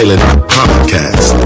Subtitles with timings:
[0.00, 1.36] I had a pilot on a podcast.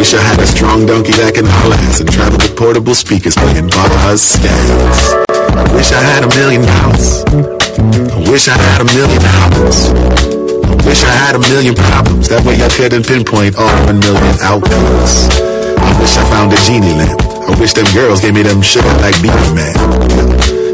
[0.00, 3.36] Wish I had a strong donkey that can haul ass and travel with portable speakers
[3.36, 5.12] playing bars scans.
[5.28, 7.20] I wish I had a million dollars.
[7.28, 9.92] I wish I had a million dollars.
[9.92, 12.32] I wish I had a million problems.
[12.32, 15.28] That way I couldn't pinpoint all a million outcomes.
[15.76, 17.20] I wish I found a genie lamp.
[17.44, 19.76] I wish them girls gave me them sugar like Beenie Man.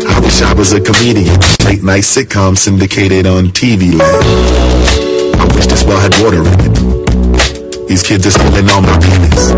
[0.06, 1.34] I wish I was a comedian.
[1.66, 4.22] Late night sitcom syndicated on TV land.
[5.34, 6.83] I wish this well had water in it.
[7.88, 9.52] These kids are stealing all my penis.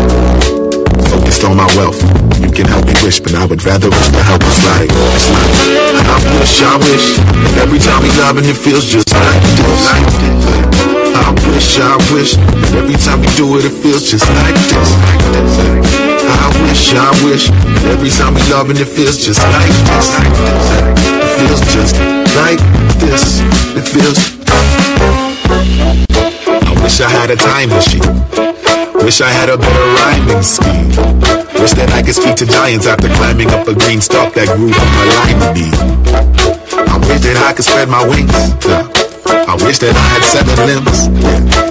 [1.09, 1.97] Focused on my wealth.
[2.43, 4.91] You can help me wish, but I would rather wish the help was like.
[4.91, 5.27] It's
[5.95, 7.07] like I wish, I wish.
[7.63, 9.83] Every time we love it feels just like this.
[11.15, 12.37] I wish, I wish.
[12.75, 14.89] Every time we do it, it feels just like this.
[16.27, 17.49] I wish, I wish.
[17.87, 20.07] Every time we love it feels just like this.
[21.23, 21.95] It feels just
[22.35, 22.59] like
[22.99, 23.41] this.
[23.75, 24.36] It feels.
[26.87, 28.15] Wish I had a time machine.
[29.03, 30.87] Wish I had a better rhyming scheme.
[31.59, 34.71] Wish that I could speak to giants after climbing up a green stalk that grew
[34.71, 35.75] on my lima bean.
[36.87, 38.31] I wish that I could spread my wings.
[38.31, 41.11] I wish that I had seven limbs.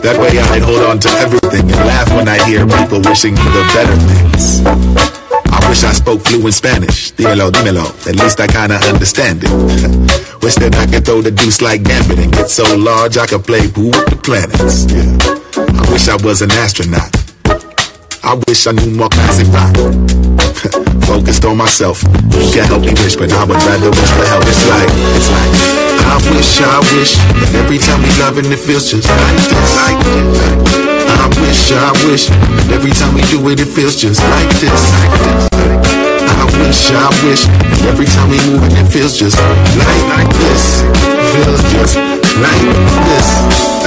[0.05, 3.51] That way I'd hold on to everything and laugh when I hear people wishing for
[3.57, 4.61] the better things.
[5.49, 7.17] I wish I spoke fluent Spanish.
[7.17, 7.89] Dímelo, dímelo.
[8.05, 10.23] At least I kinda understand it.
[10.47, 13.43] wish that I could throw the deuce like Gambit and get so large I could
[13.43, 14.87] play Who with the planets.
[14.87, 15.19] Yeah.
[15.59, 17.11] I wish I was an astronaut.
[18.23, 19.75] I wish I knew more classic rock.
[21.11, 21.99] Focused on myself.
[22.31, 24.47] You can't help me wish, but I would rather wish for help.
[24.47, 24.87] It's like,
[25.19, 25.55] it's like,
[26.07, 29.71] I wish, I wish that every time we love and it feels just like this.
[29.75, 29.99] Like.
[31.11, 34.71] I wish, I wish that every time we do it, it feels just like this.
[34.71, 35.86] Like this.
[36.37, 40.83] I wish, I wish that every time we move it, feels just like, this.
[41.33, 41.97] Feels just
[42.45, 42.63] like
[43.09, 43.29] this.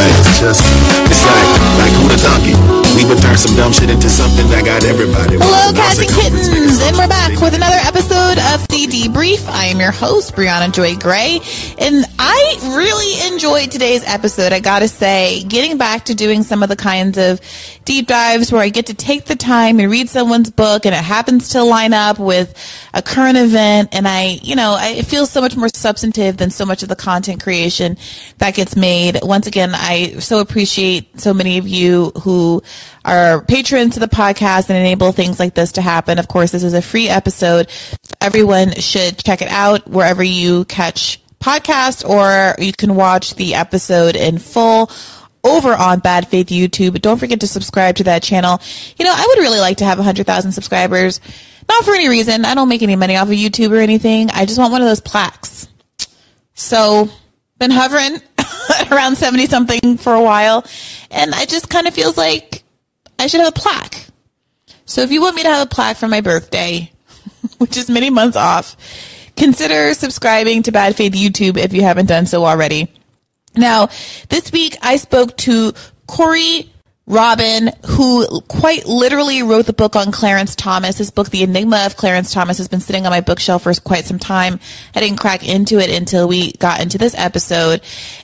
[0.02, 0.66] It's just,
[1.10, 2.89] it's like, like who the donkey.
[3.00, 5.38] We would turn some dumb shit into something that got everybody.
[5.40, 9.48] Hello, cats and kittens, and we're back with another episode of the Debrief.
[9.48, 11.40] I am your host, Briahna Joy Gray,
[11.80, 14.52] and I really enjoyed today's episode.
[14.52, 17.40] I gotta say, getting back to doing some of the kinds of
[17.86, 21.02] deep dives where I get to take the time and read someone's book, and it
[21.02, 22.54] happens to line up with
[22.94, 26.50] a current event, and I, you know, I, it feels so much more substantive than
[26.50, 27.96] so much of the content creation
[28.40, 29.20] that gets made.
[29.24, 32.62] Once again, I so appreciate so many of you who
[33.06, 36.20] are patrons to the podcast and enable things like this to happen.
[36.20, 37.70] Of course, this is a free episode.
[38.22, 44.16] Everyone should check it out wherever you catch podcasts or you can watch the episode
[44.16, 44.92] in full
[45.44, 47.02] over on Bad Faith YouTube.
[47.02, 48.62] Don't forget to subscribe to that channel.
[48.98, 51.22] You know, I would really like to have 100,000 subscribers.
[51.68, 52.46] Not for any reason.
[52.46, 54.30] I don't make any money off of YouTube or anything.
[54.32, 55.68] I just want one of those plaques.
[56.56, 57.10] So,
[57.60, 58.20] been hovering
[58.92, 60.66] around 70 something for a while.
[61.12, 62.49] And I just kind of feels like
[63.20, 64.08] I should have a plaque.
[64.86, 66.92] So if you want me to have a plaque for my birthday,
[67.60, 68.76] which is many months off,
[69.36, 72.92] consider subscribing to Bad Faith YouTube if you haven't done so already.
[73.56, 73.90] Now,
[74.30, 75.74] this week I spoke to
[76.08, 76.72] Corey
[77.10, 81.00] Robin, who quite literally wrote the book on Clarence Thomas.
[81.00, 84.06] His book, The Enigma of Clarence Thomas, has been sitting on my bookshelf for quite
[84.06, 84.60] some time.
[84.94, 87.82] I didn't crack into it until we got into this episode.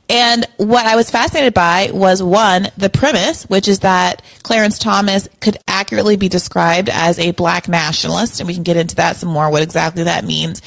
[0.08, 5.28] And what I was fascinated by was one, the premise, which is that Clarence Thomas
[5.42, 8.40] could accurately be described as a black nationalist.
[8.40, 10.62] And we can get into that some more, what exactly that means.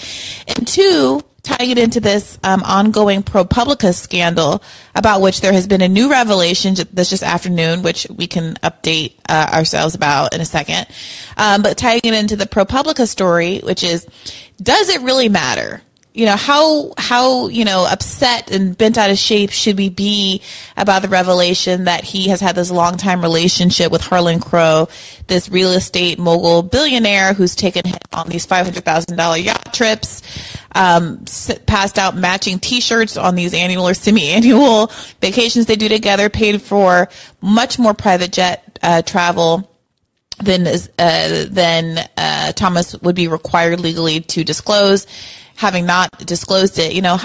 [0.49, 4.63] And two, tying it into this um, ongoing ProPublica scandal,
[4.95, 9.15] about which there has been a new revelation this just afternoon, which we can update
[9.29, 10.87] uh, ourselves about in a second.
[11.37, 14.07] Um, but tying it into the ProPublica story, which is,
[14.63, 15.83] does it really matter?
[16.19, 20.43] you know how how you know upset and bent out of shape should we be
[20.77, 24.89] about the revelation that he has had this long time relationship with Harlan Crow,
[25.29, 29.73] this real estate mogul billionaire who's taken him on these five hundred thousand dollar yacht
[29.73, 30.23] trips,
[30.75, 31.25] um,
[31.67, 37.09] passed out matching T-shirts on these annual or semi-annual vacations they do together, paid for
[37.41, 39.71] much more private jet uh, travel
[40.39, 45.07] than uh, than uh, Thomas would be required legally to disclose.
[45.57, 47.19] Having not disclosed it, you know,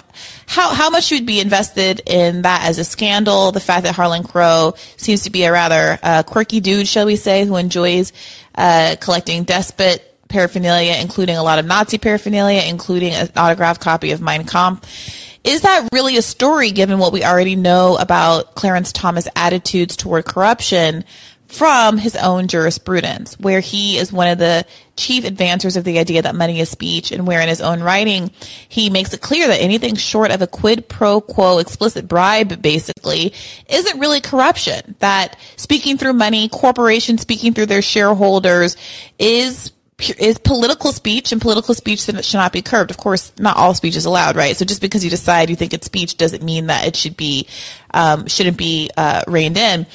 [0.47, 4.23] how, how much you'd be invested in that as a scandal, the fact that Harlan
[4.23, 8.11] Crow seems to be a rather uh, quirky dude, shall we say, who enjoys
[8.55, 14.19] uh, collecting despot paraphernalia, including a lot of Nazi paraphernalia, including an autographed copy of
[14.19, 15.39] Mein Kampf.
[15.43, 20.25] Is that really a story given what we already know about Clarence Thomas' attitudes toward
[20.25, 21.03] corruption
[21.47, 24.65] from his own jurisprudence, where he is one of the
[24.95, 28.31] chief advancers of the idea that money is speech, and where in his own writing
[28.67, 33.33] he makes it clear that anything short of a quid pro quo explicit bribe, basically,
[33.69, 34.95] isn't really corruption.
[34.97, 38.75] That speaking through money, corporations speaking through their shareholders,
[39.19, 39.71] is
[40.11, 42.91] is political speech and political speech should not be curbed.
[42.91, 44.55] Of course, not all speech is allowed, right?
[44.55, 47.47] So just because you decide you think it's speech doesn't mean that it should be,
[47.93, 49.85] um, shouldn't be uh, reined in.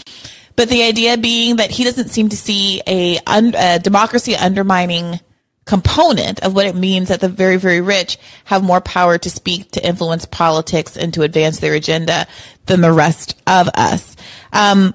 [0.56, 5.20] But the idea being that he doesn't seem to see a, un- a democracy undermining
[5.64, 9.70] component of what it means that the very, very rich have more power to speak,
[9.70, 12.26] to influence politics, and to advance their agenda
[12.66, 14.16] than the rest of us.
[14.52, 14.94] Um,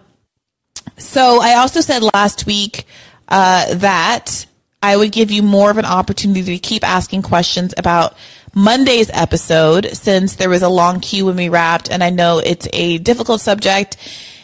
[0.98, 2.86] so I also said last week
[3.27, 4.45] uh, that
[4.84, 8.18] I would give you more of an opportunity to keep asking questions about
[8.54, 12.68] Monday's episode since there was a long queue when we wrapped, and I know it's
[12.74, 13.96] a difficult subject,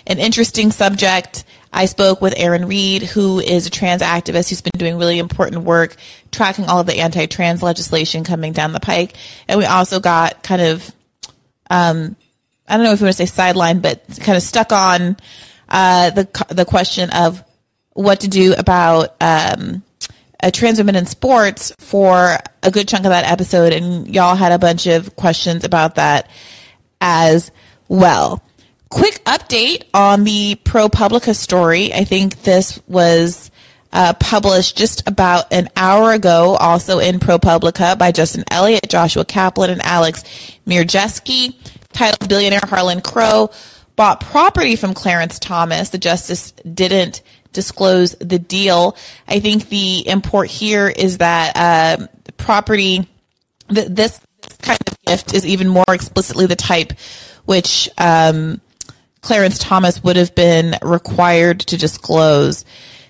[0.07, 1.43] an interesting subject.
[1.73, 5.63] I spoke with Aaron Reed, who is a trans activist who's been doing really important
[5.65, 5.97] work
[6.31, 9.15] tracking all of the anti-trans legislation coming down the pike.
[9.49, 10.89] And we also got kind of,
[11.69, 12.15] um,
[12.65, 15.17] I don't know if you want to say sideline, but kind of stuck on
[15.67, 17.43] uh, the the question of
[17.91, 19.83] what to do about um,
[20.41, 24.51] uh, trans women in sports for a good chunk of that episode, and y'all had
[24.51, 26.29] a bunch of questions about that
[27.01, 27.51] as
[27.87, 28.43] well.
[28.89, 31.93] Quick update on the ProPublica story.
[31.93, 33.51] I think this was
[33.91, 39.69] uh, published just about an hour ago, also in ProPublica by Justin Elliott, Joshua Kaplan,
[39.69, 40.23] and Alex
[40.65, 41.55] Mierjeski.
[41.91, 43.49] Titled Billionaire Harlan Crow
[43.95, 45.89] bought property from Clarence Thomas.
[45.89, 47.21] The justice didn't
[47.53, 48.95] disclose the deal.
[49.27, 52.07] I think the import here is that uh,
[52.37, 53.07] property,
[53.73, 54.19] th- this
[54.61, 56.93] kind of gift is even more explicitly the type
[57.45, 58.61] which um,
[59.21, 62.63] Clarence Thomas would have been required to disclose.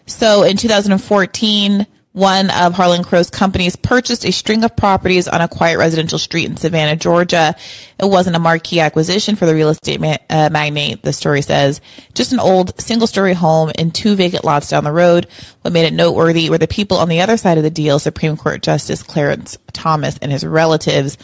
[0.06, 1.86] So in 2014,
[2.20, 6.50] one of Harlan Crow's companies purchased a string of properties on a quiet residential street
[6.50, 7.56] in Savannah, Georgia.
[7.98, 11.80] It wasn't a marquee acquisition for the real estate ma- uh, magnate, the story says.
[12.14, 15.28] Just an old single story home and two vacant lots down the road.
[15.62, 18.36] What made it noteworthy were the people on the other side of the deal, Supreme
[18.36, 21.18] Court Justice Clarence Thomas and his relatives.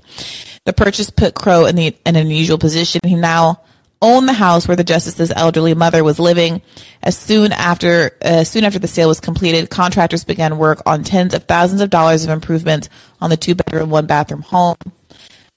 [0.66, 3.02] The purchase put Crow in, the, in an unusual position.
[3.06, 3.62] He now
[4.02, 6.62] owned the house where the justice's elderly mother was living.
[7.04, 11.34] As soon after, uh, soon after the sale was completed, contractors began work on tens
[11.34, 12.90] of thousands of dollars of improvements
[13.20, 14.76] on the two bedroom, one bathroom home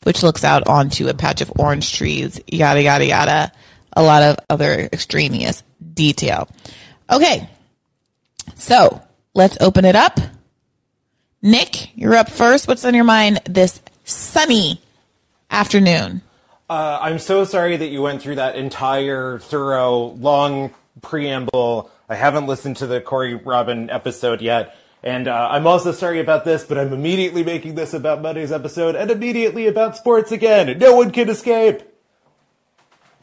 [0.05, 3.53] which looks out onto a patch of orange trees, yada, yada, yada.
[3.97, 5.63] A lot of other extraneous
[5.95, 6.49] detail.
[7.11, 7.49] Okay.
[8.55, 9.03] So
[9.35, 10.21] let's open it up.
[11.43, 12.69] Nick, you're up first.
[12.69, 14.81] What's on your mind this sunny
[15.51, 16.23] afternoon?
[16.69, 20.73] Uh, I'm so sorry that you went through that entire thorough, long
[21.03, 21.91] preamble.
[22.09, 24.77] I haven't listened to the Corey Robin episode yet.
[25.03, 28.97] And uh, I'm also sorry about this, but I'm immediately making this about Monday's episode
[28.97, 30.79] and immediately about sports again.
[30.79, 31.83] No one can escape.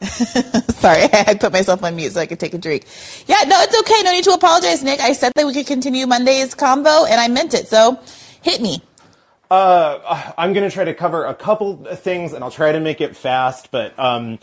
[0.02, 2.86] sorry, I put myself on mute so I could take a drink.
[3.26, 4.02] Yeah, no, it's okay.
[4.04, 5.00] No need to apologize, Nick.
[5.00, 7.66] I said that we could continue Monday's combo, and I meant it.
[7.66, 8.00] So
[8.42, 8.80] hit me.
[9.52, 13.02] Uh, I'm going to try to cover a couple things, and I'll try to make
[13.02, 13.98] it fast, but.
[13.98, 14.38] Um,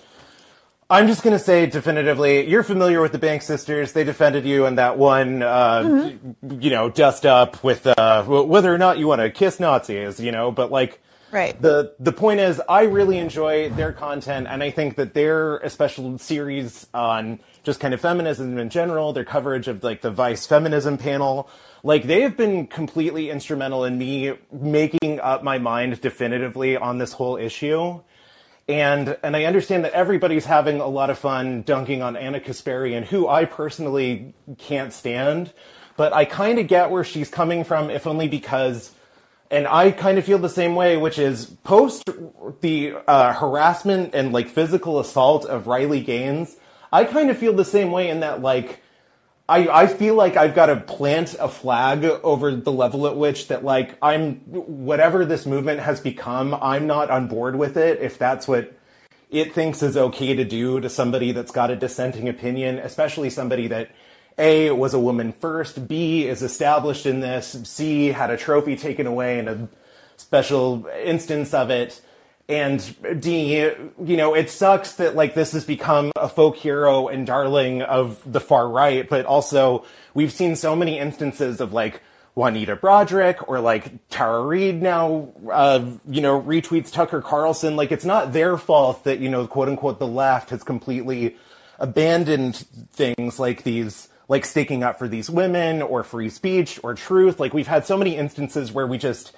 [0.92, 3.94] I'm just going to say definitively, you're familiar with the Bank sisters.
[3.94, 6.62] They defended you in that one, uh, mm-hmm.
[6.62, 10.32] you know, dust up with uh, whether or not you want to kiss Nazis, you
[10.32, 10.52] know.
[10.52, 11.00] But like,
[11.32, 11.60] right.
[11.62, 16.18] The the point is, I really enjoy their content, and I think that their special
[16.18, 20.98] series on just kind of feminism in general, their coverage of like the Vice feminism
[20.98, 21.48] panel,
[21.84, 27.14] like they have been completely instrumental in me making up my mind definitively on this
[27.14, 28.02] whole issue.
[28.68, 33.04] And and I understand that everybody's having a lot of fun dunking on Ana Kasparian,
[33.04, 35.54] who I personally can't stand,
[35.98, 38.92] but I kind of get where she's coming from, if only because,
[39.50, 42.10] and I kind of feel the same way, which is post
[42.62, 46.56] the uh, harassment and like physical assault of Riley Gaines,
[46.94, 48.82] I kind of feel the same way in that like
[49.50, 53.48] I, I feel like I've got to plant a flag over the level at which
[53.48, 58.20] that like I'm whatever this movement has become, I'm not on board with it if
[58.20, 58.78] that's what
[59.32, 63.68] it thinks is okay to do to somebody that's got a dissenting opinion, especially somebody
[63.70, 63.90] that
[64.38, 69.08] A was a woman first, B is established in this, C had a trophy taken
[69.08, 69.68] away in a
[70.16, 72.02] special instance of it.
[72.50, 77.28] And D, you know, it sucks that like this has become a folk hero and
[77.28, 82.02] darling of the far right, but also we've seen so many instances of like
[82.34, 87.76] Juanita Broaddrick or like Tara Reade now, uh, you know, retweets Tucker Carlson.
[87.76, 91.36] Like it's not their fault that, you know, quote unquote, the left has completely
[91.78, 92.56] abandoned
[92.94, 97.40] things like these, like sticking up for these women or free speech or truth.
[97.40, 99.34] Like we've had so many instances where we just,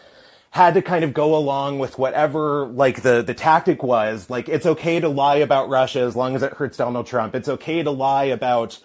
[0.52, 4.66] had to kind of go along with whatever like the the tactic was like it's
[4.66, 7.34] okay to lie about Russia as long as it hurts Donald Trump.
[7.36, 8.78] It's okay to lie about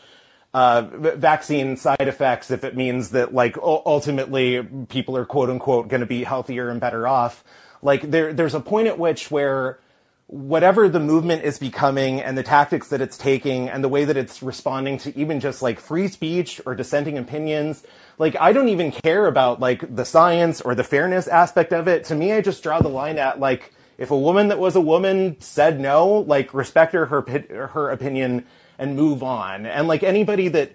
[0.55, 0.83] uh,
[1.17, 6.07] vaccine side effects if it means that like ultimately people are quote unquote going to
[6.07, 7.43] be healthier and better off.
[7.83, 9.81] Like there there's a point at which where
[10.29, 14.17] whatever the movement is becoming and the tactics that it's taking and the way that
[14.17, 17.85] it's responding to even just like free speech or dissenting opinions
[18.19, 22.05] like I don't even care about like the science or the fairness aspect of it.
[22.05, 24.81] To me, I just draw the line at like if a woman that was a
[24.81, 28.47] woman said no, like respect her her her opinion
[28.79, 29.67] and move on.
[29.67, 30.73] And like anybody that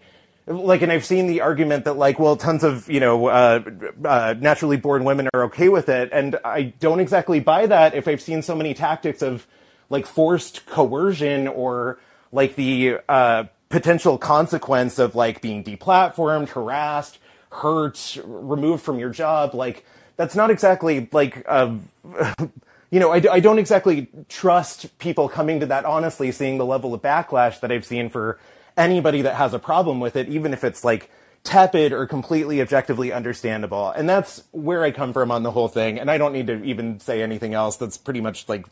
[0.47, 3.63] like, and I've seen the argument that like, well, tons of you know uh,
[4.03, 7.95] uh, naturally born women are okay with it, and I don't exactly buy that.
[7.95, 9.47] If I've seen so many tactics of
[9.89, 11.99] like forced coercion or
[12.31, 17.19] like the uh, potential consequence of like being deplatformed, harassed,
[17.51, 19.85] hurt, removed from your job, like
[20.17, 21.75] that's not exactly like uh,
[22.91, 26.93] you know, I, I don't exactly trust people coming to that honestly, seeing the level
[26.93, 28.39] of backlash that I've seen for
[28.77, 31.09] anybody that has a problem with it, even if it's like
[31.43, 33.89] tepid or completely objectively understandable.
[33.89, 35.99] And that's where I come from on the whole thing.
[35.99, 37.77] And I don't need to even say anything else.
[37.77, 38.65] That's pretty much like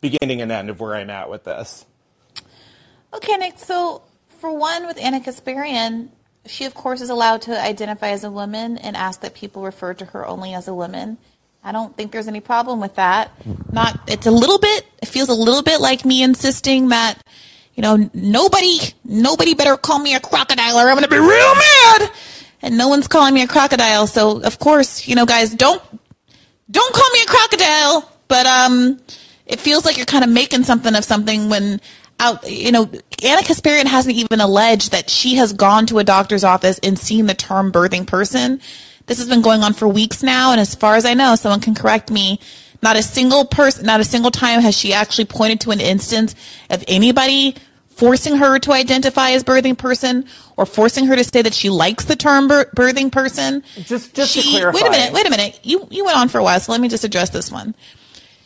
[0.00, 1.86] beginning and end of where I'm at with this.
[3.14, 3.58] Okay, Nick.
[3.58, 4.02] So
[4.40, 6.10] for one, with Ana Kasparian,
[6.46, 9.94] she, of course, is allowed to identify as a woman and ask that people refer
[9.94, 11.18] to her only as a woman.
[11.62, 13.32] I don't think there's any problem with that.
[13.70, 17.22] Not, it's a little bit, it feels a little bit like me insisting that,
[17.74, 21.54] you know, nobody, nobody better call me a crocodile or I'm going to be real
[21.54, 22.10] mad.
[22.62, 24.06] And no one's calling me a crocodile.
[24.06, 25.82] So, of course, you know, guys, don't,
[26.70, 28.10] don't call me a crocodile.
[28.28, 29.00] But, um,
[29.46, 31.80] it feels like you're kind of making something of something when
[32.20, 32.82] out, you know,
[33.22, 37.26] Ana Kasparian hasn't even alleged that she has gone to a doctor's office and seen
[37.26, 38.60] the term birthing person.
[39.06, 41.60] This has been going on for weeks now, and as far as I know, someone
[41.60, 42.38] can correct me.
[42.82, 46.34] Not a single person, not a single time has she actually pointed to an instance
[46.70, 47.56] of anybody
[47.88, 50.24] forcing her to identify as birthing person
[50.56, 53.62] or forcing her to say that she likes the term birthing person.
[53.82, 54.78] Just, just she, to clarify.
[54.78, 55.60] Wait a minute, wait a minute.
[55.62, 57.74] You, you went on for a while, so let me just address this one.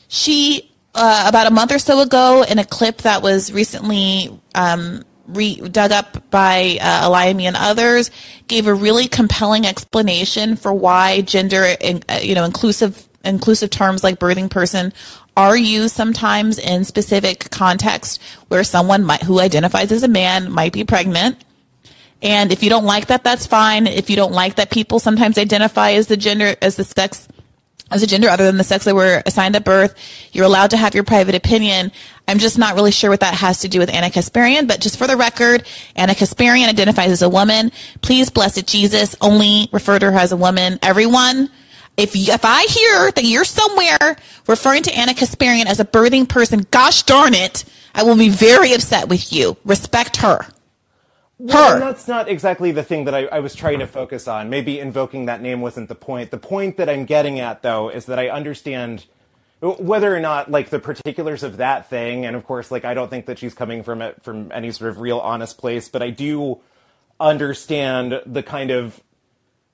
[0.09, 5.03] She uh, about a month or so ago in a clip that was recently um,
[5.27, 8.11] re- dug up by uh, Olayemi and others,
[8.49, 14.05] gave a really compelling explanation for why gender, in, uh, you know, inclusive inclusive terms
[14.05, 14.93] like birthing person
[15.37, 20.73] are used sometimes in specific context where someone might, who identifies as a man might
[20.73, 21.43] be pregnant.
[22.23, 23.87] And if you don't like that, that's fine.
[23.87, 27.27] If you don't like that people sometimes identify as the gender, as the sex
[27.95, 29.95] as a gender other than the sex they were assigned at birth.
[30.33, 31.93] You're allowed to have your private opinion.
[32.27, 34.99] I'm just not really sure what that has to do with Ana Kasparian, but just
[34.99, 37.71] for the record, Ana Kasparian identifies as a woman.
[38.03, 40.79] Please, blessed Jesus, only refer to her as a woman.
[40.83, 41.51] Everyone,
[41.97, 44.17] if if I hear that you're somewhere
[44.49, 48.73] referring to Ana Kasparian as a birthing person, gosh darn it, I will be very
[48.73, 49.57] upset with you.
[49.65, 50.47] Respect her.
[51.39, 54.51] Well, that's not exactly the thing that I, I, was trying to focus on.
[54.51, 56.31] Maybe invoking that name wasn't the point.
[56.31, 59.05] The point that I'm getting at, though, is that I understand
[59.61, 63.09] whether or not like the particulars of that thing, and of course, like I don't
[63.09, 66.11] think that she's coming from it from any sort of real honest place, but I
[66.11, 66.61] do
[67.19, 69.03] understand the kind of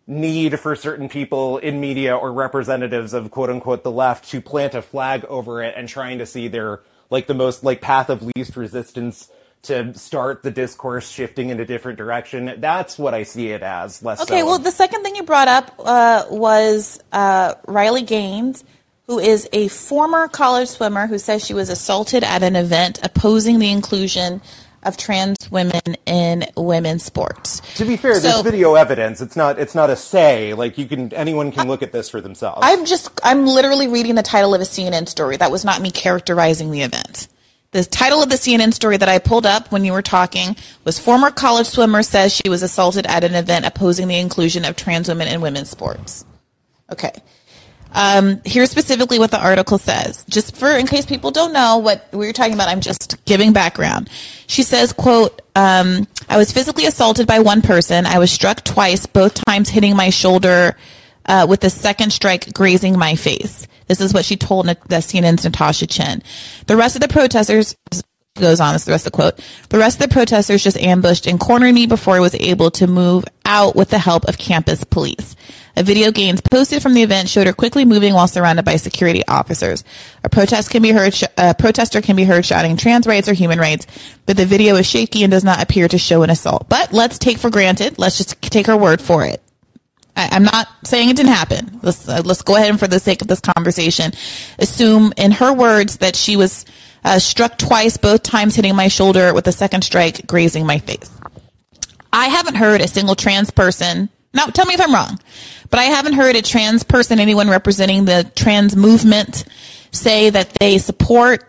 [0.06, 4.74] need for certain people in media or representatives of quote unquote the left to plant
[4.74, 8.28] a flag over it and trying to see their like the most like path of
[8.34, 9.30] least resistance
[9.62, 12.54] to start the discourse shifting in a different direction.
[12.58, 14.02] That's what I see it as.
[14.02, 14.40] Less okay.
[14.40, 14.46] So.
[14.46, 18.64] Well, the second thing you brought up uh, was uh, Riley Gaines,
[19.06, 23.58] who is a former college swimmer who says she was assaulted at an event opposing
[23.58, 24.40] the inclusion
[24.82, 27.60] of trans women in women's sports.
[27.76, 29.20] To be fair, so, there's video evidence.
[29.20, 30.54] It's not it's not a say.
[30.54, 32.60] Like you can anyone can look at this for themselves.
[32.62, 35.36] I'm just I'm literally reading the title of a CNN story.
[35.36, 37.28] That was not me characterizing the event.
[37.72, 40.98] The title of the CNN story that I pulled up when you were talking was
[40.98, 45.06] Former College Swimmer Says She Was Assaulted at an Event Opposing the Inclusion of Trans
[45.06, 46.24] Women in Women's Sports.
[46.90, 47.12] Okay.
[47.92, 50.24] Um, here's specifically what the article says.
[50.28, 53.52] Just for, in case people don't know what we are talking about, I'm just giving
[53.52, 54.10] background.
[54.48, 58.04] She says, quote, um, I was physically assaulted by one person.
[58.04, 60.76] I was struck twice, both times hitting my shoulder
[61.26, 63.68] uh, with the second strike grazing my face.
[63.90, 66.22] This is what she told the CNN's Natasha Chen.
[66.68, 67.74] The rest of the protesters
[68.36, 68.72] goes on.
[68.72, 69.40] This is the rest of the quote.
[69.68, 72.86] The rest of the protesters just ambushed and cornered me before I was able to
[72.86, 75.34] move out with the help of campus police.
[75.76, 79.26] A video Gaines posted from the event showed her quickly moving while surrounded by security
[79.26, 79.82] officers.
[80.22, 83.32] A protest can be heard, sh- a protester can be heard shouting trans rights or
[83.32, 83.88] human rights,
[84.24, 86.68] but the video is shaky and does not appear to show an assault.
[86.68, 87.98] But let's take for granted.
[87.98, 89.42] Let's just take her word for it.
[90.20, 91.80] I, am not saying it didn't happen.
[91.82, 94.12] Let's uh, let's go ahead and for the sake of this conversation,
[94.58, 96.64] assume in her words that she was
[97.04, 101.10] uh, struck twice, both times hitting my shoulder with the second strike grazing my face.
[102.12, 104.10] I haven't heard a single trans person.
[104.34, 105.18] Now, tell me if I'm wrong,
[105.70, 109.44] but I haven't heard a trans person, anyone representing the trans movement,
[109.90, 111.44] say that they support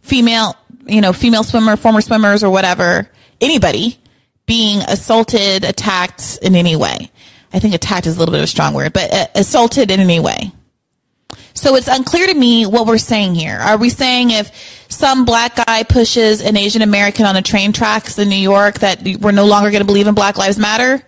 [0.00, 3.08] female, you know, female swimmer, former swimmers, or whatever,
[3.40, 3.98] anybody
[4.46, 7.10] being assaulted, attacked in any way.
[7.52, 10.00] I think attacked is a little bit of a strong word, but uh, assaulted in
[10.00, 10.52] any way.
[11.54, 13.56] So it's unclear to me what we're saying here.
[13.56, 14.50] Are we saying if
[14.88, 19.02] some black guy pushes an Asian American on the train tracks in New York that
[19.20, 21.02] we're no longer going to believe in Black Lives Matter?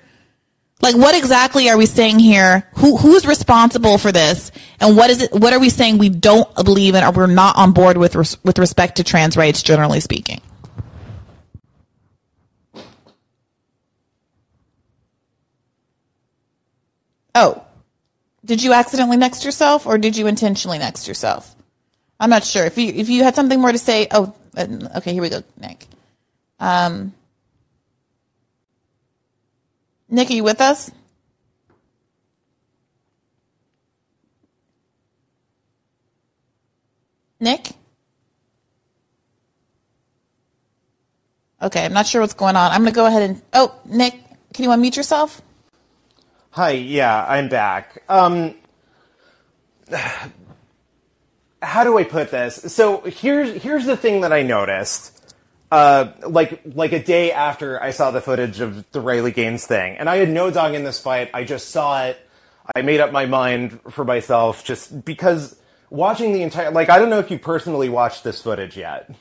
[0.83, 2.69] Like what exactly are we saying here?
[2.77, 4.53] Who who's responsible for this?
[4.81, 7.57] And what is it what are we saying we don't believe in or we're not
[7.57, 10.43] on board with res, with respect to trans rights generally speaking?
[17.35, 17.65] Oh,
[18.45, 21.55] did you accidentally next yourself or did you intentionally next yourself?
[22.21, 22.65] I'm not sure.
[22.65, 25.43] If you if you had something more to say, oh, uh, okay, here we go,
[25.61, 25.87] Nick.
[26.61, 27.13] Um,
[30.09, 30.91] Nick, are you with us?
[37.41, 37.73] Nick?
[41.61, 42.71] Okay, I'm not sure what's going on.
[42.71, 43.43] I'm going to go ahead and.
[43.53, 44.15] Oh, Nick,
[44.53, 45.43] can you unmute yourself?
[46.55, 48.05] Hi, yeah, I'm back.
[48.09, 48.55] Um,
[51.61, 52.73] how do I put this?
[52.73, 55.35] So here's here's the thing that I noticed.
[55.73, 59.97] Uh, like like a day after I saw the footage of the Riley Gaines thing,
[59.97, 61.29] and I had no dog in this fight.
[61.35, 62.25] I just saw it.
[62.77, 65.59] I made up my mind for myself just because
[65.91, 69.13] watching the entire like I don't know if you personally watched this footage yet.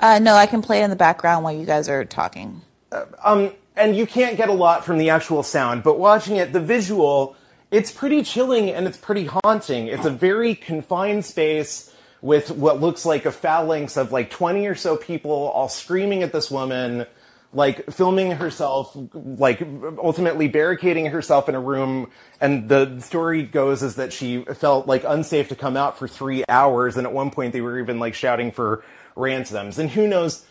[0.00, 2.62] Uh, no, I can play it in the background while you guys are talking.
[2.90, 6.52] Uh, um, and you can't get a lot from the actual sound, but watching it,
[6.52, 7.36] the visual,
[7.70, 9.86] it's pretty chilling and it's pretty haunting.
[9.86, 14.74] It's a very confined space with what looks like a phalanx of like 20 or
[14.74, 17.06] so people all screaming at this woman,
[17.52, 19.62] like filming herself, like
[19.98, 22.10] ultimately barricading herself in a room.
[22.40, 26.44] And the story goes is that she felt like unsafe to come out for three
[26.48, 26.96] hours.
[26.96, 29.78] And at one point they were even like shouting for ransoms.
[29.78, 30.44] And who knows,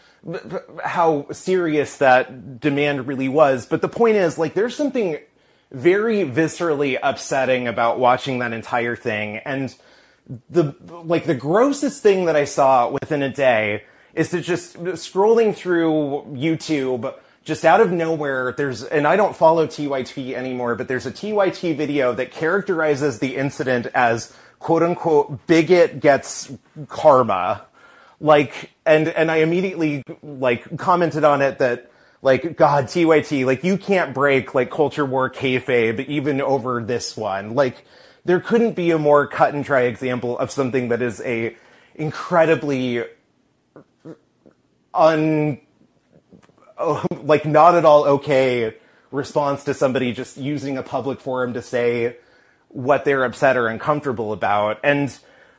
[0.84, 3.66] how serious that demand really was.
[3.66, 5.20] But the point is, like, there's something
[5.72, 9.38] very viscerally upsetting about watching that entire thing.
[9.38, 9.74] And
[10.50, 15.56] the, like, the grossest thing that I saw within a day is to just scrolling
[15.56, 17.14] through YouTube,
[17.44, 21.78] just out of nowhere, there's, and I don't follow TYT anymore, but there's a TYT
[21.78, 26.52] video that characterizes the incident as quote unquote bigot gets
[26.88, 27.67] karma
[28.20, 33.78] like and and I immediately like commented on it that like God TYT like you
[33.78, 37.54] can't break like culture war kayfabe even over this one.
[37.54, 37.86] Like
[38.26, 41.56] there couldn't be a more cut and dry example of something that is a
[41.96, 43.04] incredibly
[44.94, 45.60] un
[47.24, 48.76] like not at all okay
[49.12, 52.18] response to somebody just using a public forum to say
[52.70, 54.80] what they're upset or uncomfortable about.
[54.84, 55.18] And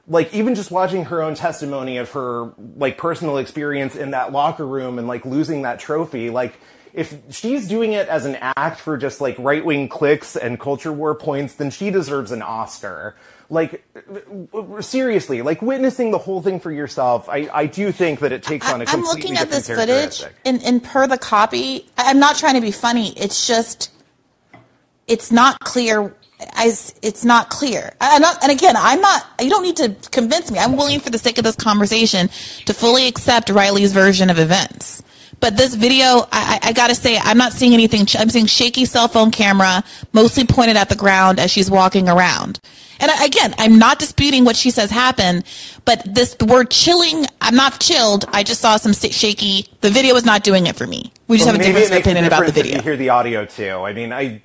[0.09, 4.66] like even just watching her own testimony of her like personal experience in that locker
[4.66, 6.55] room and like losing that trophy like
[6.94, 10.92] if she's doing it as an act for just like right wing clicks and culture
[10.92, 13.14] war points then she deserves an oscar.
[13.51, 13.83] Like
[14.81, 18.71] seriously like witnessing the whole thing for yourself i, I do think that it takes
[18.71, 21.87] on a i'm looking at this footage and, and per the copy.
[21.97, 23.16] I'm not trying to be funny.
[23.18, 23.92] It's just
[25.07, 26.14] it's not clear
[26.55, 27.92] as it's not clear.
[28.01, 29.27] Not, and again, I'm not.
[29.40, 30.59] You don't need to convince me.
[30.59, 32.29] I'm willing, for the sake of this conversation,
[32.66, 35.03] to fully accept Riley's version of events.
[35.40, 38.07] But this video, I, I got to say, I'm not seeing anything.
[38.18, 42.61] I'm seeing shaky cell phone camera, mostly pointed at the ground as she's walking around.
[43.01, 45.44] And again, I'm not disputing what she says happened,
[45.85, 48.24] but this the word chilling, I'm not chilled.
[48.33, 49.68] I just saw some shaky.
[49.83, 51.12] The video is not doing it for me.
[51.29, 52.77] We just well, have a different opinion about the video.
[52.77, 53.70] You hear the audio too.
[53.70, 54.40] I mean, I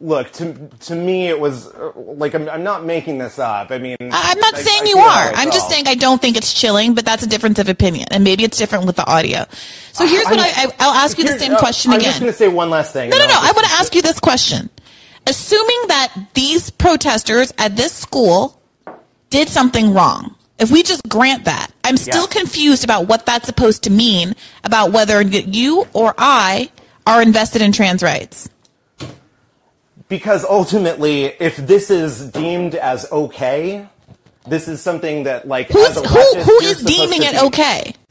[0.00, 3.70] look to to me it was uh, like I'm, I'm not making this up.
[3.70, 5.32] I mean i'm not I, saying I you are.
[5.34, 8.24] i'm just saying i don't think it's chilling but that's a difference of opinion and
[8.24, 9.46] maybe it's different with the audio.
[9.92, 12.08] So here's what I, I will ask you the same oh, question I'm again.
[12.08, 13.94] i'm just going to say one last thing no no no i want to ask
[13.94, 14.70] you this question.
[15.26, 18.60] Assuming that these protesters at this school
[19.28, 22.40] did something wrong, if we just grant that, I'm still Yeah.
[22.40, 26.70] confused about what that's supposed to mean about whether you or I
[27.06, 28.48] are invested in trans rights.
[30.10, 33.86] Because ultimately, if this is deemed as okay,
[34.46, 37.94] this is something that like Who's, leftist, who you're is deeming it okay?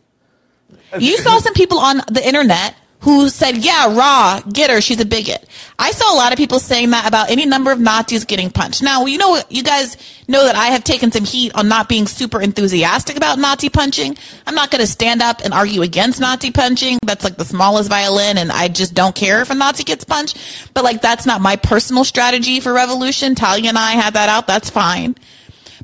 [0.97, 4.81] You saw some people on the internet who said, "Yeah, raw, get her.
[4.81, 7.79] She's a bigot." I saw a lot of people saying that about any number of
[7.79, 8.83] Nazis getting punched.
[8.83, 9.95] Now, you know, you guys
[10.27, 14.17] know that I have taken some heat on not being super enthusiastic about Nazi punching.
[14.45, 16.99] I'm not going to stand up and argue against Nazi punching.
[17.03, 20.37] That's like the smallest violin, and I just don't care if a Nazi gets punched.
[20.73, 23.35] But like, that's not my personal strategy for revolution.
[23.35, 24.47] Talia and I had that out.
[24.47, 25.15] That's fine.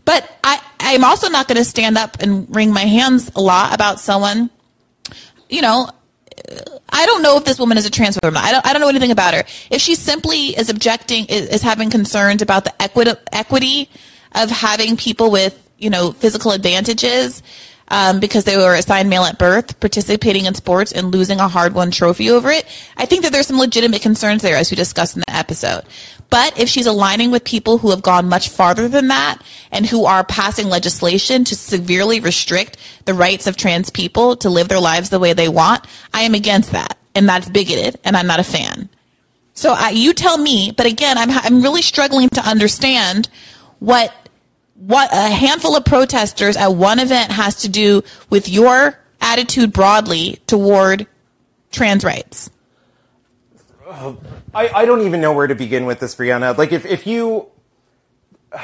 [0.03, 3.73] But I, I'm also not going to stand up and wring my hands a lot
[3.73, 4.49] about someone
[5.49, 5.89] you know,
[6.89, 8.41] I don't know if this woman is a trans woman.
[8.41, 9.43] I don't, I don't know anything about her.
[9.69, 13.89] If she simply is objecting, is, is having concerns about the equity, equity
[14.33, 17.41] of having people with, you know, physical advantages,
[17.89, 21.91] um, because they were assigned male at birth, participating in sports and losing a hard-won
[21.91, 22.65] trophy over it.
[22.97, 25.83] I think that there's some legitimate concerns there, as we discussed in the episode.
[26.29, 30.05] But if she's aligning with people who have gone much farther than that and who
[30.05, 35.09] are passing legislation to severely restrict the rights of trans people to live their lives
[35.09, 36.97] the way they want, I am against that.
[37.13, 38.89] And that's bigoted, and I'm not a fan.
[39.53, 43.29] So I, you tell me, but again, I'm, I'm really struggling to understand
[43.79, 44.11] what
[44.75, 50.39] what a handful of protesters at one event has to do with your attitude broadly
[50.47, 51.07] toward
[51.71, 52.49] trans rights.
[54.53, 56.57] I, I don't even know where to begin with this, Briahna.
[56.57, 57.47] Like, if, if you.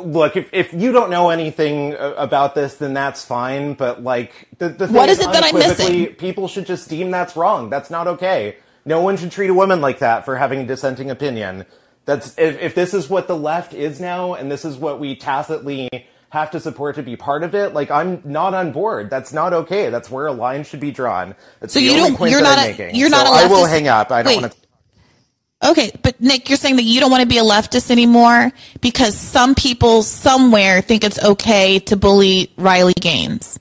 [0.00, 3.72] Look, if, if you don't know anything about this, then that's fine.
[3.72, 6.14] But, like, the, the thing What is it that I'm unequivocally, missing?
[6.16, 7.70] People should just deem that's wrong.
[7.70, 8.56] That's not okay.
[8.84, 11.64] No one should treat a woman like that for having a dissenting opinion.
[12.08, 15.14] That's if, if this is what the left is now, and this is what we
[15.14, 15.90] tacitly
[16.30, 17.74] have to support to be part of it.
[17.74, 19.10] Like I'm not on board.
[19.10, 19.90] That's not okay.
[19.90, 21.34] That's where a line should be drawn.
[21.60, 22.94] That's So you don't- you're not a- making.
[22.94, 24.10] you're not So a I will hang up.
[24.10, 24.40] I don't Wait.
[24.40, 25.68] want to.
[25.70, 29.14] Okay, but Nick, you're saying that you don't want to be a leftist anymore because
[29.14, 33.58] some people somewhere think it's okay to bully Riley Gaines.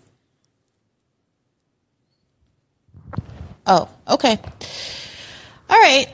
[3.66, 4.40] Oh, okay.
[5.70, 6.08] All right.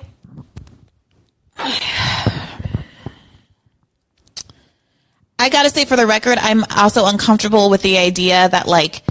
[5.39, 9.03] I got to say for the record, I'm also uncomfortable with the idea that like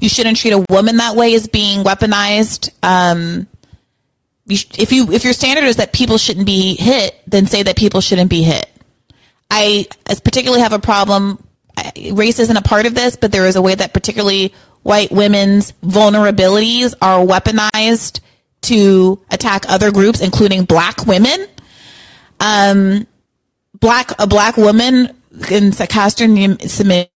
[0.00, 2.70] you shouldn't treat a woman that way as being weaponized.
[2.82, 3.46] Um,
[4.46, 7.62] you sh- if you if your standard is that people shouldn't be hit, then say
[7.62, 8.68] that people shouldn't be hit.
[9.50, 9.86] I
[10.24, 11.42] particularly have a problem.
[12.12, 15.72] Race isn't a part of this, but there is a way that particularly white women's
[15.84, 18.20] vulnerabilities are weaponized
[18.62, 21.46] to attack other groups, including black women.
[22.40, 23.06] Um,
[23.78, 25.10] black a black woman
[25.50, 27.08] in Caster Semenya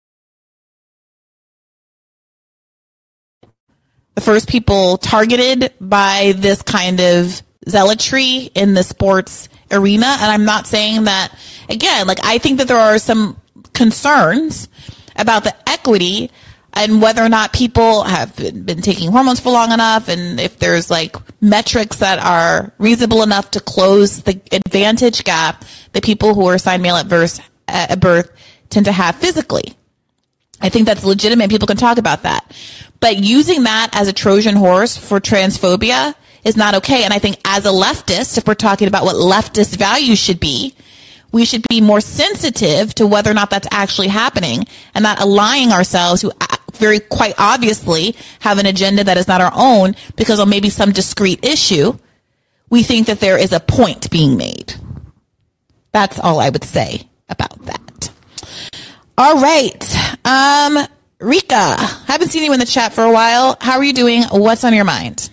[4.20, 10.08] the first people targeted by this kind of zealotry in the sports arena.
[10.08, 11.34] And I'm not saying that,
[11.70, 13.40] again, like I think that there are some
[13.72, 14.68] concerns
[15.16, 16.32] about the equity
[16.74, 20.60] and whether or not people have been, been taking hormones for long enough and if
[20.60, 26.48] there's like metrics that are reasonable enough to close the advantage gap that people who
[26.48, 28.32] are assigned male at birth, at birth
[28.70, 29.76] tend to have physically.
[30.62, 31.50] I think that's legitimate.
[31.50, 32.54] People can talk about that.
[33.00, 37.04] But using that as a Trojan horse for transphobia is not okay.
[37.04, 40.76] And I think as a leftist, if we're talking about what leftist values should be,
[41.32, 45.72] we should be more sensitive to whether or not that's actually happening and not allying
[45.72, 46.32] ourselves who
[46.74, 50.92] very quite obviously have an agenda that is not our own because on maybe some
[50.92, 51.98] discrete issue,
[52.70, 54.74] we think that there is a point being made.
[55.92, 58.12] That's all I would say about that.
[59.18, 59.96] All right.
[60.26, 60.88] Um,
[61.20, 61.76] Rika,
[62.08, 63.58] haven't seen you in the chat for a while.
[63.60, 64.24] How are you doing?
[64.24, 65.30] What's on your mind?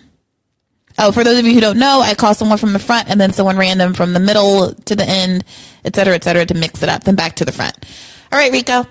[0.98, 3.20] Oh, for those of you who don't know, I call someone from the front and
[3.20, 5.44] then someone random from the middle to the end,
[5.84, 7.76] et cetera, et cetera, to mix it up, then back to the front.
[8.32, 8.86] All right, Rico.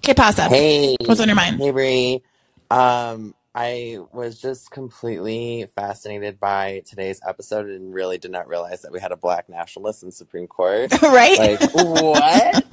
[0.00, 0.48] Que pasa?
[0.48, 1.58] Hey, What's on your mind?
[1.58, 2.22] Hey, Bree.
[2.70, 8.92] Um, I was just completely fascinated by today's episode and really did not realize that
[8.92, 10.90] we had a black nationalist in Supreme Court.
[11.02, 11.38] right?
[11.38, 12.64] Like, what?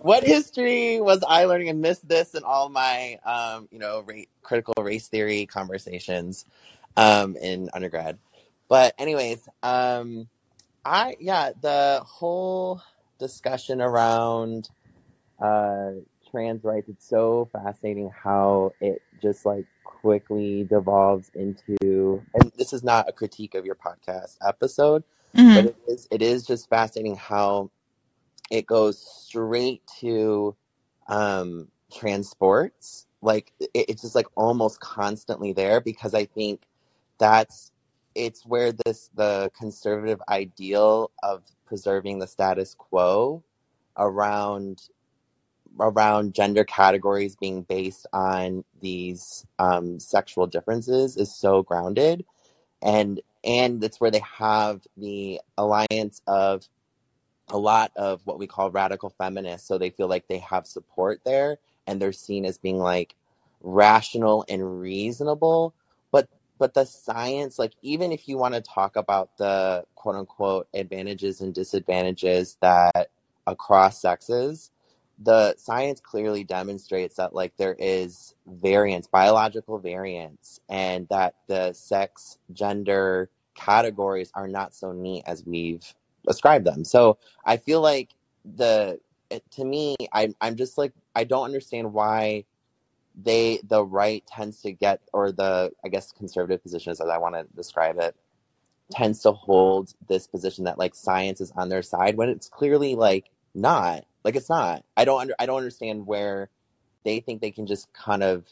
[0.00, 4.22] what history was I learning and missed this in all my, um, you know, ra-
[4.42, 6.46] critical race theory conversations
[6.96, 8.18] um, in undergrad?
[8.68, 10.28] But, anyways, um,
[10.84, 12.82] I, yeah, the whole
[13.18, 14.70] discussion around
[15.40, 15.90] uh,
[16.30, 22.82] trans rights, it's so fascinating how it just like quickly devolves into, and this is
[22.82, 25.04] not a critique of your podcast episode,
[25.34, 25.54] Mhm.
[25.54, 27.70] but it is it is just fascinating how
[28.50, 30.54] it goes straight to
[31.08, 33.06] um, trans sports.
[33.22, 36.62] Like it, it's just like almost constantly there because I think
[37.18, 37.72] that's
[38.14, 43.42] it's where this the conservative ideal of preserving the status quo
[43.96, 44.88] around
[45.80, 52.24] around gender categories being based on these um, sexual differences is so grounded.
[52.82, 56.66] And and it's where they have the alliance of
[57.48, 59.68] a lot of what we call radical feminists.
[59.68, 63.14] So they feel like they have support there and they're seen as being like
[63.60, 65.74] rational and reasonable
[66.58, 71.40] but the science like even if you want to talk about the quote unquote advantages
[71.40, 73.08] and disadvantages that
[73.46, 74.70] across sexes
[75.22, 82.38] the science clearly demonstrates that like there is variance biological variance and that the sex
[82.52, 85.94] gender categories are not so neat as we've
[86.26, 86.84] ascribed them.
[86.84, 88.10] So i feel like
[88.56, 88.98] the
[89.30, 92.44] eh, to me I, i'm just like i don't understand why
[93.16, 97.34] they the right tends to get or the i guess conservative position as i want
[97.34, 98.16] to describe it
[98.90, 102.94] tends to hold this position that like science is on their side when it's clearly
[102.94, 104.84] like not like it's not.
[104.96, 106.50] I don't under, i don't understand where
[107.04, 108.46] they think they can just kind of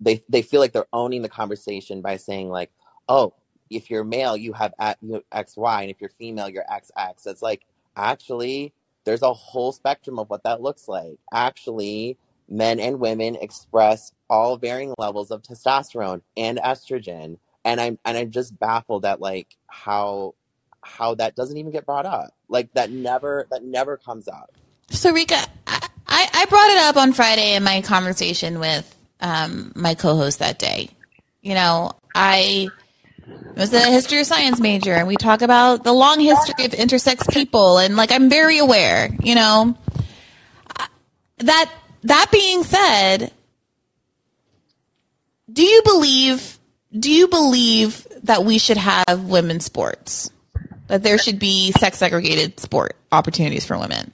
[0.00, 2.70] they they feel like they're owning the conversation by saying like
[3.08, 3.34] oh
[3.70, 7.26] if you're male you have at have xy and if you're female you're x x.
[7.26, 7.66] It's like
[7.96, 8.72] actually
[9.04, 11.18] there's a whole spectrum of what that looks like.
[11.32, 18.16] Actually men and women express all varying levels of testosterone and estrogen and i'm and
[18.16, 20.34] i'm just baffled at like how
[20.82, 24.52] how that doesn't even get brought up like that never that never comes up
[24.90, 29.94] So Rika, I, I brought it up on Friday in my conversation with um, my
[29.94, 30.90] co-host that day.
[31.42, 32.68] You know, I
[33.56, 37.32] was a history of science major, and we talk about the long history of intersex
[37.32, 39.10] people, and like I'm very aware.
[39.22, 39.76] You know,
[41.38, 41.72] that
[42.06, 43.32] that being said,
[45.52, 46.58] do you believe?
[46.92, 50.30] Do you believe that we should have women's sports?
[50.86, 54.12] That there should be sex segregated sport opportunities for women?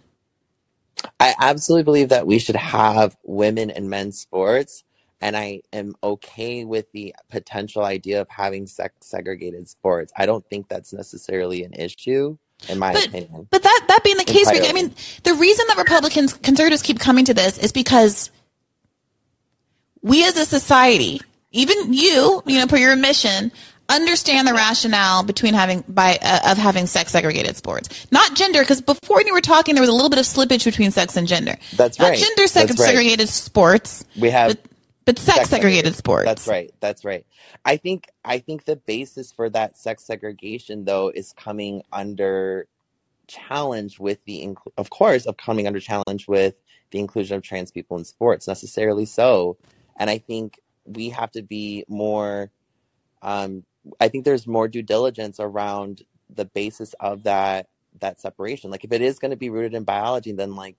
[1.20, 4.84] I absolutely believe that we should have women and men's sports,
[5.20, 10.12] and I am okay with the potential idea of having sex segregated sports.
[10.16, 14.16] I don't think that's necessarily an issue, in my But opinion, but that that being
[14.16, 14.94] the case, I mean,
[15.24, 18.30] the reason that Republicans conservatives keep coming to this is because
[20.02, 21.20] we as a society,
[21.50, 23.52] even you, you know, per your admission,
[23.88, 28.60] understand the rationale between having by uh, of having sex segregated sports, not gender.
[28.60, 31.28] Because before you were talking, there was a little bit of slippage between sex and
[31.28, 31.56] gender.
[31.76, 32.18] That's not right.
[32.18, 32.78] gender sex right.
[32.78, 34.56] segregated sports, we have
[35.04, 36.26] but sex segregated sports.
[36.26, 36.72] That's right.
[36.80, 37.26] That's right.
[37.64, 42.66] I think I think the basis for that sex segregation though is coming under
[43.26, 46.54] challenge with the inc- of course of coming under challenge with
[46.90, 49.56] the inclusion of trans people in sports necessarily so
[49.96, 52.50] and I think we have to be more
[53.22, 53.64] um
[54.00, 56.02] I think there's more due diligence around
[56.34, 57.68] the basis of that
[58.00, 60.76] that separation like if it is going to be rooted in biology then like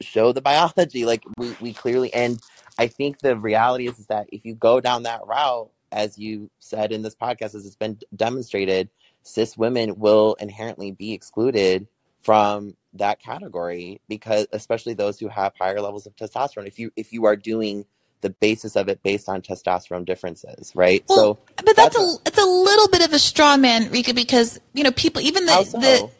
[0.00, 2.40] show the biology like we, we clearly and
[2.78, 6.50] i think the reality is, is that if you go down that route as you
[6.58, 8.88] said in this podcast as it's been demonstrated
[9.22, 11.86] cis women will inherently be excluded
[12.22, 17.12] from that category because especially those who have higher levels of testosterone if you if
[17.12, 17.84] you are doing
[18.20, 22.16] the basis of it based on testosterone differences right Well, so but that's, that's a
[22.26, 25.64] it's a little bit of a straw man, Rika, because you know people even the
[25.64, 25.78] so?
[25.78, 26.10] the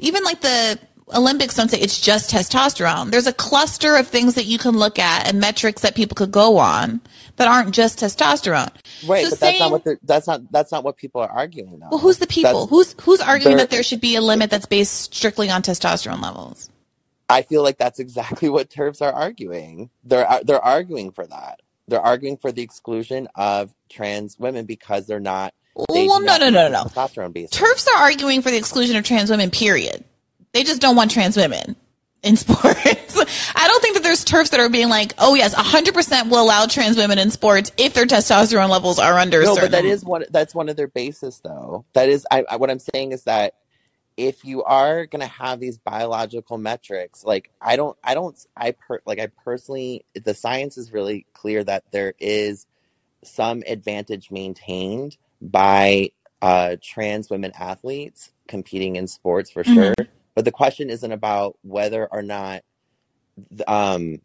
[0.00, 0.78] even like the
[1.14, 3.10] Olympics don't say it's just testosterone.
[3.10, 6.30] There's a cluster of things that you can look at and metrics that people could
[6.30, 7.00] go on
[7.36, 8.70] that aren't just testosterone.
[9.06, 11.88] right So but that's not what that's not that's not what people are arguing though
[11.90, 12.66] well, who's the people?
[12.66, 16.22] that's Who's who's arguing that there should be a limit that's based strictly on testosterone
[16.22, 16.70] levels?
[17.28, 19.90] I feel like that's exactly what TERFs are arguing.
[20.04, 21.60] They're they're arguing for that.
[21.86, 26.52] They're arguing for the exclusion of trans women because they're not Well, no, no, meet
[26.52, 26.84] no, no.
[26.84, 27.58] testosterone basis.
[27.58, 29.50] TERFs are arguing for the exclusion of trans women.
[29.50, 30.04] Period.
[30.52, 31.76] They just don't want trans women
[32.22, 32.64] in sports.
[33.54, 36.66] I don't think that there's TERFs that are being like, oh yes, 100% will allow
[36.66, 39.70] trans women in sports if their testosterone levels are under No, certain.
[39.70, 41.84] but that is one that's one of their bases though.
[41.92, 43.54] That is I, I what I'm saying is that
[44.16, 48.72] if you are going to have these biological metrics like i don't i don't i
[48.72, 52.66] per like i personally the science is really clear that there is
[53.22, 56.10] some advantage maintained by
[56.42, 59.74] uh trans women athletes competing in sports for Mhm.
[59.74, 59.94] sure
[60.38, 62.62] but the question isn't about whether or not
[63.66, 64.20] um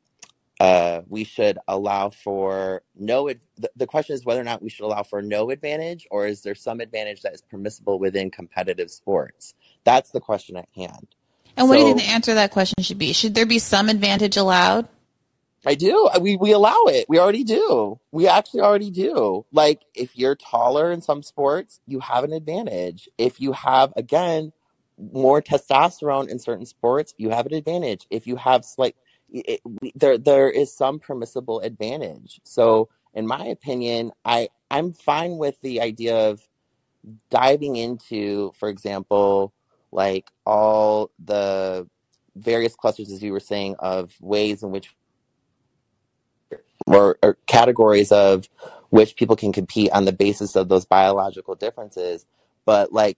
[0.60, 4.70] uh we should allow for no ad- the, the question is whether or not we
[4.70, 8.92] should allow for no advantage or is there some advantage that is permissible within competitive
[8.92, 11.08] sports that's the question at hand
[11.58, 13.12] And what do you think the answer to that question should be?
[13.14, 14.88] Should there be some advantage allowed?
[15.66, 16.10] I do.
[16.14, 17.06] Uh, We we allow it.
[17.10, 18.00] We already do.
[18.12, 19.48] We actually already do.
[19.52, 23.10] Like if you're taller in some sports, you have an advantage.
[23.18, 24.52] If you have again
[25.12, 28.08] more testosterone in certain sports, you have an advantage.
[28.10, 28.96] If you have slight
[29.30, 32.40] it, we, there there is some permissible advantage.
[32.44, 36.42] So in my opinion, I I'm fine with the idea of
[37.30, 39.54] diving into, for example,
[39.92, 41.88] like all the
[42.36, 44.96] various clusters, as you were saying, of ways in which
[46.88, 48.50] or, or categories of
[48.90, 52.26] which people can compete on the basis of those biological differences.
[52.66, 53.18] But like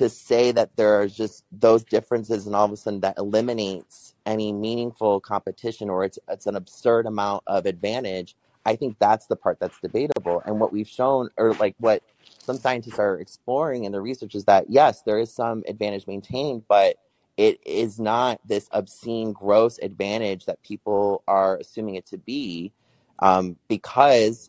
[0.00, 4.14] to say that there are just those differences and all of a sudden that eliminates
[4.24, 8.34] any meaningful competition or it's it's an absurd amount of advantage,
[8.64, 10.42] I think that's the part that's debatable.
[10.46, 12.02] And what we've shown or like what
[12.38, 16.62] some scientists are exploring in their research is that yes, there is some advantage maintained,
[16.66, 16.96] but
[17.36, 22.72] it is not this obscene gross advantage that people are assuming it to be
[23.18, 24.48] um, because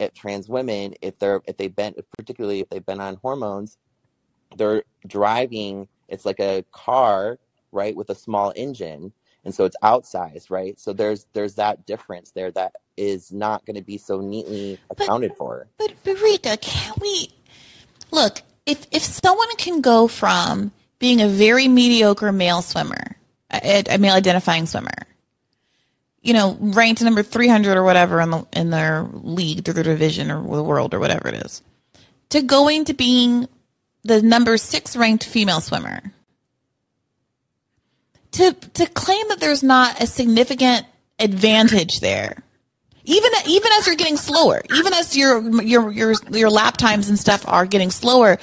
[0.00, 3.78] if trans women, if they're if they've been particularly if they've been on hormones,
[4.56, 5.88] they're driving.
[6.08, 7.38] It's like a car,
[7.72, 9.12] right, with a small engine,
[9.44, 10.78] and so it's outsized, right.
[10.78, 15.02] So there's there's that difference there that is not going to be so neatly But
[15.04, 15.68] accounted for.
[15.78, 17.30] but but Rika, can we
[18.10, 23.16] look if if someone can go from being a very mediocre male swimmer,
[23.52, 25.06] a, a male identifying swimmer,
[26.22, 29.84] you know, ranked number three hundred or whatever in the in their league, or their
[29.84, 31.62] division or the world or whatever it is,
[32.30, 33.48] to going to being
[34.08, 36.00] the number six ranked female swimmer,
[38.32, 40.86] to to claim that there's not a significant
[41.18, 42.42] advantage there
[43.08, 47.18] even even as you're getting slower, even as your your your your lap times and
[47.18, 48.36] stuff are getting slower,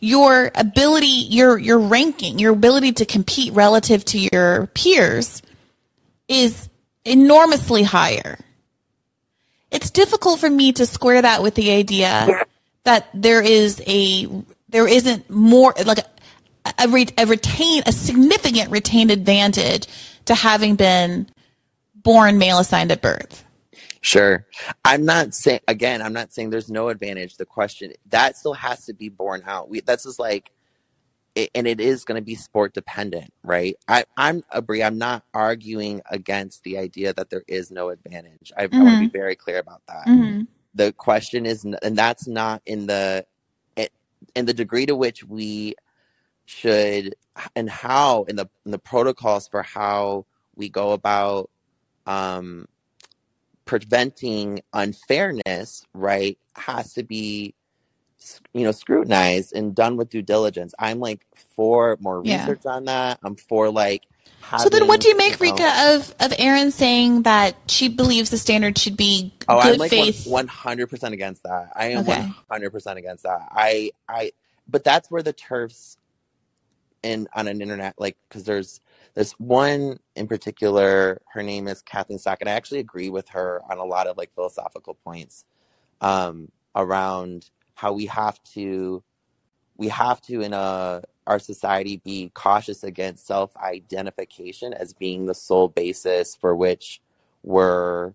[0.00, 5.42] your ability, your your ranking, your ability to compete relative to your peers
[6.26, 6.70] is
[7.04, 8.38] enormously higher.
[9.70, 12.46] It's difficult for me to square that with the idea
[12.84, 14.26] that there is a
[14.70, 16.04] there isn't more like a,
[16.80, 19.86] a, re- a retain a significant retained advantage
[20.26, 21.28] to having been
[21.94, 23.44] born male assigned at birth.
[24.02, 24.46] Sure.
[24.84, 27.36] I'm not saying again, I'm not saying there's no advantage.
[27.36, 29.68] The question that still has to be borne out.
[29.70, 30.52] We that's just like
[31.34, 33.76] it, and it is going to be sport dependent, right?
[33.88, 34.82] I, I'm Abri.
[34.82, 38.52] I'm not arguing against the idea that there is no advantage.
[38.56, 40.10] I, I want to be very clear about that.
[40.10, 40.42] hmm
[40.74, 43.26] The question is, and that's not in the
[44.38, 45.74] in the degree to which we
[46.46, 47.14] should
[47.54, 50.24] and how in the in the protocols for how
[50.56, 51.50] we go about
[52.06, 52.66] um,
[53.64, 57.54] preventing unfairness, right, has to be
[58.52, 60.74] you know scrutinized and done with due diligence.
[60.78, 61.24] I'm like
[61.54, 62.46] for more Yeah.
[62.46, 63.18] research on that.
[63.22, 64.04] I'm for like
[64.56, 68.30] So then, what do you make, know Rika, of of Erin saying that she believes
[68.30, 69.48] the standard should be good faith?
[69.48, 70.26] Oh, I'm like faith?
[70.26, 71.72] one hundred percent against that.
[71.76, 72.04] I am
[72.50, 73.48] hundred percent against that.
[73.50, 74.32] I I
[74.68, 75.96] but that's where the TERFs
[77.02, 78.80] in on an internet like because there's
[79.14, 81.20] there's one in particular.
[81.32, 84.16] Her name is Kathleen Stock, and I actually agree with her on a lot of
[84.16, 85.44] like philosophical points
[86.00, 89.02] um, around how we have to
[89.76, 95.36] we have to in a our society be cautious against self identification as being the
[95.36, 97.02] sole basis for which
[97.44, 98.14] we're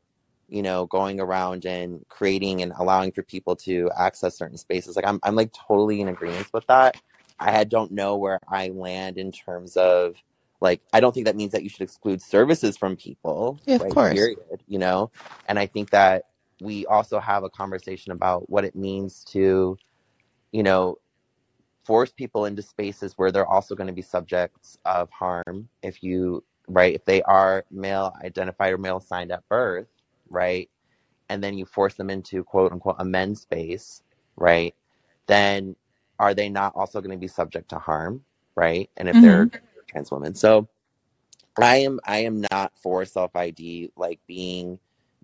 [0.49, 4.97] you know going around and creating and allowing for people to access certain spaces.
[4.97, 6.97] Like i'm, I'm like totally in agreement with that.
[7.39, 10.17] I don't know where i land in terms of
[10.61, 13.81] like i don't think that means that you should exclude services from people Yeah, of
[13.81, 14.15] right course.
[14.15, 15.11] period you know?
[15.47, 16.25] And i think that
[16.61, 19.77] we also have a conversation about what it means to
[20.53, 20.97] you know
[21.83, 26.43] force people into spaces where they're also going to be subjects of harm if you
[26.67, 29.87] right if they are male identified or male assigned at birth
[30.29, 30.69] right
[31.29, 34.01] and then you force them into quote unquote a men's space
[34.37, 34.73] right
[35.27, 35.75] then
[36.19, 38.23] are they not also going to be subject to harm
[38.55, 39.57] right and if they're hmm
[39.87, 40.33] trans women?
[40.33, 40.67] So
[41.61, 44.79] i am i am not for self id like being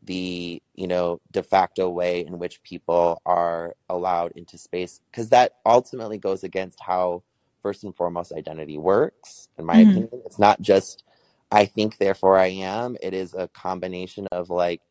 [0.10, 5.54] the you know de facto way in which people are allowed into space because that
[5.68, 7.24] ultimately goes against how
[7.64, 10.22] first and foremost identity works in my hmm opinion.
[10.26, 11.06] It's not just
[11.52, 12.98] i think therefore i am.
[13.04, 14.82] It is a combination of like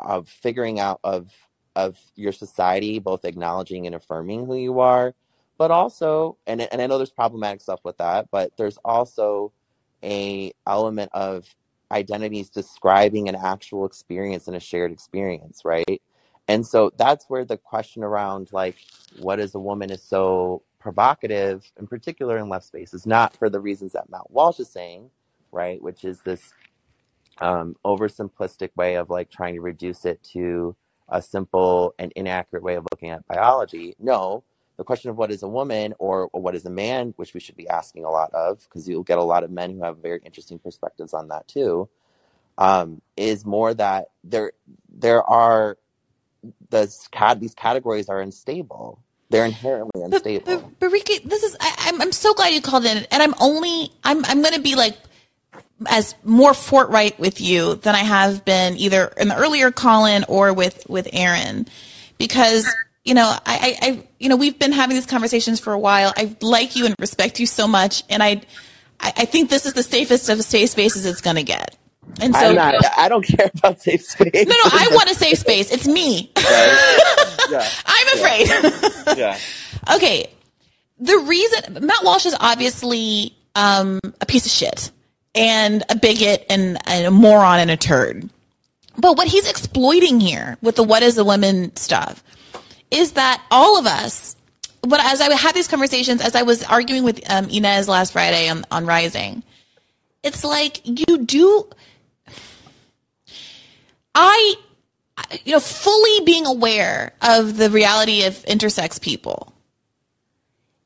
[0.00, 1.32] of figuring out of
[1.76, 5.14] of your society both acknowledging and affirming who you are
[5.58, 9.52] but also and, and i know there's problematic stuff with that but there's also
[10.04, 11.46] a element of
[11.92, 16.00] identities describing an actual experience and a shared experience right
[16.48, 18.76] and so that's where the question around like
[19.20, 23.60] what is a woman is so provocative, in particular in left spaces, not for the
[23.60, 25.10] reasons that Matt Walsh is saying,
[25.52, 25.80] right?
[25.80, 26.52] Which is this
[27.38, 30.74] um, oversimplistic way of like trying to reduce it to
[31.08, 33.94] a simple and inaccurate way of looking at biology.
[34.00, 34.42] No,
[34.80, 37.40] the question of what is a woman or, or what is a man, which we
[37.40, 39.98] should be asking a lot of, because you'll get a lot of men who have
[39.98, 41.86] very interesting perspectives on that too,
[42.56, 44.52] um, is more that there
[44.88, 45.76] there are
[46.70, 46.90] the
[47.38, 48.98] these categories are unstable.
[49.28, 50.46] They're inherently unstable.
[50.46, 53.22] But, but, but Ricky, this is I, I'm I'm so glad you called in, and
[53.22, 54.96] I'm only I'm I'm going to be like
[55.88, 60.54] as more forthright with you than I have been either in the earlier call-in or
[60.54, 61.68] with with Aaron,
[62.16, 62.66] because
[63.04, 66.12] you know I, I you know we've been having these conversations for a while.
[66.16, 68.42] I like you and respect you so much, and I
[69.00, 71.76] I think this is the safest of safe spaces it's going to get.
[72.20, 74.32] And so, not, I don't care about safe space.
[74.34, 75.70] No, no, I want a safe space.
[75.70, 76.32] It's me.
[76.36, 77.68] yeah.
[77.86, 78.48] I'm afraid.
[78.48, 79.14] Yeah.
[79.16, 79.38] yeah.
[79.94, 80.30] Okay.
[80.98, 84.90] The reason Matt Walsh is obviously um, a piece of shit
[85.34, 88.28] and a bigot and, and a moron and a turd.
[88.98, 92.22] But what he's exploiting here with the what is a woman stuff
[92.90, 94.36] is that all of us,
[94.86, 98.48] when as I had these conversations, as I was arguing with um, Inez last Friday
[98.48, 99.42] on, on Rising,
[100.22, 101.68] it's like you do.
[104.14, 104.54] I,
[105.44, 109.50] you know, fully being aware of the reality of intersex people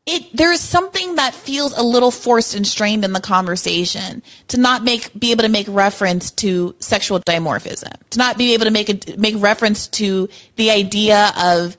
[0.06, 4.58] it there is something that feels a little forced and strained in the conversation to
[4.58, 8.70] not make be able to make reference to sexual dimorphism to not be able to
[8.70, 11.76] make a, make reference to the idea of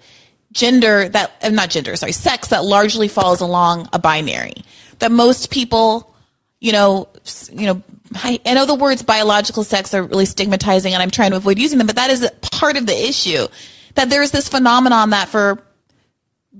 [0.56, 4.56] gender that uh, not gender sorry sex that largely falls along a binary.
[5.00, 6.16] That most people
[6.60, 7.08] you know
[7.52, 7.84] you know
[8.16, 11.60] I, I know the words biological sex are really stigmatizing and I'm trying to avoid
[11.60, 13.46] using them but that is part of the issue.
[13.94, 15.62] That there's this phenomenon that for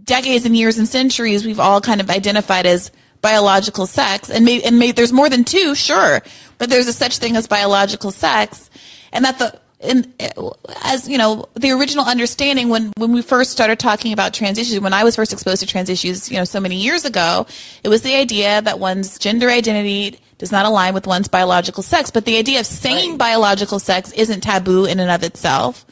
[0.04, 2.92] decades and years and centuries we've all kind of identified as
[3.22, 6.22] biological sex and maybe and maybe there's more than two sure
[6.60, 8.70] but there's a such thing as biological sex
[9.12, 10.50] and that the in, uh,
[10.84, 14.80] as you know the original understanding when when we first started talking about trans issues
[14.80, 17.46] when i was first exposed to trans issues you know so many years ago
[17.84, 22.10] it was the idea that one's gender identity does not align with one's biological sex
[22.10, 23.20] but the idea of saying right.
[23.20, 25.86] biological sex isn't taboo in and of itself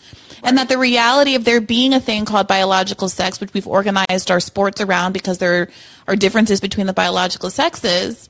[0.43, 4.29] and that the reality of there being a thing called biological sex, which we've organized
[4.29, 5.69] our sports around because there
[6.05, 8.29] are differences between the biological sexes,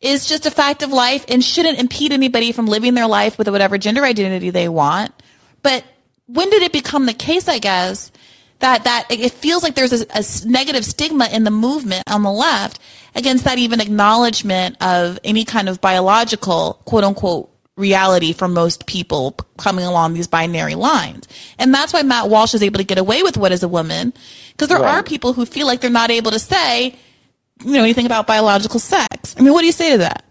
[0.00, 3.48] is just a fact of life and shouldn't impede anybody from living their life with
[3.48, 5.12] whatever gender identity they want.
[5.62, 5.84] But
[6.26, 8.12] when did it become the case, I guess,
[8.60, 12.32] that, that it feels like there's a, a negative stigma in the movement on the
[12.32, 12.80] left
[13.14, 19.36] against that even acknowledgement of any kind of biological, quote unquote, reality for most people
[19.56, 21.28] coming along these binary lines.
[21.58, 24.12] And that's why Matt Walsh is able to get away with what is a woman,
[24.50, 24.96] because there right.
[24.96, 26.96] are people who feel like they're not able to say,
[27.64, 29.34] you know, anything about biological sex.
[29.38, 30.24] I mean, what do you say to that?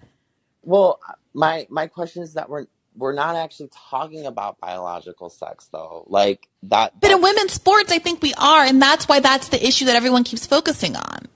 [0.64, 1.00] Well,
[1.34, 6.06] my my question is that we're we're not actually talking about biological sex though.
[6.08, 9.66] Like that But in women's sports I think we are, and that's why that's the
[9.66, 11.28] issue that everyone keeps focusing on.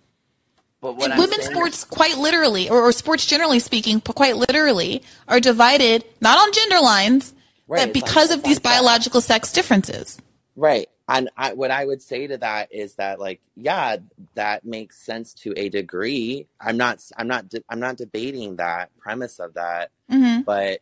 [0.81, 6.03] But and women's sports, quite literally, or, or, sports generally speaking, quite literally, are divided
[6.21, 7.35] not on gender lines,
[7.67, 10.17] right, but because of these biological sex differences.
[10.55, 10.89] Right.
[11.13, 13.97] And I, what I would say to that is that, like, yeah,
[14.35, 16.47] that makes sense to a degree.
[16.59, 20.41] I'm not, I'm not, I'm not debating that premise of that, mm-hmm.
[20.41, 20.79] but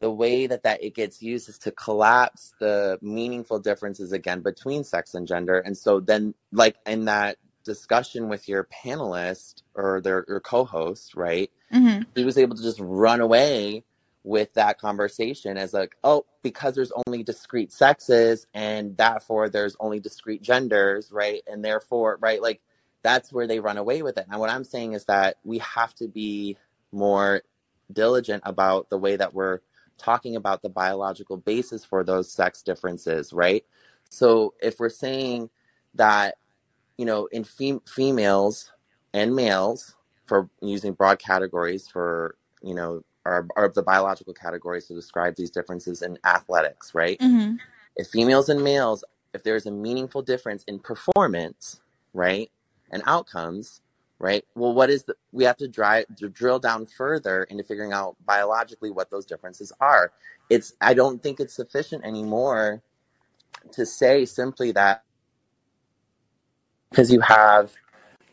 [0.00, 4.82] the way that that it gets used is to collapse the meaningful differences again between
[4.82, 10.24] sex and gender and so then like in that discussion with your panelist or their
[10.28, 11.50] your co-host, right?
[11.72, 12.02] Mm-hmm.
[12.14, 13.84] He was able to just run away
[14.24, 20.00] with that conversation as like, oh, because there's only discrete sexes and therefore there's only
[20.00, 21.42] discrete genders, right?
[21.46, 22.60] And therefore, right, like
[23.02, 24.26] that's where they run away with it.
[24.30, 26.58] And what I'm saying is that we have to be
[26.92, 27.42] more
[27.92, 29.60] diligent about the way that we're
[29.98, 33.64] talking about the biological basis for those sex differences, right?
[34.10, 35.50] So if we're saying
[35.94, 36.36] that
[36.98, 38.70] you know, in fem- females
[39.14, 39.96] and males,
[40.26, 45.50] for using broad categories for, you know, are, are the biological categories to describe these
[45.50, 47.18] differences in athletics, right?
[47.18, 47.56] Mm-hmm.
[47.96, 49.04] If females and males,
[49.34, 51.80] if there's a meaningful difference in performance,
[52.14, 52.50] right,
[52.90, 53.80] and outcomes,
[54.18, 54.44] right?
[54.54, 58.16] Well, what is the, we have to, drive, to drill down further into figuring out
[58.24, 60.12] biologically what those differences are.
[60.48, 62.82] It's, I don't think it's sufficient anymore
[63.72, 65.04] to say simply that
[66.90, 67.72] because you have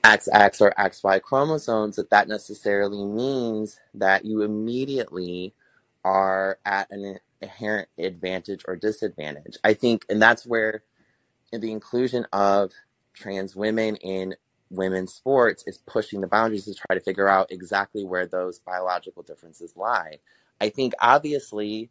[0.03, 5.53] XX or XY chromosomes, that that necessarily means that you immediately
[6.03, 9.57] are at an inherent advantage or disadvantage.
[9.63, 10.83] I think, and that's where
[11.51, 12.71] the inclusion of
[13.13, 14.35] trans women in
[14.69, 19.23] women's sports is pushing the boundaries to try to figure out exactly where those biological
[19.23, 20.19] differences lie.
[20.59, 21.89] I think obviously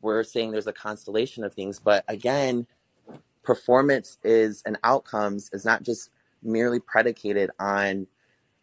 [0.00, 2.66] we're saying there's a constellation of things, but again,
[3.42, 6.10] performance is and outcomes is not just
[6.42, 8.06] merely predicated on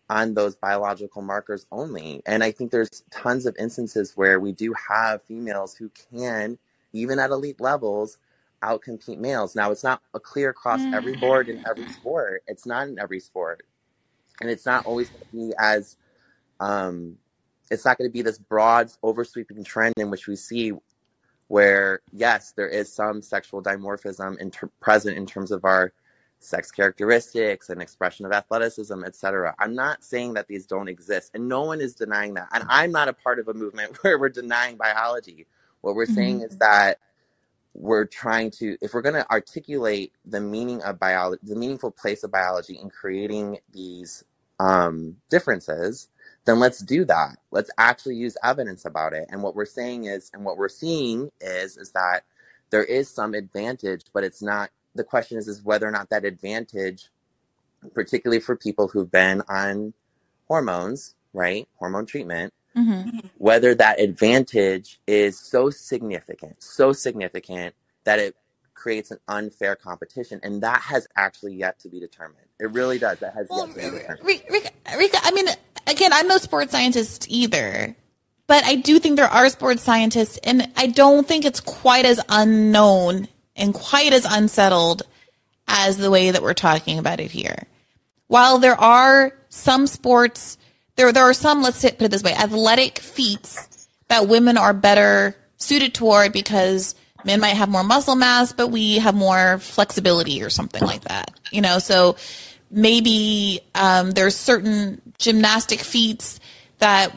[0.09, 2.21] on those biological markers only.
[2.25, 6.59] And I think there's tons of instances where we do have females who can,
[6.93, 8.19] even at elite levels,
[8.61, 9.55] outcompete males.
[9.55, 12.43] Now, it's not a clear across every board in every sport.
[12.47, 13.63] It's not in every sport.
[14.41, 15.97] And it's not always going to be as,
[16.59, 17.17] um,
[17.71, 20.73] it's not going to be this broad, oversweeping trend in which we see
[21.47, 25.93] where, yes, there is some sexual dimorphism in ter- present in terms of our
[26.45, 29.55] sex characteristics and expression of athleticism, etc.
[29.59, 32.49] I'm not saying that these don't exist, and no one is denying that.
[32.53, 35.47] And I'm not a part of a movement where we're denying biology.
[35.81, 36.99] What we're saying is that
[37.73, 42.23] we're trying to, if we're going to articulate the meaning of biology, the meaningful place
[42.23, 44.23] of biology in creating these
[44.59, 46.09] um, differences,
[46.45, 47.37] then let's do that.
[47.51, 49.27] Let's actually use evidence about it.
[49.29, 52.21] And what we're saying is, and what we're seeing is, is that
[52.69, 54.69] there is some advantage, but it's not.
[54.95, 57.09] The question is, is whether or not that advantage,
[57.93, 59.93] particularly for people who've been on
[60.47, 67.75] hormones, right, hormone treatment, hmm whether that advantage is so significant, so significant
[68.05, 68.35] that it
[68.73, 72.47] creates an unfair competition, and that has actually yet to be determined.
[72.59, 73.19] It really does.
[73.19, 74.25] That has Well, yet to be determined.
[74.49, 75.47] Rika, Rika, I mean,
[75.87, 77.95] again, I'm no sports scientist either,
[78.47, 82.21] but I do think there are sports scientists, and I don't think it's quite as
[82.29, 85.03] unknown and quite as unsettled
[85.67, 87.63] as the way that we're talking about it here.
[88.27, 90.57] While there are some sports,
[90.95, 95.35] there there are some, let's put it this way, athletic feats that women are better
[95.57, 100.49] suited toward because men might have more muscle mass, but we have more flexibility or
[100.49, 101.31] something like that.
[101.51, 102.17] You know, so
[102.69, 106.39] maybe um, there's certain gymnastic feats
[106.79, 107.11] that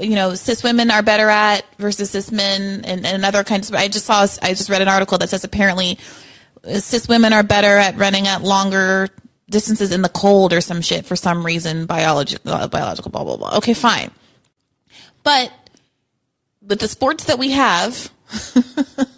[0.00, 3.74] you know cis women are better at versus cis men and, and other kinds of
[3.74, 5.98] i just saw i just read an article that says apparently
[6.64, 9.08] uh, cis women are better at running at longer
[9.50, 13.36] distances in the cold or some shit for some reason biological uh, biological blah blah
[13.36, 13.56] blah.
[13.56, 14.10] Okay fine.
[15.22, 15.52] But
[16.62, 18.10] with the sports that we have
[18.54, 19.08] the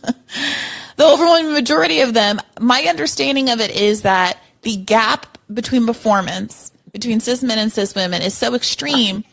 [1.00, 7.20] overwhelming majority of them, my understanding of it is that the gap between performance between
[7.20, 9.24] cis men and cis women is so extreme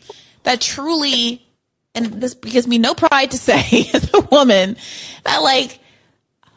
[0.42, 1.46] that truly,
[1.94, 4.76] and this gives me no pride to say as a woman,
[5.24, 5.78] that like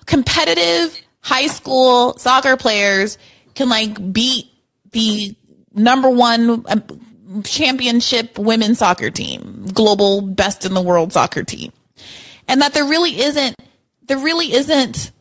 [0.06, 3.18] competitive high school soccer players
[3.56, 4.48] can like beat
[4.92, 5.36] the
[5.74, 11.72] number one um, championship women's soccer team, global best in the world soccer team.
[12.48, 13.56] And that there really isn't
[14.08, 15.12] there really isn't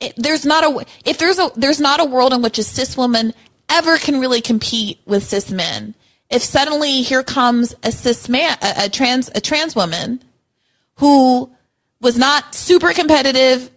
[0.00, 2.96] it, there's not a if there's a there's not a world in which a cis
[2.96, 3.32] woman
[3.68, 5.94] ever can really compete with cis men
[6.32, 10.22] if suddenly here comes a cis man a, a trans a trans woman
[10.96, 11.50] who
[12.00, 13.70] was not super competitive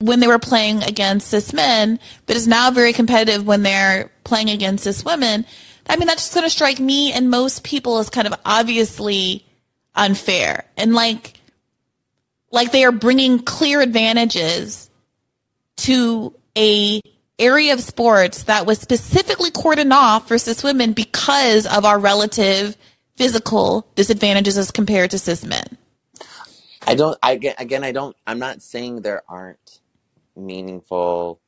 [0.00, 4.50] when they were playing against cis men but is now very competitive when they're playing
[4.50, 5.46] against cis women
[5.88, 9.46] i mean that's just going to strike me and most people as kind of obviously
[9.94, 10.64] unfair.
[10.76, 11.34] And like
[12.50, 14.90] like they are bringing clear advantages
[15.78, 17.00] to a
[17.40, 22.76] area of sports that was specifically cordoned off for cis women because of our relative
[23.16, 25.76] physical disadvantages as compared to cis men.
[26.86, 27.18] I don't.
[27.22, 28.16] I again, I don't.
[28.26, 29.80] I'm not saying there aren't
[30.36, 31.40] meaningful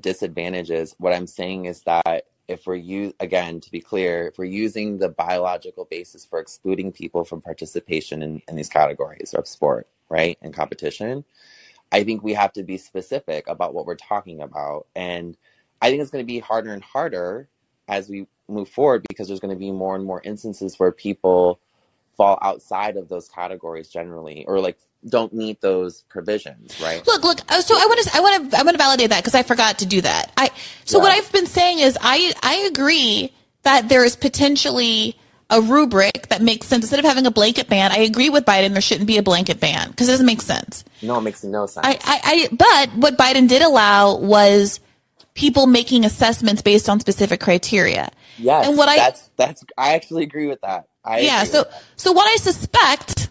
[0.00, 0.94] disadvantages.
[0.98, 4.98] What I'm saying is that if we're use again to be clear, if we're using
[4.98, 10.38] the biological basis for excluding people from participation in, in these categories of sport, right,
[10.42, 11.24] and competition,
[11.92, 14.86] I think we have to be specific about what we're talking about.
[14.94, 15.36] And
[15.80, 17.48] I think it's going to be harder and harder
[17.88, 21.60] as we move forward because there's going to be more and more instances where people
[22.16, 24.78] fall outside of those categories generally or like
[25.08, 27.06] don't meet those provisions, right?
[27.06, 27.40] Look, look.
[27.48, 29.42] uh, So I want to, I want to, I want to validate that because I
[29.42, 30.32] forgot to do that.
[30.36, 30.50] I.
[30.84, 33.32] So what I've been saying is, I, I agree
[33.62, 35.16] that there is potentially
[35.50, 37.92] a rubric that makes sense instead of having a blanket ban.
[37.92, 38.72] I agree with Biden.
[38.72, 40.84] There shouldn't be a blanket ban because it doesn't make sense.
[41.02, 41.86] No, it makes no sense.
[41.86, 44.80] I, I, I, but what Biden did allow was
[45.34, 48.10] people making assessments based on specific criteria.
[48.38, 50.86] yes, and what I- that's that's I actually agree with that.
[51.04, 51.44] I yeah.
[51.44, 53.30] So, so what I suspect,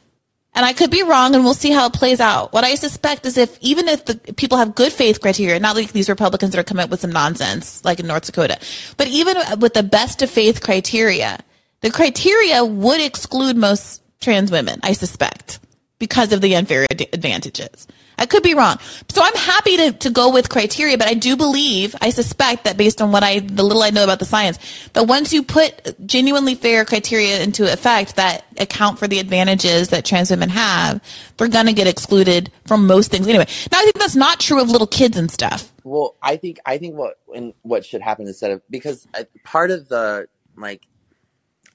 [0.53, 2.53] and I could be wrong, and we'll see how it plays out.
[2.53, 5.91] What I suspect is if even if the people have good faith criteria, not like
[5.91, 8.57] these Republicans that are coming up with some nonsense like in North Dakota,
[8.95, 11.39] but even with the best of faith criteria,
[11.86, 14.79] the criteria would exclude most trans women.
[14.81, 15.59] I suspect
[15.99, 17.86] because of the unfair ad- advantages.
[18.17, 18.79] I could be wrong.
[19.09, 22.75] So I'm happy to, to go with criteria, but I do believe, I suspect that
[22.75, 24.57] based on what I, the little I know about the science,
[24.93, 30.05] that once you put genuinely fair criteria into effect that account for the advantages that
[30.05, 31.03] trans women have,
[31.38, 33.45] they're going to get excluded from most things anyway.
[33.71, 35.71] Now, I think that's not true of little kids and stuff.
[35.83, 39.69] Well, I think I think what and what should happen instead of because uh, part
[39.69, 40.27] of the
[40.57, 40.88] like,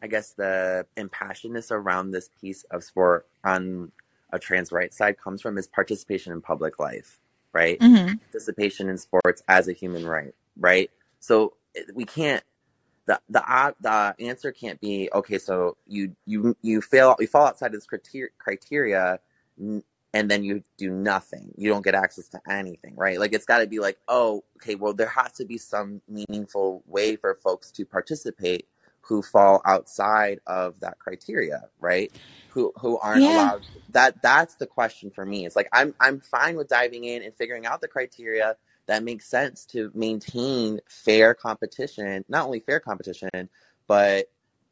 [0.02, 3.92] I guess the impassionedness around this piece of sport on
[4.32, 7.20] a trans rights side comes from is participation in public life,
[7.52, 7.78] right?
[7.78, 8.16] Mm-hmm.
[8.16, 10.90] Participation in sports as a human right, right?
[11.20, 11.54] So
[11.94, 12.42] we can't.
[13.06, 15.38] The, the the answer can't be okay.
[15.38, 19.20] So you you you fail you fall outside of this criteria, criteria
[20.12, 21.52] and then you do nothing.
[21.56, 23.18] You don't get access to anything, right?
[23.18, 26.82] Like it's got to be like, oh, okay, well there has to be some meaningful
[26.86, 28.66] way for folks to participate
[29.10, 32.12] who fall outside of that criteria, right?
[32.48, 33.26] Who who aren't Yeah.
[33.26, 33.66] allowed.
[33.90, 35.46] That that's the question for me.
[35.46, 38.56] It's like I'm I'm fine with diving in and figuring out the criteria
[38.88, 43.30] that makes sense to maintain fair competition, not only fair competition,
[43.88, 44.26] but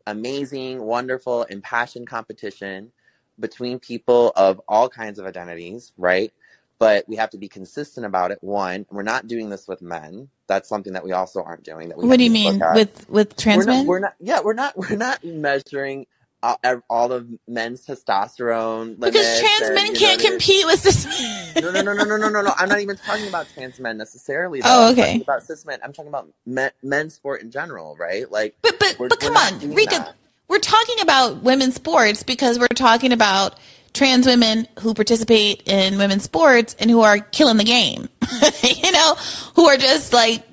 [0.08, 2.92] amazing, wonderful, impassioned competition
[3.40, 6.32] between people of all kinds of identities, right?
[6.80, 8.38] But we have to be consistent about it.
[8.42, 10.30] One, we're not doing this with men.
[10.48, 11.88] That's something that we also aren't doing.
[11.90, 13.86] That we What do you mean with, with trans we're not, men?
[13.86, 14.14] we're not.
[14.18, 14.76] Yeah, we're not.
[14.76, 16.06] We're not measuring
[16.42, 20.30] all, ev- all of men's testosterone because trans and, men can't what I mean?
[20.30, 22.52] compete with cis No, no, no, no, no, no, no, no.
[22.56, 24.60] I'm not even talking about trans men necessarily.
[24.60, 24.68] Though.
[24.88, 25.20] Oh, okay.
[25.20, 25.80] about cis men.
[25.82, 28.30] I'm talking about men, men's sport in general, right?
[28.30, 29.90] Like, But but but come on, Rika.
[29.96, 30.14] that.
[30.48, 33.58] We're talking about women's sports because we're talking about
[33.98, 38.08] trans women who participate in women's sports and who are killing the game.
[38.62, 39.14] you know,
[39.56, 40.44] who are just like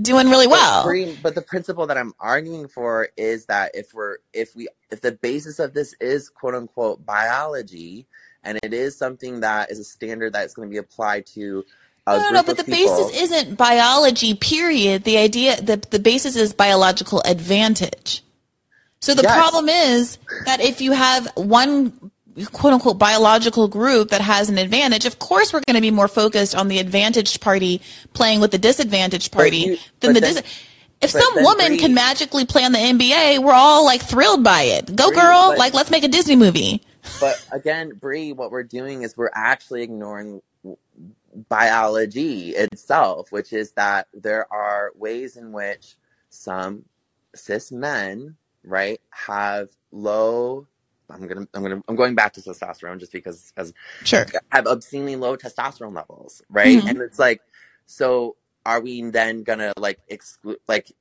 [0.00, 0.84] doing really well.
[1.22, 5.12] But the principle that I'm arguing for is that if we're if we if the
[5.12, 8.06] basis of this is quote unquote biology
[8.42, 11.64] and it is something that is a standard that's going to be applied to
[12.06, 15.04] a No, no, no, but the people, basis isn't biology, period.
[15.04, 18.22] The idea, the, the basis is biological advantage.
[19.00, 19.34] So the Yes.
[19.34, 22.10] problem is that if you have one
[22.46, 26.08] quote unquote biological group that has an advantage, of course we're going to be more
[26.08, 27.80] focused on the advantaged party
[28.12, 30.64] playing with the disadvantaged party you- than the then- dis-
[31.00, 34.96] if some woman can magically play on the NBA, we're all like thrilled by it.
[34.96, 36.82] Go girl, but- like let's make a Disney movie.
[37.20, 40.42] But again, Bree, what we're doing is we're actually ignoring
[41.48, 45.96] biology itself, which is that there are ways in which
[46.28, 46.84] some
[47.34, 50.66] cis men, right, have low.
[51.10, 53.72] I'm gonna, I'm gonna, I'm going back to testosterone just because, as
[54.04, 54.26] Sure.
[54.50, 56.82] have obscenely low testosterone levels, right?
[56.82, 56.88] Mhm.
[56.90, 57.40] And it's like,
[57.86, 58.36] so
[58.66, 60.92] are we then gonna like exclude, like,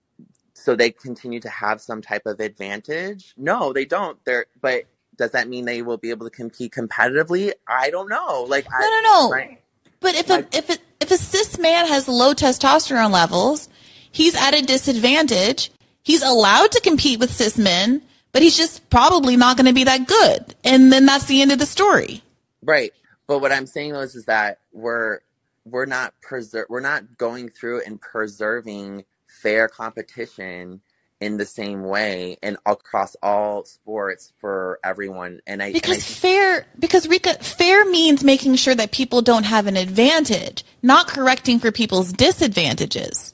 [0.54, 3.34] so they continue to have some type of advantage?
[3.38, 4.18] No, they don't.
[4.26, 4.84] They're, but
[5.18, 7.52] does that mean they will be able to compete competitively?
[7.68, 8.44] I don't know.
[8.48, 9.32] Like, No, I, no, no.
[9.32, 9.62] right?
[10.00, 13.68] But if Like- a if a, if a cis man has low testosterone levels,
[14.12, 15.72] he's at a disadvantage.
[16.04, 18.02] He's allowed to compete with cis men,
[18.38, 20.54] but he's just probably not going to be that good.
[20.64, 22.22] And then that's the end of the story.
[22.62, 22.94] Right.
[23.26, 25.22] But what I'm saying is, is that we're
[25.66, 30.82] we're not preser- we're not going through and preserving fair competition
[31.20, 35.42] in the same way and across all sports for everyone.
[35.48, 39.46] And I and I Because fair, because Rika, fair means making sure that people don't
[39.46, 43.34] have an advantage, not correcting for people's disadvantages.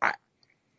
[0.00, 0.14] I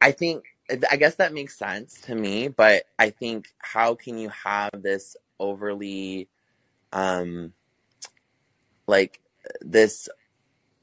[0.01, 0.45] I think
[0.91, 5.17] I guess that makes sense to me, but I think how can you have this
[5.39, 6.29] overly
[6.93, 7.53] um
[8.87, 9.21] like
[9.61, 10.09] this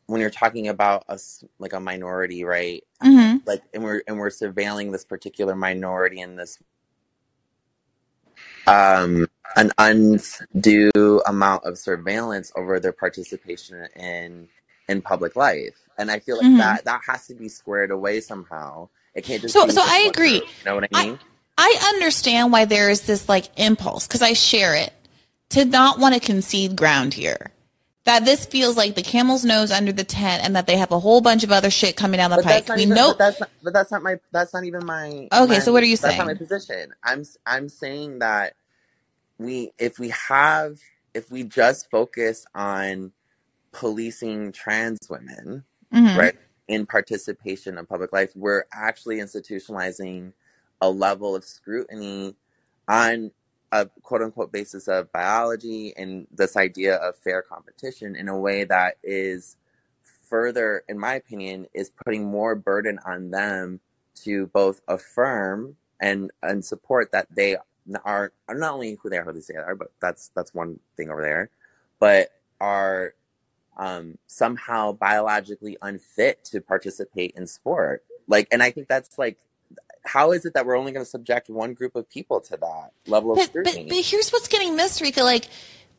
[0.07, 2.84] when you're talking about us like a minority, right?
[3.03, 6.59] hmm Like and we're and we're surveilling this particular minority in this
[8.66, 9.26] um
[9.57, 14.49] an undue amount of surveillance over their participation in
[14.89, 15.76] in public life.
[15.99, 16.59] And I feel like Mhm.
[16.59, 18.89] that that has to be squared away somehow.
[19.18, 20.36] It can't just So- so I agree.
[20.36, 21.18] You know what I I- mean?
[21.60, 24.92] I understand why there is this like impulse because I share it
[25.50, 27.50] to not want to concede ground here.
[28.04, 30.98] That this feels like the camel's nose under the tent, and that they have a
[31.00, 32.54] whole bunch of other shit coming down the But pike.
[32.54, 32.94] that's not We even.
[32.94, 33.08] know.
[33.08, 33.50] But that's not.
[33.62, 34.20] But that's not my.
[34.32, 35.28] That's not even my.
[35.32, 36.16] Okay, my- so what are you saying?
[36.16, 36.94] That's not my position.
[37.02, 37.24] I'm.
[37.44, 38.54] I'm saying that
[39.38, 40.78] we, if we have,
[41.12, 43.12] if we just focus on
[43.72, 46.16] policing trans women, Mhm.
[46.16, 46.36] right,
[46.68, 50.32] in participation in public life, we're actually institutionalizing
[50.80, 52.36] a level of scrutiny
[52.86, 53.30] on
[53.72, 58.64] a quote unquote basis of biology and this idea of fair competition in a way
[58.64, 59.56] that is
[60.28, 63.80] further, in my opinion, is putting more burden on them
[64.14, 67.56] to both affirm and and support that they
[68.04, 70.78] are, not only who they are, who they say they are, but that's that's one
[70.96, 71.50] thing over there,
[71.98, 73.14] but are
[73.78, 78.04] um, somehow biologically unfit to participate in sport.
[78.26, 79.38] Like, and I think that's like,
[80.04, 82.90] how is it that we're only going to subject one group of people to that
[83.06, 83.84] level of But, scrutiny?
[83.84, 85.22] but, but here's what's getting missed, Rika.
[85.22, 85.48] Like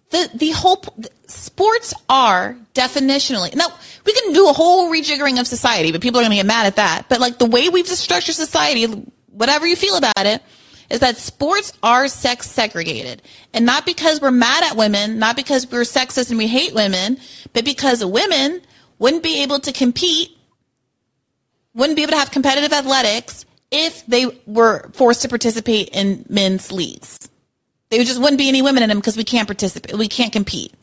[0.10, 0.84] the the whole
[1.28, 3.68] sports are definitionally now
[4.06, 6.66] we can do a whole rejiggering of society, but people are going to get mad
[6.66, 7.06] at that.
[7.10, 8.86] But like the way we've structured society,
[9.32, 10.42] whatever you feel about it,
[10.90, 13.22] is that sports are sex segregated,
[13.54, 17.20] and not because we're mad at women, not because we're sexist and we hate women,
[17.54, 18.62] but because women
[18.98, 20.36] wouldn't be able to compete
[21.74, 26.72] wouldn't be able to have competitive athletics if they were forced to participate in men's
[26.72, 27.30] leagues.
[27.90, 30.74] There just wouldn't be any women in them because we can't participate, we can't compete.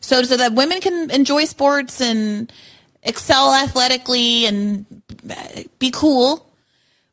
[0.00, 2.52] So, so that women can enjoy sports and
[3.02, 4.84] excel athletically and
[5.78, 6.46] be cool,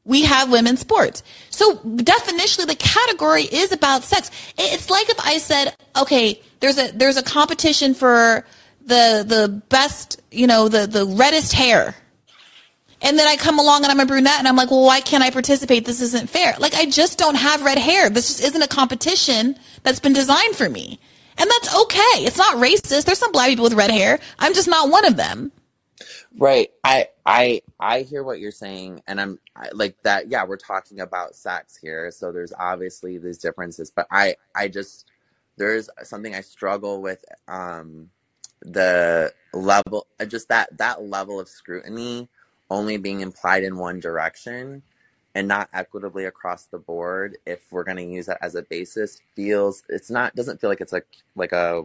[0.06, 1.24] we have women's sports.
[1.50, 4.32] So definitionally, the category is about sex.
[4.58, 8.46] It's like if I said, okay, there's a there's a competition for
[8.86, 11.96] the the best, you know, the the reddest hair.
[13.02, 15.24] And then I come along and I'm a brunette and I'm like, well, why can't
[15.24, 15.84] I participate?
[15.84, 16.56] This isn't fair.
[16.58, 18.10] Like, I just don't have red hair.
[18.10, 21.02] This just isn't a competition that's been designed for me.
[21.38, 22.24] And that's okay.
[22.24, 23.04] It's not racist.
[23.04, 24.20] There's some black people with red hair.
[24.40, 25.52] I'm just not one of them.
[26.38, 26.72] Right.
[26.84, 30.30] I I I hear what you're saying, and I'm I, like that.
[30.32, 33.92] Yeah, we're talking about sex here, so there's obviously these differences.
[33.92, 35.06] But I I just
[35.58, 37.24] there's something I struggle with.
[37.48, 38.10] Um,
[38.62, 42.30] the level, uh, just that that level of scrutiny
[42.70, 44.82] only being implied in one direction
[45.36, 49.22] and not equitably across the board if we're going to use that as a basis
[49.36, 51.84] feels it's not doesn't feel like it's like like a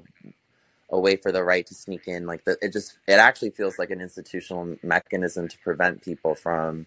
[0.90, 3.78] a way for the right to sneak in like the, it just it actually feels
[3.78, 6.86] like an institutional mechanism to prevent people from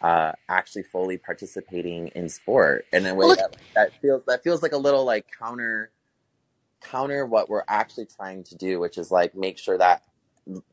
[0.00, 4.62] uh, actually fully participating in sport in a way Well, that, that feels that feels
[4.62, 5.90] like a little like counter
[6.82, 10.02] counter what we're actually trying to do which is like make sure that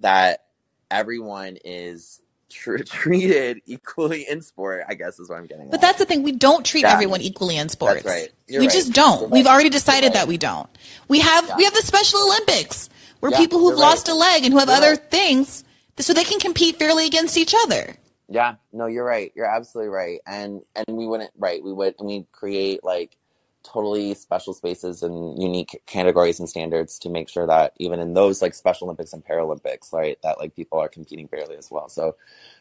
[0.02, 0.46] that
[0.92, 2.21] everyone is
[2.52, 5.82] tr- treated equally in sport i guess is what i'm getting But at.
[5.82, 6.24] that's the thing.
[6.24, 6.94] We don't treat Yeah.
[6.94, 8.04] everyone equally in sports.
[8.04, 8.30] That's right.
[8.48, 8.74] You're we right.
[8.74, 9.22] just don't.
[9.22, 9.54] You're We've right.
[9.54, 10.14] already decided right.
[10.16, 10.70] that we don't.
[11.08, 12.90] We have we have the Special Olympics
[13.20, 15.64] where Yeah, people who've lost a leg and who have You're other things
[16.00, 17.96] so they can compete fairly against each other.
[18.28, 19.32] Yeah, no, you're right.
[19.36, 20.20] You're absolutely right.
[20.26, 23.16] And and we wouldn't right, we would and we create like
[23.64, 28.42] totally special spaces and unique categories and standards to make sure that even in those
[28.42, 31.90] like Special Olympics and Paralympics, right, that like people are competing fairly as well.
[31.90, 32.16] So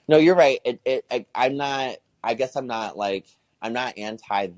[0.09, 0.61] no, you're right.
[0.65, 3.27] It it I, I'm not I guess I'm not like
[3.63, 4.49] I'm not anti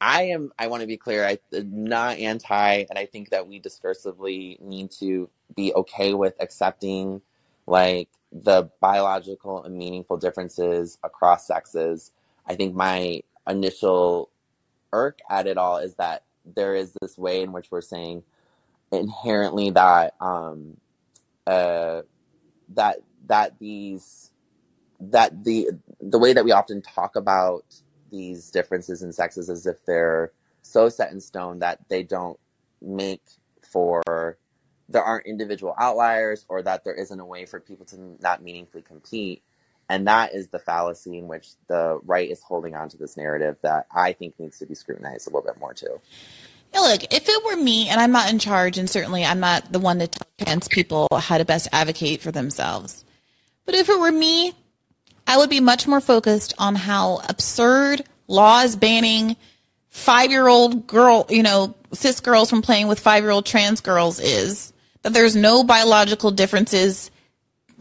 [0.00, 3.60] I am I want to be clear, I not anti and I think that we
[3.60, 7.22] discursively need to be okay with accepting
[7.66, 12.12] like the biological and meaningful differences across sexes.
[12.46, 14.30] I think my initial
[14.92, 16.24] irk at it all is that
[16.54, 18.22] there is this way in which we're saying
[18.92, 20.76] inherently that um
[21.46, 22.02] uh
[22.68, 24.30] that that these
[25.00, 25.68] that the
[26.00, 27.64] the way that we often talk about
[28.10, 30.32] these differences in sexes as if they're
[30.62, 32.38] so set in stone that they don't
[32.80, 33.22] make
[33.62, 34.38] for
[34.88, 38.82] there aren't individual outliers or that there isn't a way for people to not meaningfully
[38.82, 39.42] compete
[39.88, 43.56] and that is the fallacy in which the right is holding on to this narrative
[43.62, 46.00] that i think needs to be scrutinized a little bit more too
[46.74, 49.72] Yeah, look, if it were me, and I'm not in charge, and certainly I'm not
[49.72, 53.04] the one to tell trans people how to best advocate for themselves,
[53.64, 54.52] but if it were me,
[55.26, 59.36] I would be much more focused on how absurd laws banning
[59.88, 63.80] five year old girl, you know, cis girls from playing with five year old trans
[63.80, 64.72] girls is.
[65.02, 67.10] That there's no biological differences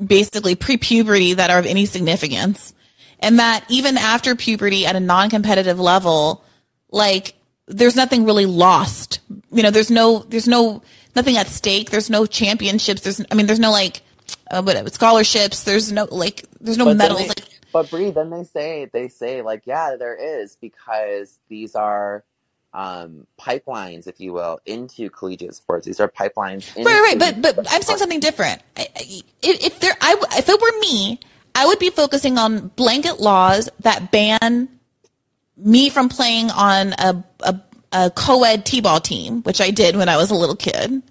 [0.04, 2.74] basically pre puberty that are of any significance.
[3.20, 6.44] And that even after puberty at a non competitive level,
[6.92, 7.36] like
[7.68, 9.20] there's nothing really lost.
[9.52, 10.82] You know, there's no, there's no,
[11.16, 11.90] nothing at stake.
[11.90, 13.02] There's no championships.
[13.02, 14.02] There's, I mean, there's no like,
[14.52, 15.64] uh, what, scholarships.
[15.64, 17.22] There's no, like, there's no But medals.
[17.22, 21.76] they- like, but Bree, then they say they say like, yeah, there is because these
[21.76, 22.24] are
[22.76, 25.86] um, pipelines, if you will, into collegiate sports.
[25.86, 26.76] These are pipelines.
[26.76, 28.62] Right, right, but but I'm saying something different.
[28.76, 31.20] If, if there, I if it were me,
[31.56, 34.68] I would be focusing on blanket laws that ban
[35.58, 37.62] me from playing on a a,
[37.94, 41.02] a co-ed t-ball team, which I did when I was a little kid,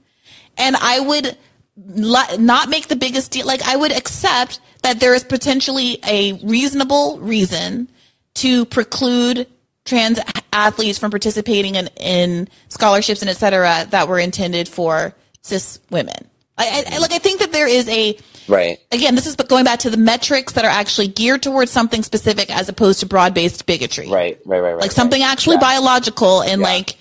[0.59, 1.37] and I would
[1.77, 3.47] not make the biggest deal.
[3.47, 7.89] Like I would accept that there is potentially a reasonable reason
[8.35, 9.47] to preclude
[9.85, 10.18] trans
[10.53, 16.28] athletes from participating in, in scholarships and et cetera that were intended for cis women.
[16.57, 18.16] I, I, like I think that there is a
[18.47, 18.78] right.
[18.93, 22.49] again this is going back to the metrics that are actually geared towards something specific
[22.49, 24.80] as opposed to broad based bigotry Right, right, right, right.
[24.80, 25.32] like something right.
[25.32, 25.61] actually Yeah.
[25.62, 26.66] biological and Yeah.
[26.68, 26.97] like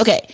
[0.00, 0.26] okay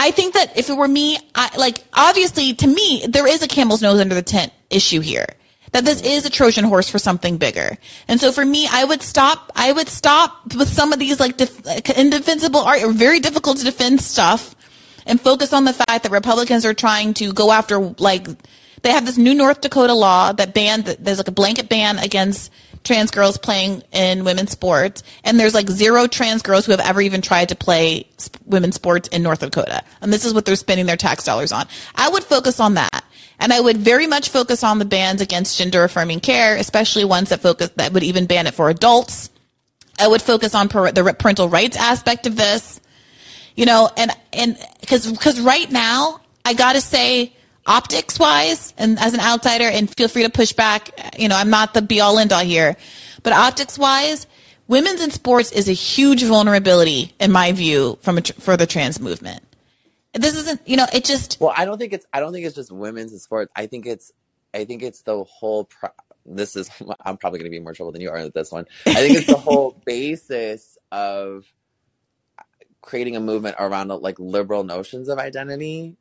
[0.00, 3.48] I think that if it were me, I, like obviously to me there is a
[3.48, 5.26] camel's nose under the tent issue here.
[5.72, 7.76] That this is a Trojan horse for something bigger.
[8.06, 9.52] And so for me, I would stop.
[9.54, 13.64] I would stop with some of these like def- indefensible art or very difficult to
[13.64, 14.54] defend stuff,
[15.06, 18.26] and focus on the fact that Republicans are trying to go after like
[18.82, 22.52] they have this new North Dakota law that banned there's like a blanket ban against
[22.84, 27.00] trans girls playing in women's sports, and there's like zero trans girls who have ever
[27.00, 28.06] even tried to play
[28.46, 29.82] women's sports in North Dakota.
[30.00, 31.66] And this is what they're spending their tax dollars on.
[31.94, 33.04] I would focus on that.
[33.38, 37.28] And I would very much focus on the bans against gender affirming care, especially ones
[37.28, 39.30] that focus, that would even ban it for adults.
[39.98, 42.80] I would focus on per, the parental rights aspect of this,
[43.54, 47.32] you know, and, and cause, cause right now, I gotta say,
[47.66, 51.50] optics wise, and as an outsider, and feel free to push back, you know, I'm
[51.50, 52.76] not the be all end all here,
[53.22, 54.26] but optics wise,
[54.68, 58.98] women's in sports is a huge vulnerability in my view from a, for the trans
[59.00, 59.42] movement
[60.18, 62.54] this isn't you know it just well i don't think it's i don't think it's
[62.54, 63.50] just women's in sports.
[63.56, 64.12] I think it's
[64.54, 65.90] i think it's the whole pro-
[66.26, 66.70] this is
[67.04, 68.66] i'm probably going to be more trouble than you are with this one.
[68.86, 71.46] I think it's the whole basis of
[72.82, 75.96] creating a movement around like liberal notions of identity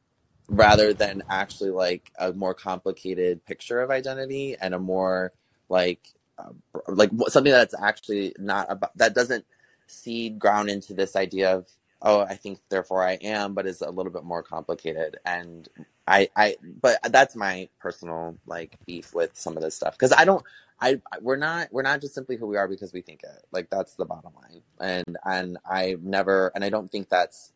[0.49, 5.33] rather than actually like a more complicated picture of identity and a more
[5.69, 6.51] like uh,
[6.87, 9.45] like something that's actually not about that doesn't
[9.87, 11.67] cede ground into this idea of
[12.01, 15.67] oh i think therefore i am but is a little bit more complicated and
[16.07, 20.23] i i but that's my personal like beef with some of this stuff because i
[20.25, 20.43] don't
[20.79, 23.45] I we're not we're not just simply who we are because we think it.
[23.51, 24.61] Like that's the bottom line.
[24.79, 27.51] And and I never and I don't think that's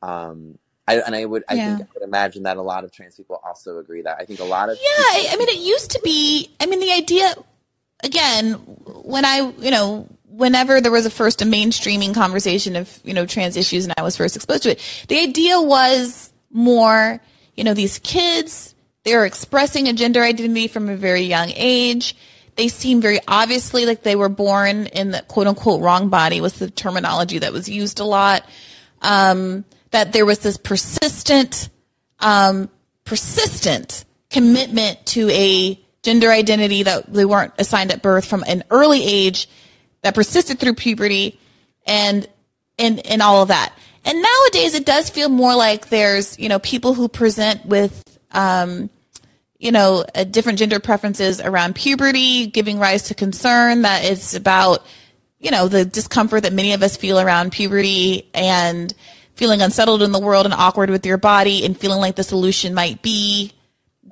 [0.00, 1.76] um I and I would I yeah.
[1.76, 4.18] think I would imagine that a lot of trans people also agree that.
[4.20, 6.78] I think a lot of Yeah, people- I mean it used to be I mean
[6.78, 7.34] the idea
[8.02, 13.14] again when I you know whenever there was a first a mainstreaming conversation of you
[13.14, 17.20] know trans issues and I was first exposed to it, the idea was more
[17.54, 18.72] you know these kids
[19.04, 22.16] they're expressing a gender identity from a very young age.
[22.54, 26.54] They seem very obviously like they were born in the quote unquote wrong body was
[26.54, 28.46] the terminology that was used a lot.
[29.00, 31.68] Um, that there was this persistent,
[32.20, 32.70] um,
[33.04, 39.04] persistent commitment to a gender identity that they weren't assigned at birth from an early
[39.04, 39.48] age
[40.02, 41.38] that persisted through puberty
[41.86, 42.28] and
[42.78, 43.72] and and all of that.
[44.04, 48.90] And nowadays it does feel more like there's, you know, people who present with um,
[49.62, 54.84] you know, different gender preferences around puberty, giving rise to concern that it's about,
[55.38, 58.92] you know, the discomfort that many of us feel around puberty and
[59.36, 62.74] feeling unsettled in the world and awkward with your body and feeling like the solution
[62.74, 63.52] might be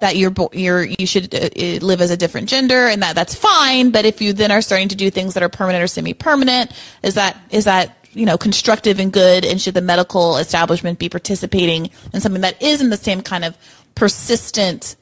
[0.00, 3.34] that you're you're you should uh, uh, live as a different gender and that that's
[3.34, 6.72] fine but if you then are starting to do things that are permanent or semi-permanent
[7.02, 11.08] is that is that you know constructive and good and should the medical establishment be
[11.08, 13.56] participating in something that is in the same kind of
[13.94, 14.96] persistent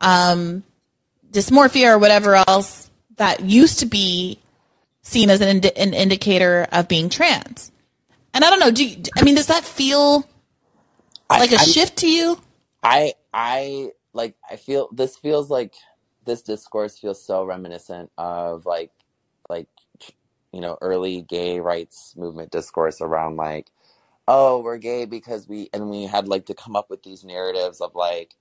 [0.00, 0.62] um,
[1.30, 4.38] dysmorphia or whatever else that used to be
[5.02, 7.70] seen as an, an indicator of being trans?
[8.32, 10.26] And i don't know do you, i mean does that feel
[11.30, 12.38] like a I, shift to you?
[12.82, 15.74] I i like I feel this feels like
[16.24, 18.92] this discourse feels so reminiscent of like
[19.48, 19.68] like
[20.52, 23.70] you know early gay rights movement discourse around like
[24.28, 27.80] oh we're gay because we and we had like to come up with these narratives
[27.80, 28.34] of like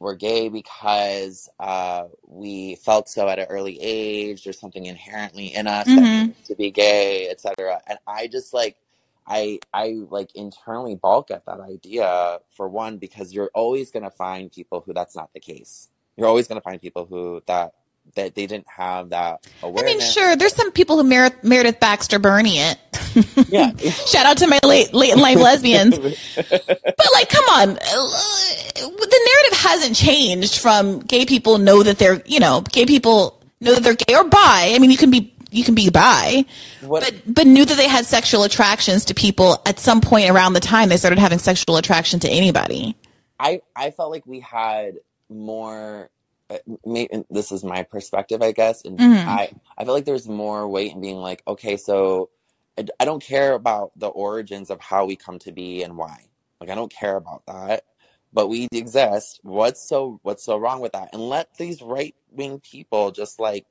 [0.00, 5.66] we're gay because uh, we felt so at an early age there's something inherently in
[5.66, 6.30] us mm-hmm.
[6.44, 8.76] to be gay etc and i just like
[9.28, 14.10] I I like internally balk at that idea for one because you're always going to
[14.10, 15.88] find people who that's not the case.
[16.16, 17.74] You're always going to find people who that
[18.14, 19.82] that they didn't have that awareness.
[19.82, 22.78] I mean, sure, there's some people who Mer- Meredith Baxter Birney it.
[23.48, 23.76] yeah.
[23.76, 25.98] Shout out to my late late in life lesbians.
[25.98, 32.22] but like, come on, uh, the narrative hasn't changed from gay people know that they're
[32.24, 34.72] you know gay people know that they're gay or bi.
[34.74, 36.44] I mean, you can be you can be bi,
[36.80, 37.02] what?
[37.04, 40.60] but but knew that they had sexual attractions to people at some point around the
[40.60, 42.96] time they started having sexual attraction to anybody.
[43.38, 44.98] I I felt like we had
[45.28, 46.10] more.
[46.50, 46.56] Uh,
[46.86, 49.28] maybe, this is my perspective, I guess, and mm-hmm.
[49.28, 52.30] I I feel like there's more weight in being like, okay, so
[52.78, 56.24] I, I don't care about the origins of how we come to be and why.
[56.58, 57.84] Like I don't care about that
[58.32, 59.40] but we exist.
[59.42, 61.10] What's so what's so wrong with that?
[61.12, 63.66] And let these right wing people just like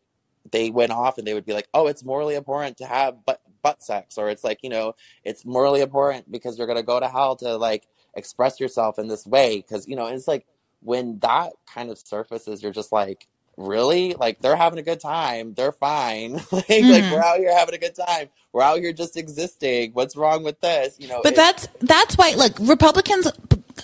[0.51, 3.41] they went off and they would be like, "Oh, it's morally abhorrent to have butt
[3.61, 4.93] butt sex," or it's like, you know,
[5.23, 9.25] it's morally abhorrent because you're gonna go to hell to like express yourself in this
[9.25, 10.45] way because you know it's like
[10.81, 13.27] when that kind of surfaces, you're just like,
[13.57, 14.13] really?
[14.13, 15.53] Like they're having a good time.
[15.53, 16.33] They're fine.
[16.51, 17.11] like, like mm-hmm.
[17.11, 18.29] we're out here having a good time.
[18.53, 19.91] We're out here just existing.
[19.93, 20.95] What's wrong with this?
[20.99, 21.21] You know.
[21.23, 23.31] But that's that's why look, Republicans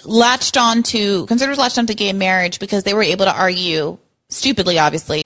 [0.05, 3.97] latched on to conservatives latched on to gay marriage because they were able to argue
[4.33, 5.21] stupidly obviously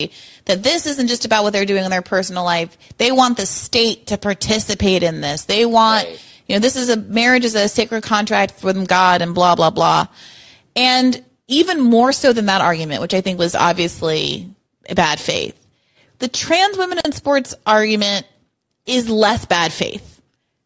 [0.46, 2.78] that this isn't just about what they're doing in their personal life.
[2.98, 5.46] They want the state to participate in this.
[5.46, 6.20] They want Right.
[6.48, 9.70] you know, this is a marriage is a sacred contract from God and blah blah
[9.70, 10.08] blah.
[10.76, 14.50] And even more so than that argument, which I think was obviously
[14.90, 15.56] a bad faith.
[16.20, 18.26] The trans women in sports argument
[18.86, 20.22] is less bad faith.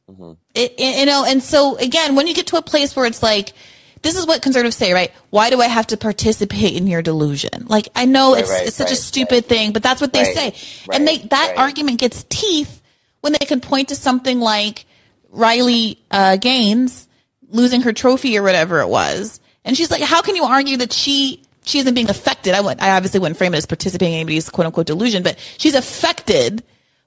[0.10, 0.32] Mm-hmm.
[0.56, 3.22] It, it- you know, and so again, when you get to a place where it's
[3.24, 3.54] like,
[4.02, 5.12] this is what conservatives say, right?
[5.30, 7.66] Why do I have to participate in your delusion?
[7.68, 9.46] Like, I know Right, it's right, it's such a stupid right.
[9.46, 11.58] thing, but that's what they Right, say, and they that right.
[11.58, 12.82] argument gets teeth
[13.22, 14.86] when they can point to something like
[15.30, 17.08] Riley uh, Gaines
[17.50, 20.92] losing her trophy or whatever it was, and she's like, how can you argue that
[20.94, 22.54] she she isn't being affected?
[22.56, 25.38] I would I obviously wouldn't frame it as participating in anybody's quote unquote delusion, but
[25.58, 26.64] she's affected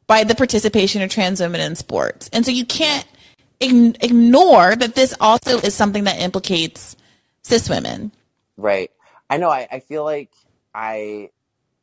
[0.07, 2.29] by the participation of trans women in sports.
[2.33, 3.07] And so you can't
[3.65, 6.97] ignore that this also is something that implicates
[7.45, 8.13] cis women.
[8.57, 8.91] Right.
[9.31, 9.51] I know.
[9.51, 10.33] I, I feel like
[10.75, 11.31] I,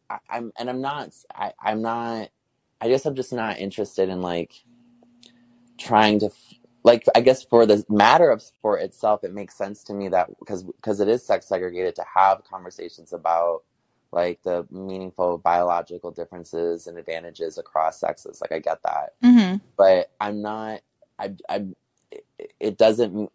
[0.10, 1.12] I I'm and I'm not.
[1.36, 2.30] I, I'm not.
[2.82, 4.54] I guess I'm just not interested in like
[5.80, 7.06] trying to f- like.
[7.16, 10.64] I guess for the matter of sport itself, it makes sense to me that because
[10.64, 13.64] because it is sex segregated to have conversations about
[14.12, 18.42] like the meaningful biological differences and advantages across sexes.
[18.42, 19.58] Like I get that, Mm-hmm.
[19.78, 20.82] but I'm not.
[21.22, 21.36] I.
[21.50, 21.66] I.
[22.60, 23.32] It doesn't.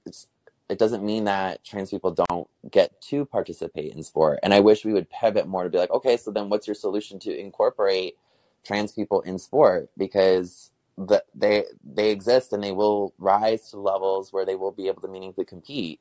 [0.68, 4.41] It doesn't mean that trans people don't get to participate in sport.
[4.43, 6.74] And I wish we would pivot more to be like, okay, so then what's your
[6.74, 8.16] solution to incorporate
[8.64, 9.91] trans people in sport?
[9.97, 14.89] Because the, they they exist and they will rise to levels where they will be
[14.89, 16.01] able to meaningfully compete.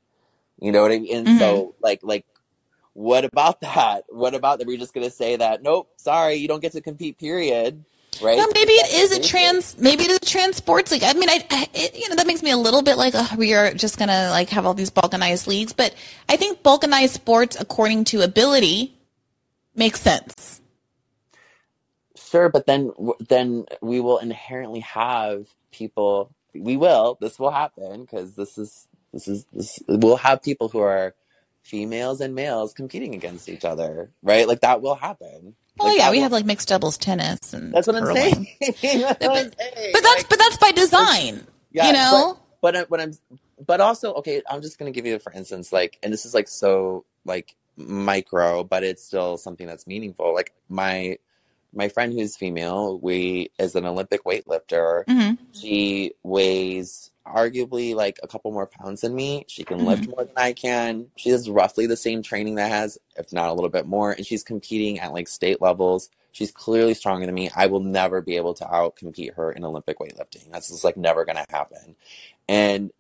[0.60, 1.28] You know what I mean?
[1.28, 1.84] And so mm-hmm.
[1.84, 2.26] like like
[2.94, 4.06] what about that?
[4.10, 4.68] What about that?
[4.68, 7.18] We're just gonna say that nope, sorry, you don't get to compete.
[7.18, 7.84] Period.
[8.22, 8.38] Right?
[8.38, 9.78] No, maybe it is a trans.
[9.78, 11.04] Maybe it is a trans sports league.
[11.04, 13.28] I mean, I, I it, you know that makes me a little bit like uh,
[13.38, 15.74] we are just gonna like have all these balkanized leagues.
[15.74, 15.94] But
[16.30, 18.94] I think balkanized sports, according to ability,
[19.76, 20.62] makes sense.
[22.16, 22.92] Sure, but then
[23.28, 26.32] then we will inherently have people.
[26.54, 27.18] We will.
[27.20, 29.80] This will happen because this is this is this.
[29.88, 31.16] We'll have people who are
[31.66, 34.48] females and males competing against each other, right?
[34.48, 35.56] Like that will happen.
[35.78, 38.48] Well, Like, yeah, we will- have like mixed doubles tennis and That's what I'm saying.
[38.62, 39.90] That's what I'm But, saying.
[39.94, 41.46] but that's Like, but that's by design.
[41.72, 42.38] Yeah, you know.
[42.62, 43.12] but but I- what I'm
[43.68, 46.34] but also okay i'm just going to give you for instance like and this is
[46.34, 51.18] like so like micro but it's still something that's meaningful like my
[51.74, 55.38] my friend who's female we is an olympic weightlifter Mhm.
[55.54, 59.46] she weighs arguably like a couple more pounds than me.
[59.48, 60.12] She can lift mm-hmm.
[60.12, 61.08] more than i can.
[61.16, 64.26] She has roughly the same training that has if not a little bit more and
[64.26, 66.10] she's competing at like state levels.
[66.32, 67.50] She's clearly stronger than me.
[67.56, 70.52] I will never be able to out compete her in olympic weightlifting.
[70.52, 71.96] That's just like never going to happen.
[72.48, 72.92] And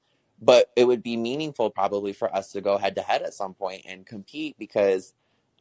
[0.42, 3.54] but it would be meaningful probably for us to go head to head at some
[3.54, 5.14] point and compete because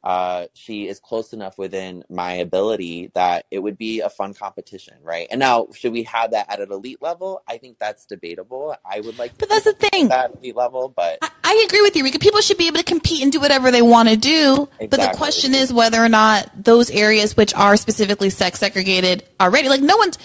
[0.05, 4.94] uh, she is close enough within my ability that it would be a fun competition,
[5.02, 5.26] right?
[5.30, 7.42] And now, should we have that at an elite level?
[7.48, 8.76] I think that's debatable.
[8.84, 10.09] I would like to But that's the thing.
[10.09, 12.05] that elite level, but I, I agree with you.
[12.18, 14.68] People should be able to compete and do whatever they want to do.
[14.78, 19.68] But the question is whether or not those areas which are specifically sex segregated already.
[19.68, 20.18] Like no one's.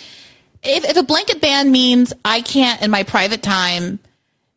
[0.61, 3.99] If, if a blanket ban means I can't in my private time,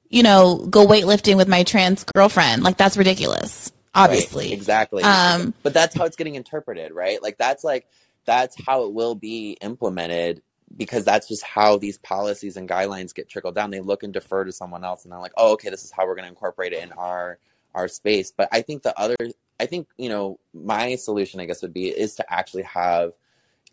[0.08, 3.71] you know, go weightlifting with my trans girlfriend, like that's ridiculous.
[3.94, 5.02] Obviously, Right, exactly.
[5.02, 7.22] Um, but that's how it's getting interpreted, right?
[7.22, 7.86] Like that's like
[8.24, 10.42] that's how it will be implemented
[10.76, 13.70] because that's just how these policies and guidelines get trickled down.
[13.70, 16.06] They look and defer to someone else, and they're like, "Oh, okay, this is how
[16.06, 17.38] we're going to incorporate it in our
[17.74, 19.16] our space." But I think the other,
[19.60, 23.12] I think you know, my solution, I guess, would be is to actually have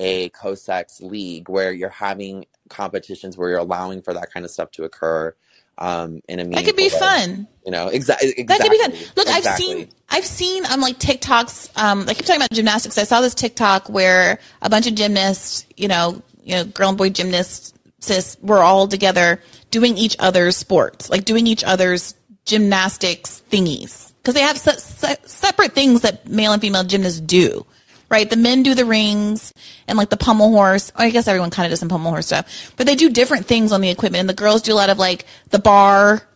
[0.02, 4.72] a co-sex league where you're having competitions where you're allowing for that kind of stuff
[4.72, 5.36] to occur
[5.80, 7.00] um, in a that could be way.
[7.00, 7.48] fun.
[7.66, 8.44] You know, exa- exactly.
[8.44, 8.94] That could be fun.
[9.16, 11.78] Look, I've seen, I've seen, um, like TikToks.
[11.78, 12.98] Um, I keep talking about gymnastics.
[12.98, 16.98] I saw this TikTok where a bunch of gymnasts, you know, you know, girl and
[16.98, 22.16] boy gymnasts, cis, were all together doing each other's sports, like doing each other's
[22.46, 27.66] gymnastics thingies, because they have se- se- separate things that male and female gymnasts do.
[28.10, 29.54] Right, the men do the rings
[29.88, 30.92] and like the pommel horse.
[30.96, 33.72] I guess everyone kind of does some pommel horse stuff, but they do different things
[33.72, 34.22] on the equipment.
[34.22, 36.28] And the girls do a lot of like the bar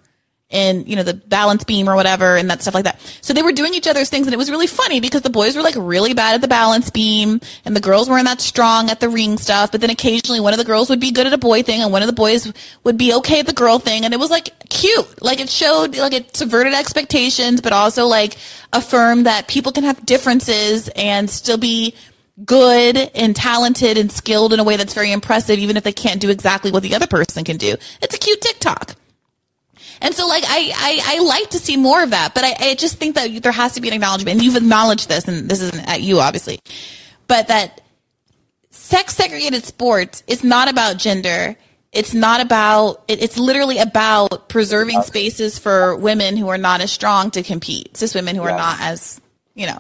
[0.53, 3.01] in, you know, the balance beam or whatever and that stuff like that.
[3.21, 5.55] So they were doing each other's things and it was really funny because the boys
[5.55, 8.99] were like really bad at the balance beam and the girls weren't that strong at
[8.99, 9.71] the ring stuff.
[9.71, 11.91] But then occasionally one of the girls would be good at a boy thing and
[11.91, 14.05] one of the boys would be okay at the girl thing.
[14.05, 15.21] And it was like cute.
[15.21, 18.37] Like it showed, like it subverted expectations, but also like
[18.71, 21.95] affirmed that people can have differences and still be
[22.45, 26.21] good and talented and skilled in a way that's very impressive, even if they can't
[26.21, 27.75] do exactly what the other person can do.
[28.01, 28.95] It's a cute TikTok.
[30.01, 32.75] And so, like, I, I, I like to see more of that, but I, I
[32.75, 35.61] just think that there has to be an acknowledgement, and you've acknowledged this, and this
[35.61, 36.59] isn't at you, obviously,
[37.27, 37.81] but that
[38.71, 41.55] sex segregated sports is not about gender.
[41.93, 46.91] It's not about, it, it's literally about preserving spaces for women who are not as
[46.91, 48.51] strong to compete, cis women who Yeah.
[48.51, 49.21] are not as,
[49.53, 49.79] you know,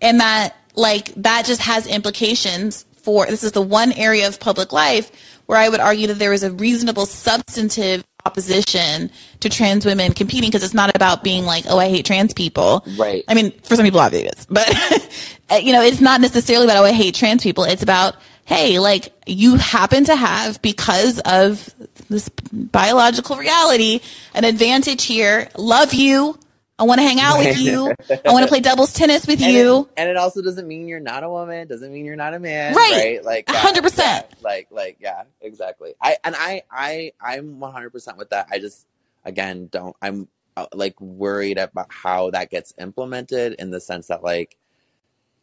[0.00, 4.72] and that, like, that just has implications for, this is the one area of public
[4.72, 5.12] life
[5.46, 9.10] where I would argue that there is a reasonable substantive opposition
[9.40, 12.84] to trans women competing because it's not about being like, oh, I hate trans people.
[12.96, 13.24] Right.
[13.28, 16.78] I mean, for some people, obviously it is, but you know, it's not necessarily about,
[16.78, 17.64] oh, I hate trans people.
[17.64, 21.74] It's about, hey, like you happen to have, because of
[22.08, 24.00] this biological reality,
[24.34, 25.48] an advantage here.
[25.56, 26.38] Love you.
[26.82, 27.94] I want to hang out with you.
[28.26, 29.82] I want to play doubles tennis with And you.
[29.82, 31.68] It, and it also doesn't mean you're not a woman.
[31.68, 32.74] Doesn't mean you're not a man.
[32.74, 32.92] Right.
[32.92, 33.24] Right.
[33.24, 34.26] Like A yeah, hundred percent.
[34.30, 35.94] yeah, Like like yeah, exactly.
[36.02, 38.48] I and I I I'm 100 percent with that.
[38.50, 38.86] I just
[39.24, 39.96] again don't.
[40.02, 44.56] I'm uh, like worried about how that gets implemented in the sense that like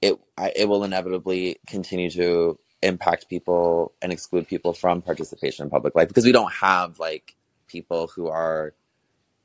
[0.02, 5.70] it I, it will inevitably continue to impact people and exclude people from participation in
[5.70, 7.36] public life because we don't have like
[7.68, 8.74] people who are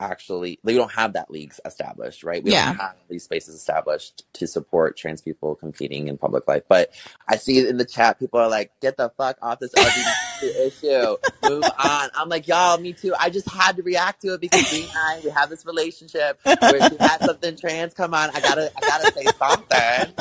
[0.00, 2.42] actually we don't have that leagues established right?
[2.42, 2.66] We Yeah.
[2.66, 6.62] don't have these spaces established to support trans people competing in public life.
[6.68, 6.90] But
[7.28, 10.66] i see it in the chat people are like get the fuck off this LGBT
[10.66, 11.16] issue.
[11.48, 12.08] Move on.
[12.14, 13.14] I'm like y'all me too.
[13.18, 16.40] I just had to react to it because we and i we have this relationship
[16.44, 20.14] where if you had something trans come on i gotta i gotta say something.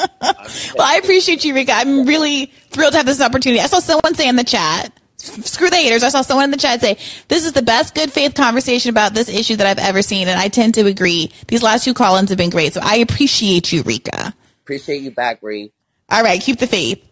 [0.75, 1.73] Well, I appreciate you, Rika.
[1.73, 3.59] I'm really thrilled to have this opportunity.
[3.61, 4.91] I saw someone say in the chat,
[5.23, 6.03] screw the haters.
[6.03, 6.97] I saw someone in the chat say,
[7.27, 10.27] this is the best good faith conversation about this issue that I've ever seen.
[10.27, 11.31] And I tend to agree.
[11.47, 12.73] These last two call-ins have been great.
[12.73, 14.33] So I appreciate you, Rika.
[14.63, 15.71] appreciate you back Bree.
[16.09, 16.41] All right.
[16.41, 17.03] Keep the faith.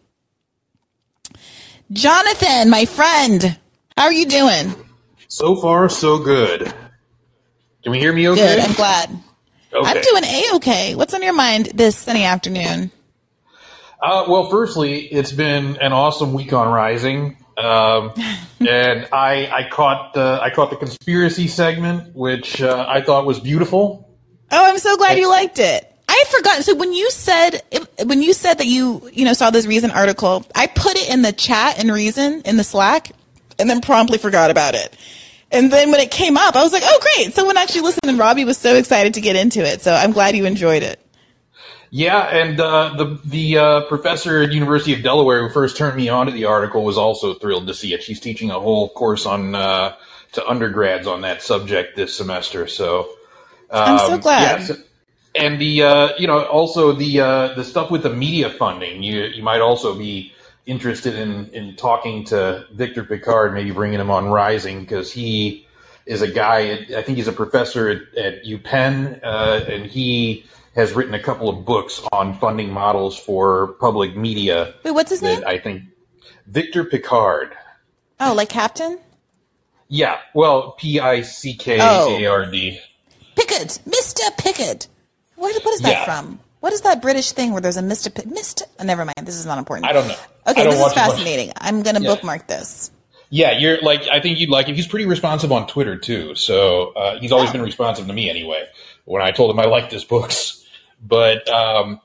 [1.91, 3.57] Jonathan, my friend,
[3.97, 4.73] how are you doing?
[5.27, 6.73] So far, so good.
[7.83, 8.55] Can we hear me okay?
[8.55, 8.59] Good.
[8.59, 9.09] I'm glad.
[9.73, 9.89] Okay.
[9.89, 10.95] I'm doing a-okay.
[10.95, 12.91] What's on your mind this sunny afternoon?
[14.01, 18.13] Uh, well, firstly, it's been an awesome week on Rising, um,
[18.59, 23.39] and I I caught uh, I caught the conspiracy segment, which uh, I thought was
[23.39, 24.17] beautiful.
[24.51, 25.87] Oh, I'm so glad you liked it.
[26.09, 26.63] I had forgotten.
[26.63, 27.61] So when you said
[28.03, 31.21] when you said that you you know saw this Reason article, I put it in
[31.21, 33.11] the chat in Reason in the Slack,
[33.57, 34.95] and then promptly forgot about it.
[35.53, 37.33] And then when it came up, I was like, "Oh, great!
[37.33, 39.81] Someone actually listened." And Robbie was so excited to get into it.
[39.81, 41.00] So I'm glad you enjoyed it.
[41.91, 46.09] Yeah, and uh, the the uh, professor at University of Delaware who first turned me
[46.09, 48.03] on to the article was also thrilled to see it.
[48.03, 49.95] She's teaching a whole course on uh,
[50.33, 52.67] to undergrads on that subject this semester.
[52.67, 53.09] So
[53.85, 54.59] I'm so Um, glad.
[54.59, 54.71] yes.
[55.35, 59.23] And the uh, you know also the uh, the stuff with the media funding, you
[59.23, 60.33] you might also be
[60.65, 65.67] interested in in talking to Victor Pickard, maybe bringing him on Rising because he
[66.05, 66.85] is a guy.
[66.97, 70.45] I think he's a professor at, at UPenn, uh, and he
[70.75, 74.73] has written a couple of books on funding models for public media.
[74.83, 75.43] Wait, what's his name?
[75.45, 75.83] I think
[76.47, 77.53] Victor Pickard.
[78.19, 78.99] Oh, like Captain
[79.87, 82.79] Yeah, well, P I C K A R D.
[83.35, 84.87] Pickett, Mister Pickett.
[85.35, 86.05] What, what is that Yeah.
[86.05, 86.39] from?
[86.59, 88.27] What is that British thing where there's a Mister Pick?
[88.27, 88.65] Mister?
[88.79, 89.15] Oh, never mind.
[89.25, 89.87] This is not important.
[89.89, 90.15] I don't know.
[90.47, 91.51] Okay, don't this is much- fascinating.
[91.57, 92.09] I'm gonna Yeah.
[92.09, 92.91] bookmark this.
[93.29, 94.75] Yeah, you're like I think you'd like him.
[94.75, 96.35] He's pretty responsive on Twitter too.
[96.35, 98.65] So uh, he's always been responsive to me anyway.
[99.05, 100.60] When I told him I liked his books,
[101.01, 101.99] but um,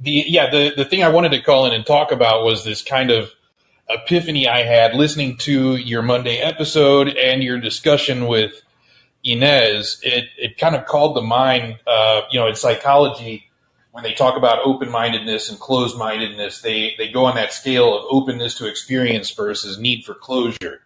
[0.00, 2.82] the yeah the the thing I wanted to call in and talk about was this
[2.82, 3.30] kind of
[3.88, 8.62] epiphany I had listening to your Monday episode and your discussion with
[9.24, 10.00] Inez.
[10.02, 13.46] It it kind of called to mind, uh, you know, in psychology
[13.96, 17.96] when they talk about open mindedness and closed mindedness, they, they go on that scale
[17.96, 20.82] of openness to experience versus need for closure.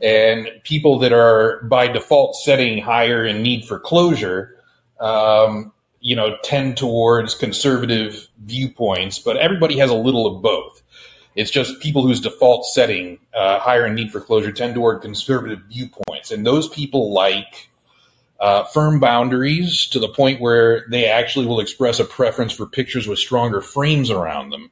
[0.00, 4.62] And people that are by default setting higher in need for closure,
[5.00, 10.82] um, you know, tend towards conservative viewpoints, but everybody has a little of both.
[11.34, 15.60] It's just people whose default setting, uh, higher in need for closure, tend toward conservative
[15.68, 16.30] viewpoints.
[16.32, 17.68] And those people like
[18.40, 23.06] uh, firm boundaries to the point where they actually will express a preference for pictures
[23.06, 24.70] with stronger frames around them.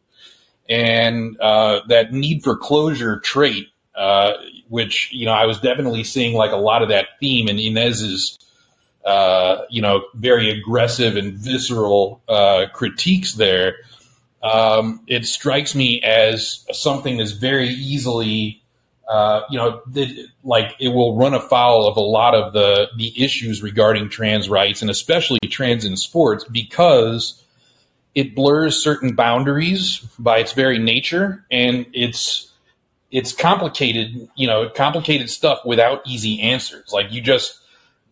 [0.68, 4.32] And uh, that need for closure trait, uh,
[4.68, 8.38] which, you know, I was definitely seeing like a lot of that theme in Inez's
[9.06, 13.76] uh, you know, very aggressive and visceral uh, critiques there,
[14.42, 18.62] um, it strikes me as something that's very easily,
[19.08, 19.80] uh, you know,
[20.42, 24.82] like it will run afoul of a lot of the the issues regarding trans rights
[24.82, 27.42] and especially trans in sports because
[28.16, 32.52] it blurs certain boundaries by its very nature and it's
[33.12, 36.92] it's complicated, you know, complicated stuff without easy answers.
[36.92, 37.60] Like you just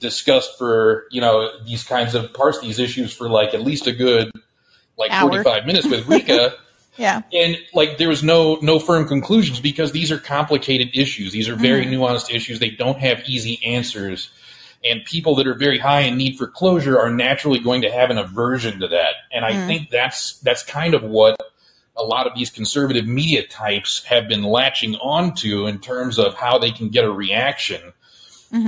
[0.05, 3.93] discussed for, you know, these kinds of parse these issues for like at least a
[3.93, 4.31] good
[4.99, 5.31] like Hour.
[5.31, 6.55] 45 minutes with Rika.
[6.97, 7.23] Yeah.
[7.33, 11.33] and like there was no no firm conclusions because these are complicated issues.
[11.33, 12.01] These are very mm-hmm.
[12.01, 12.61] nuanced issues.
[12.61, 14.31] They don't have easy answers.
[14.85, 18.11] And people that are very high in need for closure are naturally going to have
[18.11, 19.15] an aversion to that.
[19.33, 19.67] And I mm.
[19.67, 21.37] think that's that's kind of what
[21.97, 26.59] a lot of these conservative media types have been latching onto in terms of how
[26.59, 27.93] they can get a reaction,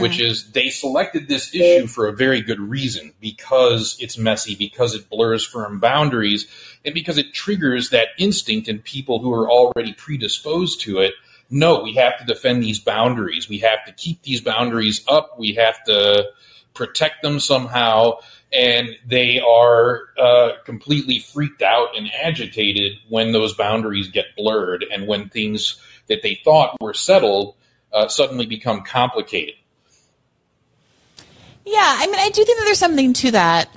[0.01, 4.95] which is they selected this issue for a very good reason because it's messy, because
[4.95, 6.47] it blurs firm boundaries,
[6.85, 11.15] and because it triggers that instinct in people who are already predisposed to it.
[11.49, 13.49] No, we have to defend these boundaries.
[13.49, 15.39] We have to keep these boundaries up.
[15.39, 16.27] We have to
[16.75, 18.19] protect them somehow
[18.53, 25.07] and they are uh, completely freaked out and agitated when those boundaries get blurred and
[25.07, 27.55] when things that they thought were settled
[27.93, 29.55] uh, suddenly become complicated.
[31.67, 33.69] Yeah, I mean, I do think that there's something to that.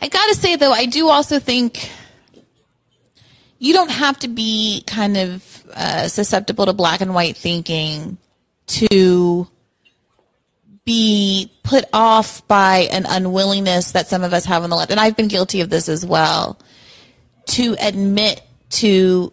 [0.00, 1.90] I gotta say, though, I do also think
[3.58, 8.16] you don't have to be kind of uh, susceptible to black and white thinking
[8.66, 9.46] to
[10.84, 14.98] be put off by an unwillingness that some of us have on the left, and
[14.98, 16.58] I've been guilty of this as well,
[17.48, 19.30] to admit to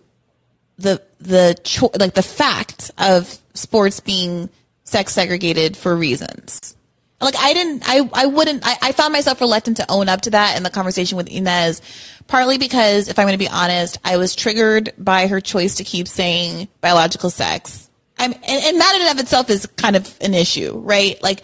[0.78, 4.50] the the cho- like the fact of sports being
[4.84, 6.76] sex segregated for reasons.
[7.22, 10.30] Like I didn't, I, I wouldn't, I, I found myself reluctant to own up to
[10.32, 11.82] that in the conversation with Inez,
[12.28, 15.84] partly because if I'm going to be honest, I was triggered by her choice to
[15.84, 17.90] keep saying biological sex.
[18.18, 21.22] I'm, and, and that in and of itself is kind of an issue, right?
[21.22, 21.42] Like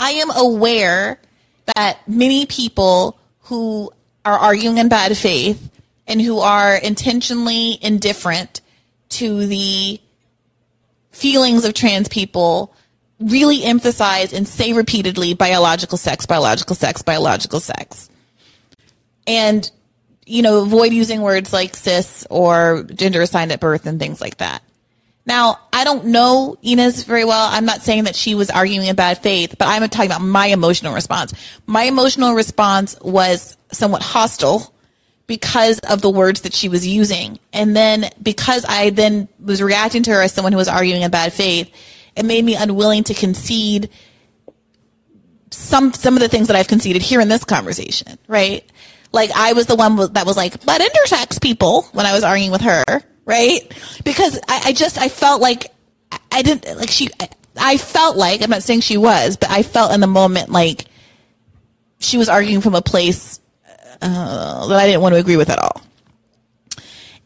[0.00, 1.20] I am aware
[1.76, 3.92] that many people who
[4.24, 5.70] are arguing in bad faith
[6.06, 8.60] and who are intentionally indifferent
[9.10, 10.00] to the
[11.10, 12.74] feelings of trans people
[13.20, 18.08] really emphasize and say repeatedly biological sex, biological sex, biological sex.
[19.26, 19.70] And,
[20.24, 24.38] you know, avoid using words like cis or gender assigned at birth and things like
[24.38, 24.62] that.
[25.26, 27.48] Now, I don't know Inez very well.
[27.52, 30.46] I'm not saying that she was arguing in bad faith, but I'm talking about my
[30.46, 31.34] emotional response.
[31.66, 34.72] My emotional response was somewhat hostile
[35.26, 37.38] because of the words that she was using.
[37.52, 41.10] And then because I then was reacting to her as someone who was arguing in
[41.10, 41.70] bad faith,
[42.18, 43.90] it made me unwilling to concede
[45.50, 48.68] some some of the things that I've conceded here in this conversation, right?
[49.12, 52.50] Like I was the one that was like, but intersex people when I was arguing
[52.50, 52.84] with her,
[53.24, 53.60] right?
[54.04, 55.72] Because I, I just I felt like
[56.32, 57.08] I didn't like she.
[57.56, 60.86] I felt like I'm not saying she was, but I felt in the moment like
[62.00, 63.40] she was arguing from a place
[64.02, 65.82] uh, that I didn't want to agree with at all.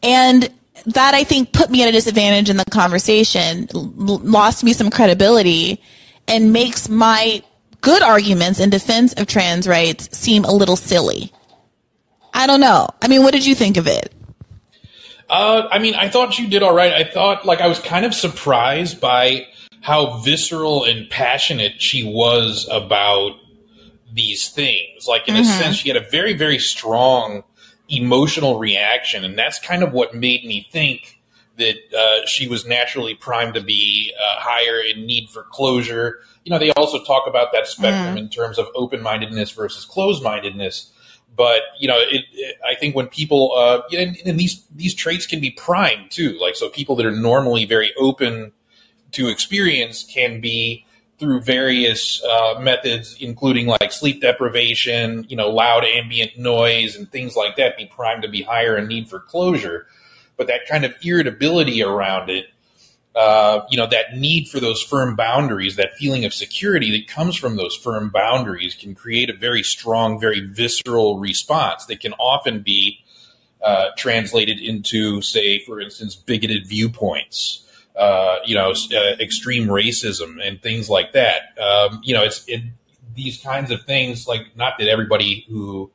[0.01, 0.49] And
[0.87, 4.89] that I think put me at a disadvantage in the conversation, l- lost me some
[4.89, 5.81] credibility,
[6.27, 7.41] and makes my
[7.81, 11.31] good arguments in defense of trans rights seem a little silly.
[12.33, 12.87] I don't know.
[13.01, 14.13] I mean, what did you think of it?
[15.29, 16.93] Uh, I mean, I thought you did all right.
[16.93, 19.47] I thought, like, I was kind of surprised by
[19.81, 23.31] how visceral and passionate she was about
[24.13, 25.07] these things.
[25.07, 27.43] Like, in a sense, she had a very, very strong
[27.95, 31.19] emotional reaction, and that's kind of what made me think
[31.57, 36.19] that uh, she was naturally primed to be uh, higher in need for closure.
[36.43, 40.23] You know, they also talk about that spectrum in terms of open mindedness versus closed
[40.23, 40.91] mindedness.
[41.35, 44.63] But you know, it, it, I think when people, uh, you know, and, and these
[44.75, 46.37] these traits can be primed too.
[46.39, 48.51] Like so, people that are normally very open
[49.13, 50.85] to experience can be
[51.23, 57.37] through various uh, methods, including like sleep deprivation, you know, loud ambient noise and things
[57.37, 59.87] like that, be primed to be higher in need for closure.
[60.35, 62.47] But that kind of irritability around it,
[63.15, 67.37] uh, you know, that need for those firm boundaries, that feeling of security that comes
[67.37, 72.61] from those firm boundaries can create a very strong, very visceral response that can often
[72.61, 72.99] be
[73.63, 77.62] uh, translated into, say, for instance, bigoted viewpoints
[77.95, 81.57] uh, you know, uh, extreme racism and things like that.
[81.59, 82.61] Um, you know, it's it,
[83.15, 84.27] these kinds of things.
[84.27, 85.91] Like, not that everybody who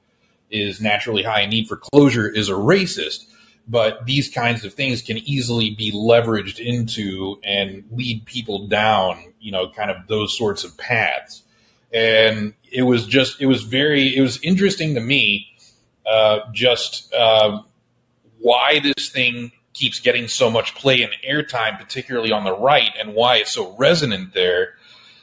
[0.50, 3.26] is naturally high in need for closure is a racist,
[3.66, 9.32] but these kinds of things can easily be leveraged into and lead people down.
[9.40, 11.42] You know, kind of those sorts of paths.
[11.92, 15.46] and it was just it was very it was interesting to me
[16.06, 17.60] uh, just uh,
[18.40, 23.14] why this thing keeps getting so much play and airtime, particularly on the right, and
[23.14, 24.74] why it's so resonant there.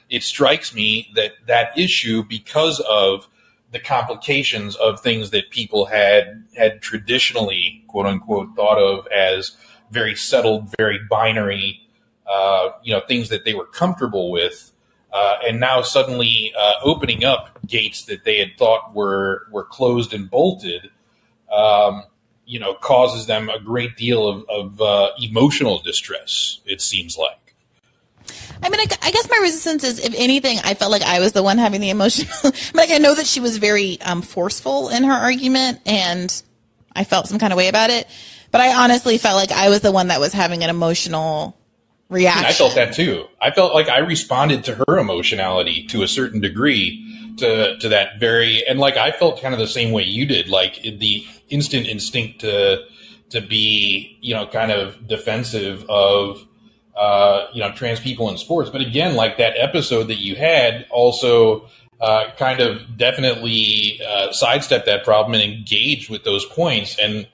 [0.09, 3.27] It strikes me that that issue, because of
[3.71, 9.57] the complications of things that people had had traditionally, quote unquote, thought of as
[9.91, 11.81] very settled, very binary,
[12.25, 14.71] uh, you know, things that they were comfortable with,
[15.11, 20.13] uh, and now suddenly uh, opening up gates that they had thought were were closed
[20.13, 20.89] and bolted.
[21.51, 22.03] Um,
[22.45, 26.59] you know, causes them a great deal of, of uh, emotional distress.
[26.65, 27.55] It seems like.
[28.63, 31.33] I mean, I, I, guess my resistance is, if anything, I felt like I was
[31.33, 32.51] the one having the emotional.
[32.73, 36.41] like I know that she was very um, forceful in her argument, and
[36.95, 38.07] I felt some kind of way about it.
[38.51, 41.57] But I honestly felt like I was the one that was having an emotional
[42.09, 42.45] reaction.
[42.45, 43.25] I felt that too.
[43.41, 48.19] I felt like I responded to her emotionality to a certain degree to to that
[48.19, 50.47] very and like I felt kind of the same way you did.
[50.47, 52.83] Like the instant instinct to
[53.29, 56.45] to be you know kind of defensive of
[56.95, 58.69] uh, you know trans people in sports.
[58.69, 61.69] But again, like that episode that you had also.
[62.01, 66.99] Uh, kind of definitely uh, sidestepped that problem and engaged with those points.
[66.99, 67.25] And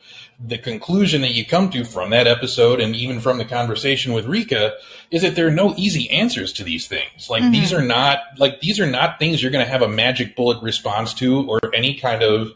[0.44, 4.26] the conclusion that you come to from that episode and even from the conversation with
[4.26, 4.74] Rika
[5.12, 7.30] is that there are no easy answers to these things.
[7.30, 7.52] Like mm-hmm.
[7.52, 10.62] these are not like these are not things you're going to have a magic bullet
[10.64, 12.54] response to or any kind of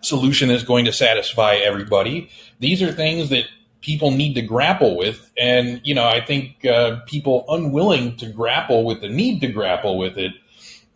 [0.00, 2.30] solution that's going to satisfy everybody.
[2.60, 3.44] These are things that
[3.80, 8.84] people need to grapple with and you know I think uh, people unwilling to grapple
[8.84, 10.32] with the need to grapple with it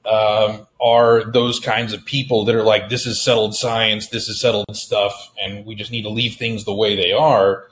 [0.05, 4.41] um, are those kinds of people that are like, this is settled science, this is
[4.41, 7.69] settled stuff, and we just need to leave things the way they are.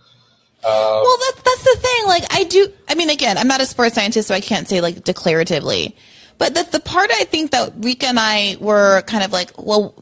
[0.62, 2.06] Uh, well, that, that's the thing.
[2.06, 2.72] Like, I do.
[2.88, 5.94] I mean, again, I'm not a sports scientist, so I can't say like declaratively.
[6.38, 9.94] But the, the part I think that Rika and I were kind of like, well,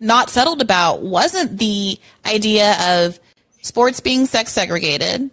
[0.00, 3.18] not settled about wasn't the idea of
[3.62, 5.30] sports being sex segregated.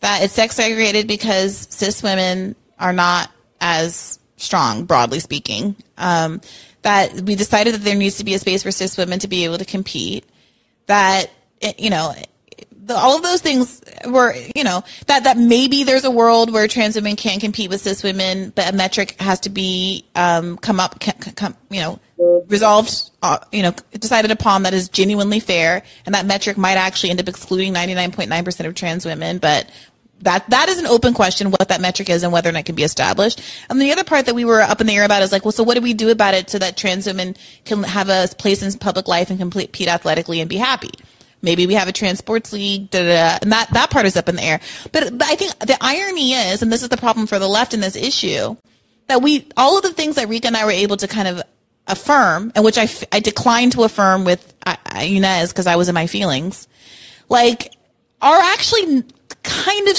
[0.00, 3.30] That it's sex segregated because cis women are not
[3.60, 5.76] as strong, broadly speaking.
[5.96, 6.40] Um,
[6.82, 9.44] that we decided that there needs to be a space for cis women to be
[9.44, 10.24] able to compete.
[10.86, 11.30] That
[11.78, 12.12] you know,
[12.72, 16.66] the, all of those things were you know that that maybe there's a world where
[16.66, 20.80] trans women can compete with cis women, but a metric has to be um, come
[20.80, 22.00] up, come, you know,
[22.48, 27.10] resolved, uh, you know, decided upon that is genuinely fair, and that metric might actually
[27.10, 29.70] end up excluding 99.9% of trans women, but
[30.22, 32.66] that that is an open question what that metric is and whether or not it
[32.66, 33.42] can be established.
[33.68, 35.52] And the other part that we were up in the air about is like, well,
[35.52, 38.62] so what do we do about it so that trans women can have a place
[38.62, 40.90] in public life and compete athletically and be happy?
[41.42, 44.16] Maybe we have a trans sports league, da, da, da, and that that part is
[44.16, 44.60] up in the air.
[44.92, 47.74] But, but I think the irony is, and this is the problem for the left
[47.74, 48.56] in this issue,
[49.08, 51.42] that we all of the things that Rika and I were able to kind of
[51.92, 54.54] affirm, and which I, I declined to affirm with
[54.94, 56.68] Inez because I was in my feelings,
[57.28, 57.72] like
[58.20, 59.04] are actually
[59.42, 59.98] kind of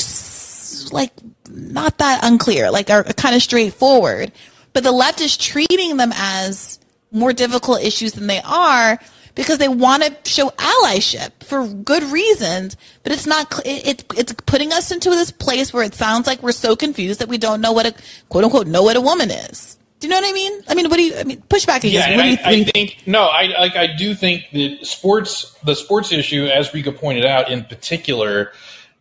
[0.92, 1.12] like
[1.50, 4.32] not that unclear, like are kind of straightforward.
[4.74, 6.80] But the left is treating them as
[7.12, 9.00] more difficult issues than they are
[9.36, 12.76] because they want to show allyship for good reasons.
[13.04, 16.52] But it's not, it, it's putting us into this place where it sounds like we're
[16.52, 17.94] so confused that we don't know what a
[18.30, 19.78] quote unquote know what a woman is.
[20.04, 20.62] Do you know what I mean?
[20.68, 21.16] I mean, what do you?
[21.16, 22.10] I mean, push back against.
[22.10, 23.24] Yeah, I, I, think no.
[23.24, 23.78] I like.
[23.78, 28.52] I do think that sports, the sports issue, as Rika pointed out, in particular,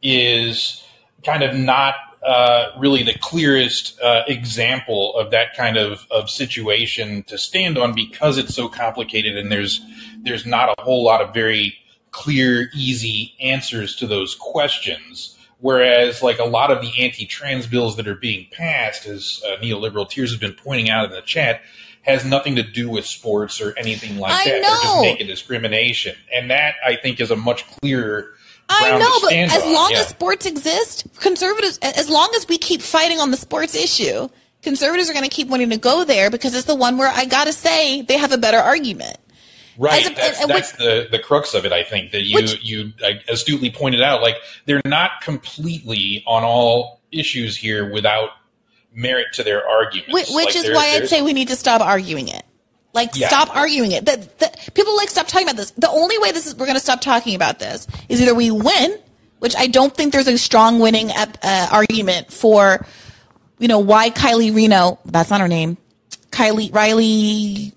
[0.01, 0.81] is
[1.24, 7.24] kind of not uh, really the clearest uh, example of that kind of, of situation
[7.24, 9.85] to stand on because it's so complicated and there's
[10.23, 11.77] there's not a whole lot of very
[12.12, 15.37] clear, easy answers to those questions.
[15.63, 20.09] Whereas, like a lot of the anti-trans bills that are being passed, as uh, neoliberal
[20.09, 21.63] tears has been pointing out in the chat,
[22.03, 24.63] has nothing to do with sports or anything like I that.
[24.63, 24.69] Know.
[24.69, 28.35] They're just making discrimination, and that I think is a much clearer
[28.69, 29.73] I know, but as on.
[29.73, 30.01] long yeah.
[30.01, 34.29] as sports exist, conservatives, as long as we keep fighting on the sports issue,
[34.63, 37.25] conservatives are going to keep wanting to go there because it's the one where I
[37.25, 39.19] got to say they have a better argument.
[39.78, 40.07] Right.
[40.07, 42.62] A, that's, and, and that's the, the crux of it, I think, that you, which,
[42.62, 42.93] you
[43.28, 44.23] astutely pointed out.
[44.23, 44.36] Like,
[44.66, 48.31] they're not completely on all issues here without
[48.94, 50.12] merit to their arguments.
[50.12, 52.44] Which, like is why I'd say we need to stop arguing it.
[52.94, 53.28] Like, yeah.
[53.28, 54.05] stop arguing it.
[54.05, 55.70] That, that people like stop talking about this.
[55.70, 58.51] The only way this is we're going to stop talking about this is either we
[58.51, 58.99] win,
[59.39, 62.85] which I don't think there's a strong winning uh, argument for,
[63.59, 64.99] you know, why Kylie Reno.
[65.07, 65.78] That's not her name.
[66.31, 67.73] Kylie Riley,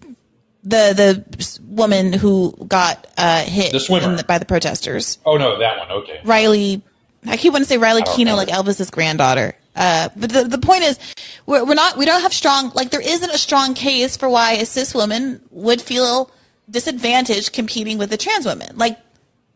[0.65, 5.19] the the woman who got uh, hit the by the protesters.
[5.25, 5.91] Oh no, that one.
[6.03, 6.19] Okay.
[6.25, 6.81] Riley.
[7.27, 9.55] I keep wanting to say Riley Keough, like Elvis's granddaughter.
[9.75, 10.99] Uh, but the, the point is,
[11.47, 14.53] we're, we're not, we don't have strong, like there isn't a strong case for why
[14.53, 16.31] a cis woman would feel
[16.69, 18.77] disadvantaged competing with a trans woman.
[18.77, 18.99] Like,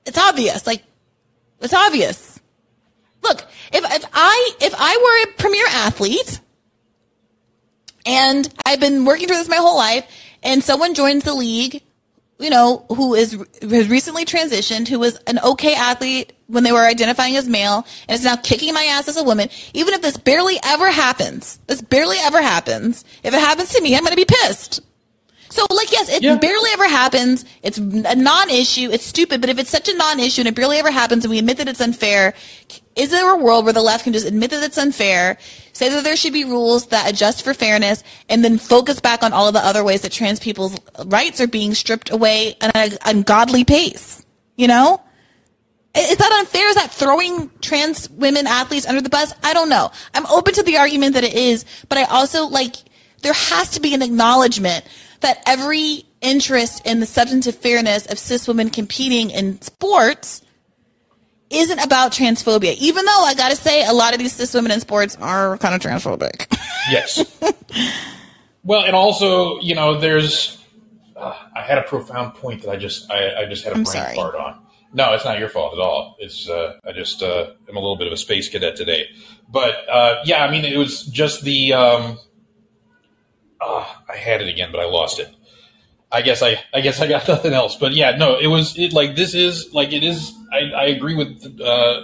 [0.05, 0.65] it's obvious.
[0.65, 0.83] Like,
[1.61, 2.39] it's obvious.
[3.21, 6.39] Look, if, if I, if I were a premier athlete
[8.05, 10.05] and I've been working through this my whole life
[10.43, 11.81] and someone joins the league
[12.39, 16.85] you know, who is has recently transitioned, who was an okay athlete when they were
[16.85, 19.49] identifying as male, and is now kicking my ass as a woman.
[19.73, 23.03] Even if this barely ever happens, this barely ever happens.
[23.23, 24.81] If it happens to me, I'm going to be pissed.
[25.49, 26.37] So, like, yes, it Yeah.
[26.37, 27.43] barely ever happens.
[27.61, 28.89] It's a non-issue.
[28.91, 31.39] It's stupid, but if it's such a non-issue and it barely ever happens, and we
[31.39, 32.33] admit that it's unfair,
[32.99, 35.37] is there a world where the left can just admit that it's unfair,
[35.71, 39.31] say that there should be rules that adjust for fairness, and then focus back on
[39.31, 42.97] all of the other ways that trans people's rights are being stripped away at an
[43.05, 44.25] ungodly pace?
[44.57, 45.01] You know?
[45.95, 46.67] Is that unfair?
[46.67, 49.33] Is that throwing trans women athletes under the bus?
[49.43, 49.91] I don't know.
[50.13, 52.75] I'm open to the argument that it is, but I also like
[53.21, 54.83] there has to be an acknowledgement
[55.21, 60.41] that every interest in the substantive fairness of cis women competing in sports
[61.49, 62.75] isn't about transphobia.
[62.77, 65.75] Even though I gotta say, a lot of these cis women in sports are kind
[65.75, 66.47] of transphobic.
[66.89, 67.23] Yes.
[68.63, 70.63] well, and also, you know, there's.
[71.15, 73.83] Uh, I had a profound point that I just I, I just had a I'm
[73.83, 74.15] brain sorry.
[74.15, 74.61] fart on.
[74.91, 76.15] No, it's not your fault at all.
[76.17, 79.05] It's uh, I just uh, am a little bit of a space cadet today,
[79.47, 81.73] but uh, yeah, I mean, it was just the.
[81.73, 82.17] Um,
[83.61, 85.29] ah, I had it again, but I lost it.
[86.11, 87.75] I guess I I guess I got nothing else.
[87.75, 90.33] But yeah, no, it was it like this is like it is.
[90.51, 92.01] I, I agree with uh,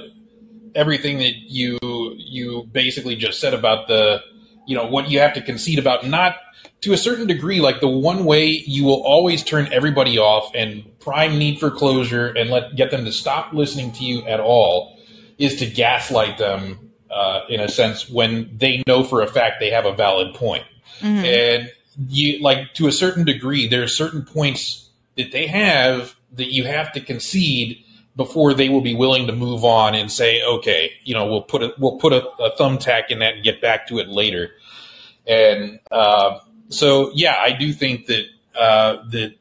[0.76, 1.80] everything that you
[2.18, 4.22] you basically just said about the
[4.68, 6.36] you know what you have to concede about not
[6.82, 10.84] to a certain degree like the one way you will always turn everybody off and
[11.00, 15.00] prime need for closure and let get them to stop listening to you at all
[15.38, 19.70] is to gaslight them uh, in a sense when they know for a fact they
[19.70, 20.64] have a valid point
[21.26, 21.72] and
[22.10, 26.66] you like to a certain degree there are certain points that they have that you
[26.66, 27.84] have to concede
[28.16, 31.62] before they will be willing to move on and say, okay, you know, we'll put
[31.62, 34.52] a we'll put a, a thumbtack in that and get back to it later.
[35.28, 36.40] And uh,
[36.70, 38.26] so, yeah, I do think that
[38.58, 39.36] uh, that,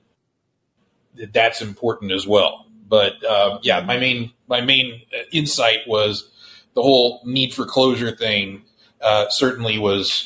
[1.16, 2.66] that that's important as well.
[2.88, 6.28] But uh, yeah, my main my main insight was
[6.74, 8.62] the whole need for closure thing.
[9.00, 10.24] Uh, certainly was.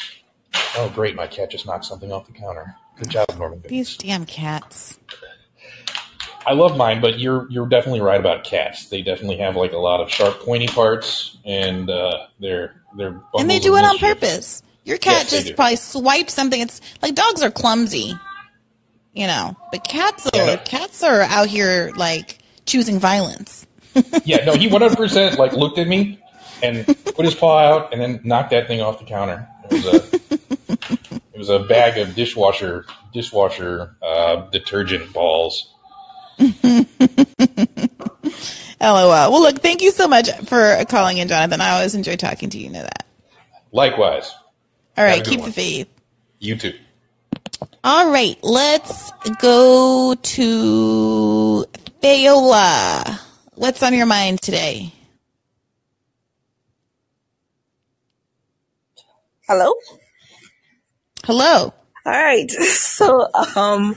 [0.76, 1.14] Oh, great!
[1.14, 2.74] My cat just knocked something off the counter.
[2.96, 3.62] Good job, Norman.
[3.66, 4.98] These damn cats.
[6.46, 8.88] I love mine, but you're you're definitely right about cats.
[8.88, 13.50] They definitely have like a lot of sharp, pointy parts, and uh, they're they're And
[13.50, 14.62] they do it on purpose.
[14.84, 16.60] Your cat Yes, just probably swiped something.
[16.60, 18.14] It's like dogs are clumsy,
[19.12, 20.56] you know, but cats are Yeah.
[20.56, 23.66] cats are out here like choosing violence.
[24.24, 26.18] Yeah, no, he 100 percent like looked at me
[26.62, 29.46] and put his paw out and then knocked that thing off the counter.
[29.70, 35.72] It was a it was a bag of dishwasher dishwasher uh, detergent balls.
[38.80, 39.32] LOL.
[39.32, 41.60] Well, look, thank you so much for calling in, Jonathan.
[41.60, 42.64] I always enjoy talking to you.
[42.66, 43.06] You know that.
[43.72, 44.32] Likewise,
[44.96, 45.48] All right, keep one.
[45.50, 45.88] the faith.
[46.38, 46.74] you too.
[47.84, 51.64] All right, let's go to
[52.02, 53.20] Theola.
[53.54, 54.92] What's on your mind today?
[59.48, 59.72] Hello.
[61.24, 61.72] Hello.
[62.04, 62.50] All right.
[62.98, 63.96] So, um,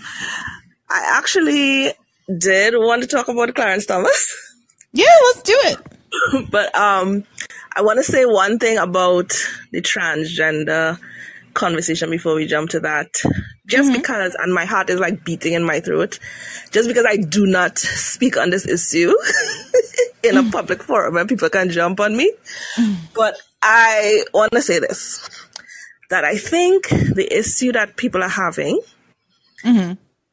[0.90, 1.92] I actually
[2.38, 4.56] did want to talk about Clarence Thomas,
[4.94, 6.50] Yeah, let's do it.
[6.52, 7.26] but um,
[7.76, 9.34] I want to say one thing about
[9.74, 10.98] the transgender
[11.54, 13.10] conversation before we jump to that.
[13.68, 16.18] Just because, and my heart is like beating in my throat,
[16.72, 19.14] just because I do not speak on this issue
[20.24, 22.32] in a public forum and people can jump on me.
[23.16, 25.41] But I want to say this
[26.12, 28.80] that I think the issue that people are having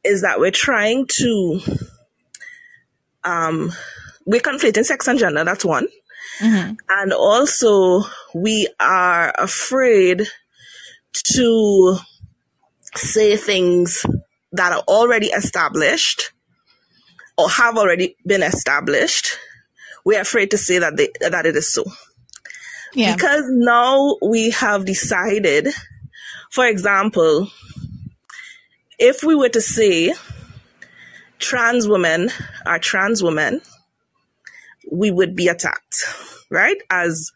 [0.03, 1.59] is that we're trying to
[3.23, 3.71] um
[4.25, 5.87] we're conflating sex and gender that's one.
[6.89, 8.03] And also
[8.35, 10.23] we are afraid
[11.35, 11.97] to
[12.95, 14.05] say things
[14.53, 16.31] that are already established
[17.37, 19.37] or have already been established.
[20.05, 21.83] We're afraid to say that they, that it is so
[22.93, 23.15] Yeah.
[23.15, 25.67] because now we have decided,
[26.51, 27.49] for example,
[28.97, 30.13] if we were to say
[31.37, 32.29] trans women
[32.65, 33.61] are trans women,
[34.91, 35.95] we would be attacked,
[36.49, 36.77] right?
[36.89, 37.31] As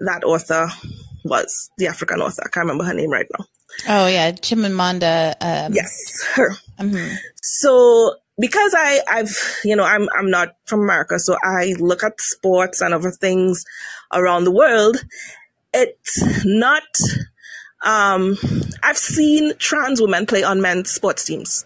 [0.00, 0.68] that author
[1.24, 2.42] was, the African author.
[2.44, 3.44] I can't remember her name right now.
[3.88, 5.34] oh yeah, Chimamanda.
[5.40, 6.50] Um, Yes, her.
[6.80, 7.16] mhm.
[7.42, 12.20] So because I, I've, you know, I'm, I'm not from America, so I look at
[12.20, 13.64] sports and other things
[14.12, 15.04] around the world.
[15.74, 16.82] it's not.
[17.84, 18.36] Um,
[18.82, 21.64] I've seen trans women play on men's sports teams,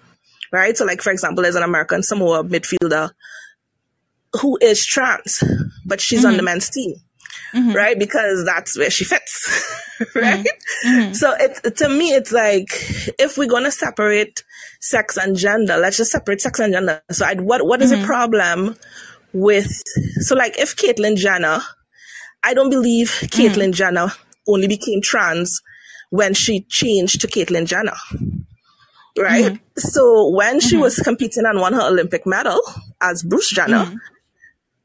[0.53, 0.77] right?
[0.77, 3.11] So, like for example, there's an American Samoa midfielder
[4.40, 5.43] who is trans,
[5.86, 6.28] but she's mm-hmm.
[6.28, 6.94] on the men's team.
[7.55, 7.73] Mm-hmm.
[7.73, 7.99] right?
[7.99, 10.47] Because that's where she fits, right?
[10.86, 11.12] Mm-hmm.
[11.12, 12.70] So it to me, it's like
[13.19, 14.43] if we're gonna separate
[14.82, 17.00] sex and gender, let's just separate sex and gender.
[17.10, 18.04] So I, what what is the mm-hmm.
[18.04, 18.76] problem
[19.32, 19.70] with?
[20.20, 21.60] So like if Caitlyn Jenner,
[22.42, 23.72] I don't believe Caitlyn mm-hmm.
[23.72, 24.09] Jenner
[24.46, 25.62] only became trans
[26.10, 27.96] when she changed to Caitlyn Jenner.
[29.16, 29.52] Right?
[29.52, 29.78] Mm-hmm.
[29.78, 32.60] So when she was competing and won her Olympic medal
[33.00, 33.94] as Bruce Jenner,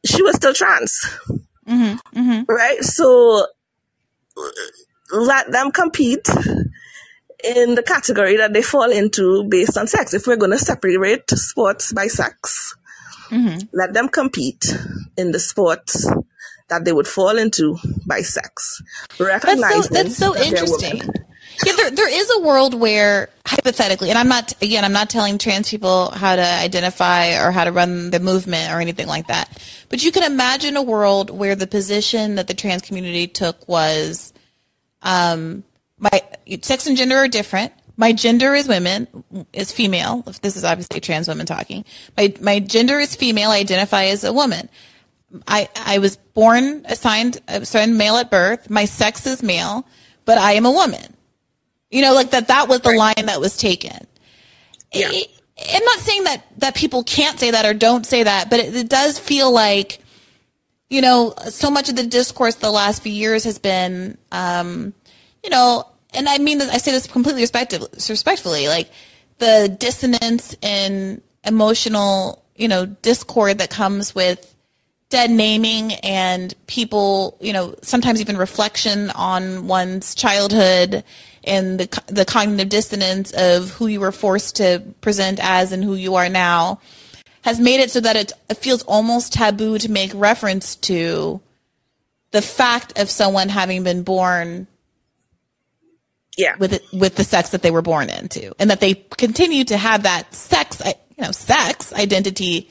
[0.06, 1.00] she was still trans.
[1.68, 2.44] Mm-hmm, mm-hmm.
[2.48, 2.84] Right?
[2.84, 3.48] So
[5.12, 6.28] let them compete
[7.56, 10.14] in the category that they fall into based on sex.
[10.14, 12.76] If we're going to separate sports by sex,
[13.30, 13.60] mm-hmm.
[13.74, 14.66] let them compete
[15.18, 16.12] in the sports
[16.70, 18.82] that they would fall into by sex.
[19.20, 20.98] Recognizing that's so, that's so interesting.
[21.66, 25.38] yeah, there, there is a world where hypothetically, and I'm not, again, I'm not telling
[25.38, 29.62] trans people how to identify or how to run the movement or anything like that.
[29.90, 34.34] But you can imagine a world where the position that the trans community took was,
[35.02, 35.64] um,
[36.00, 36.22] my
[36.62, 37.74] sex and gender are different.
[37.96, 39.08] My gender is women,
[39.54, 40.24] is female.
[40.28, 41.84] If this is obviously trans women talking.
[42.16, 43.50] My my gender is female.
[43.50, 44.70] I identify as a woman.
[45.48, 48.70] I I was born assigned assigned male at birth.
[48.70, 49.88] My sex is male,
[50.26, 51.16] but I am a woman.
[51.90, 52.50] You know, like that.
[52.50, 54.06] That was the line that was taken.
[54.94, 55.10] Yeah.
[55.12, 55.32] It,
[55.74, 58.76] I'm not saying that that people can't say that or don't say that, but it,
[58.76, 60.00] it does feel like,
[60.90, 64.94] you know, so much of the discourse the last few years has been, um,
[65.48, 68.90] you know, and I mean, I say this completely respectfully, like
[69.38, 74.54] the dissonance and emotional, you know, discord that comes with
[75.10, 81.06] dead naming and people, you know, sometimes even reflection on one's childhood
[81.46, 85.96] and the the cognitive dissonance of who you were forced to present as and who
[85.96, 86.82] you are now
[87.44, 91.40] has made it so that it, it feels almost taboo to make reference to
[92.32, 94.68] the fact of someone having been born
[96.38, 99.64] yeah with it, with the sex that they were born into and that they continue
[99.64, 102.70] to have that sex you know sex identity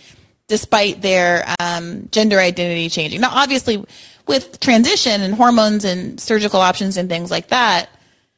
[0.49, 3.85] despite their um, gender identity changing now obviously
[4.27, 7.89] with transition and hormones and surgical options and things like that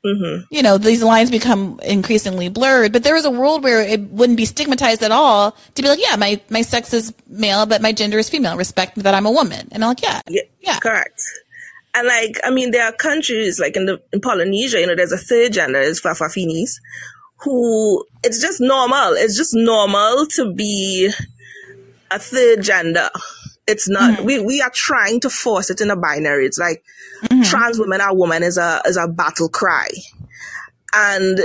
[0.05, 0.45] Mm-hmm.
[0.51, 4.37] You know, these lines become increasingly blurred, but there is a world where it wouldn't
[4.37, 7.93] be stigmatized at all to be like, yeah, my, my sex is male, but my
[7.93, 8.57] gender is female.
[8.57, 9.69] Respect that I'm a woman.
[9.73, 10.79] And I'm like, yeah, yeah, yeah.
[10.79, 11.21] correct.
[11.94, 15.12] And like, I mean, there are countries like in the, in Polynesia, you know, there's
[15.12, 16.77] a third gender, is Fa'afafines,
[17.40, 19.15] who it's just normal.
[19.15, 21.10] It's just normal to be
[22.10, 23.10] a third gender.
[23.66, 24.24] It's not, mm-hmm.
[24.24, 26.47] we, we are trying to force it in a binary.
[26.47, 26.82] It's like
[27.24, 27.43] mm-hmm.
[27.43, 29.89] trans women are women is a, is a battle cry.
[30.94, 31.39] And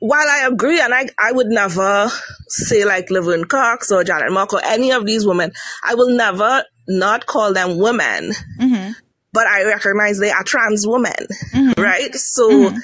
[0.00, 2.10] while I agree, and I, I would never
[2.48, 5.52] say like Laverne Cox or Janet Mock or any of these women,
[5.84, 8.92] I will never not call them women, mm-hmm.
[9.32, 11.12] But I recognize they are trans women,
[11.54, 11.80] mm-hmm.
[11.80, 12.14] right?
[12.14, 12.78] So, mm-hmm.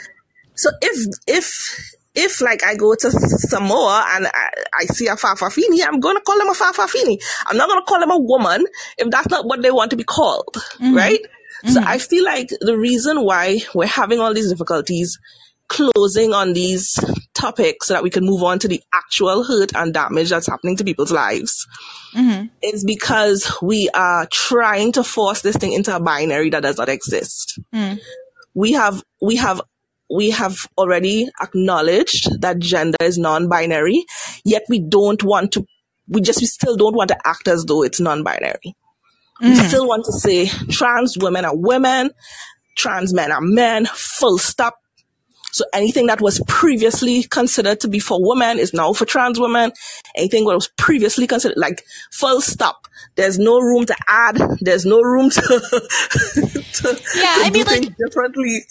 [0.54, 4.50] so if, if, if like I go to Samoa and I,
[4.80, 7.20] I see a Fa'afafine, I'm going to call them a Fa'afafine.
[7.46, 8.66] I'm not going to call them a woman
[8.96, 10.94] if that's not what they want to be called, mm-hmm.
[10.94, 11.20] right?
[11.20, 11.68] Mm-hmm.
[11.70, 15.18] So I feel like the reason why we're having all these difficulties
[15.68, 16.98] closing on these
[17.34, 20.76] topics so that we can move on to the actual hurt and damage that's happening
[20.76, 21.66] to people's lives
[22.14, 22.46] mm-hmm.
[22.62, 26.88] is because we are trying to force this thing into a binary that does not
[26.88, 27.60] exist.
[27.74, 28.00] Mm.
[28.54, 29.60] We have, we have
[30.08, 34.04] we have already acknowledged that gender is non-binary,
[34.44, 35.66] yet we don't want to,
[36.08, 38.76] we just, we still don't want to act as though it's non-binary.
[39.42, 39.48] Mm.
[39.50, 42.10] We still want to say trans women are women,
[42.76, 44.76] trans men are men, full stop.
[45.56, 49.72] So anything that was previously considered to be for women is now for trans women.
[50.14, 52.86] Anything that was previously considered like full stop.
[53.14, 54.36] There's no room to add.
[54.60, 58.66] There's no room to, to yeah, I mean, like differently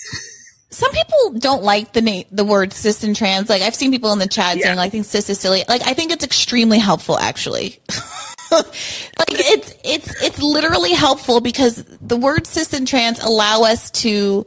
[0.69, 3.49] some people don't like the name, the word cis and trans.
[3.49, 4.65] Like I've seen people in the chat yeah.
[4.65, 5.63] saying, like, I think cis is silly.
[5.67, 7.79] Like I think it's extremely helpful, actually.
[8.51, 8.67] like
[9.31, 14.45] it's it's it's literally helpful because the word cis and trans allow us to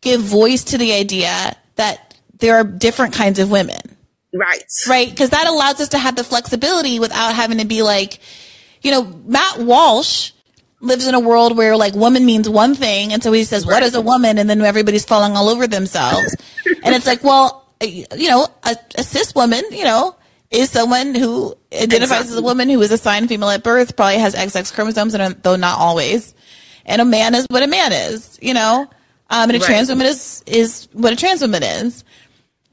[0.00, 3.80] give voice to the idea that there are different kinds of women.
[4.32, 4.62] Right.
[4.86, 5.08] Right.
[5.08, 8.20] Because that allows us to have the flexibility without having to be like,
[8.82, 10.32] you know, Matt Walsh
[10.80, 13.74] lives in a world where like woman means one thing and so he says right.
[13.74, 16.36] what is a woman and then everybody's falling all over themselves
[16.84, 20.14] and it's like well you know a, a, cis woman you know
[20.52, 22.30] is someone who identifies exactly.
[22.30, 25.56] as a woman who is assigned female at birth probably has xx chromosomes and though
[25.56, 26.32] not always
[26.88, 28.88] and a man is what a man is, you know,
[29.30, 29.66] um, and a Right.
[29.66, 32.04] trans woman is is what a trans woman is.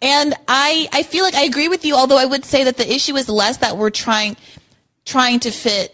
[0.02, 2.92] And I I feel like I agree with you, although I would say that the
[2.94, 4.38] issue is less that we're trying
[5.06, 5.92] trying to fit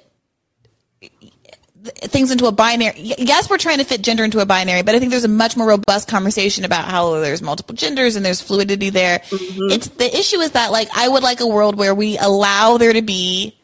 [1.84, 2.94] things into a binary.
[2.96, 5.58] Yes, we're trying to fit gender into a binary, but I think there's a much
[5.58, 9.22] more robust conversation about how there's multiple genders and there's fluidity there.
[9.32, 12.94] It's the issue is that like I would like a world where we allow there
[12.94, 13.58] to be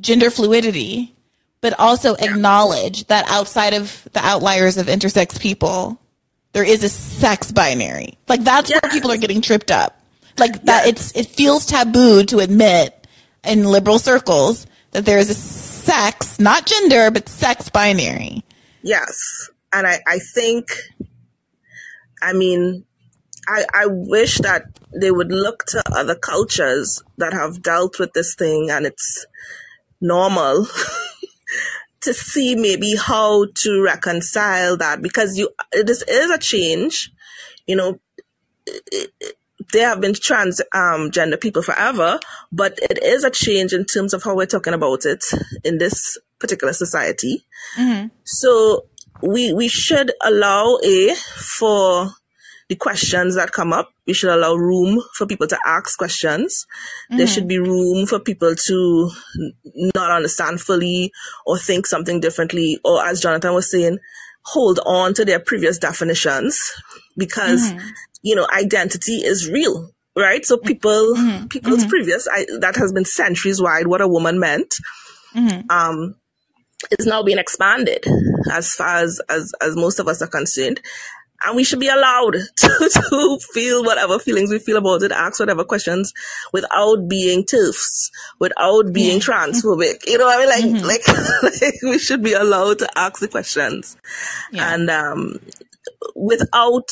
[0.00, 1.14] gender fluidity,
[1.62, 5.98] but also acknowledge that outside of the outliers of intersex people,
[6.52, 8.18] there is a sex binary.
[8.28, 9.98] Like that's where people are getting tripped up.
[10.38, 13.06] Like that, it's it feels taboo to admit
[13.44, 18.44] in liberal circles that there is a sex, not gender, but sex binary.
[18.82, 19.50] Yes.
[19.72, 20.68] And I, I think,
[22.22, 22.84] I mean,
[23.48, 24.64] I, I wish that
[24.94, 29.26] they would look to other cultures that have dealt with this thing and it's
[30.00, 30.66] normal
[32.02, 37.10] to see maybe how to reconcile that because you, this is a change,
[37.66, 37.98] you know,
[39.72, 42.18] there have been trans um, gender people forever,
[42.50, 45.24] but it is a change in terms of how we're talking about it
[45.64, 47.44] in this particular society.
[48.24, 48.86] So
[49.22, 52.10] we we should allow a for
[52.72, 53.90] the questions that come up.
[54.06, 56.66] We should allow room for people to ask questions.
[57.10, 57.26] There mm-hmm.
[57.26, 59.10] should be room for people to
[59.94, 61.12] not understand fully
[61.44, 63.98] or think something differently, or as Jonathan was saying,
[64.46, 66.58] hold on to their previous definitions
[67.18, 67.88] because mm-hmm.
[68.22, 69.90] you know identity is real.
[70.14, 71.46] Right, so people, mm-hmm.
[71.46, 73.86] people's previous I, that has been centuries wide.
[73.86, 74.74] What a woman meant,
[75.70, 76.16] um,
[76.98, 78.04] is now being expanded
[78.52, 80.82] as far as, as, as most of us are concerned.
[81.44, 85.40] And we should be allowed to, to feel whatever feelings we feel about it, ask
[85.40, 86.12] whatever questions
[86.52, 90.06] without being TERFs, without being transphobic.
[90.06, 90.82] You know what I mean?
[90.82, 93.96] Like, like, like we should be allowed to ask the questions.
[94.52, 94.74] Yeah.
[94.74, 95.38] And, um,
[96.14, 96.90] without,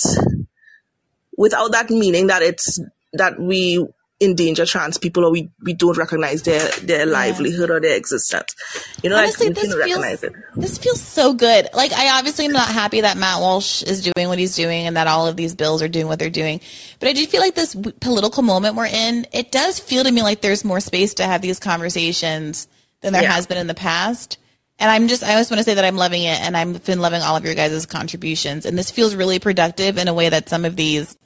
[1.37, 2.81] without that meaning that it's,
[3.13, 3.87] that we
[4.23, 8.55] endanger trans people or we, we don't recognize their, their livelihood or their existence.
[9.03, 10.33] You know, Honestly, like we this feels recognize it.
[10.57, 11.69] this feels so good.
[11.73, 14.97] Like I obviously am not happy that Matt Walsh is doing what he's doing and
[14.97, 16.61] that all of these bills are doing what they're doing.
[16.99, 20.11] But I do feel like this w- political moment we're in, it does feel to
[20.13, 22.69] me like there's more space to have these conversations
[23.01, 23.33] than there Yeah.
[23.33, 24.37] has been in the past.
[24.79, 27.01] And I'm just I just want to say that I'm loving it and I've been
[27.01, 28.67] loving all of your guys' contributions.
[28.67, 31.17] And this feels really productive in a way that some of these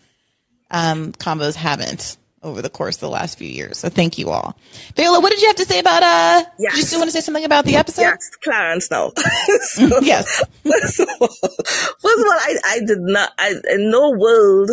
[0.71, 3.79] um, combos haven't over the course of the last few years.
[3.79, 4.57] So thank you all.
[4.95, 7.21] Viola, what did you have to say about uh did you still want to say
[7.21, 8.03] something about the episode?
[8.03, 9.13] Yes, Clarence now.
[9.63, 10.45] so, Yes.
[10.63, 14.71] First of all, first of all I, I did not, I, in no world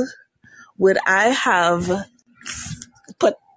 [0.78, 1.90] would I have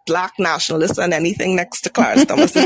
[0.06, 2.54] black nationalists and anything next to Clarence Thomas.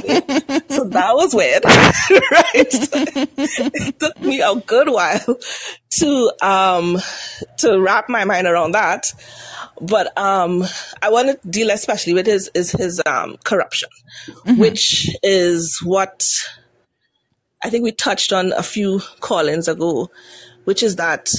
[0.78, 2.52] So that was weird, right?
[2.55, 5.39] it took me a good while
[5.98, 6.98] to, um,
[7.59, 9.12] to wrap my mind around that.
[9.81, 10.65] But, um,
[11.02, 13.89] I want to deal especially with his, is his, um, corruption,
[14.56, 16.28] which is what
[17.62, 20.10] I think we touched on a few call-ins ago,
[20.65, 21.31] which is that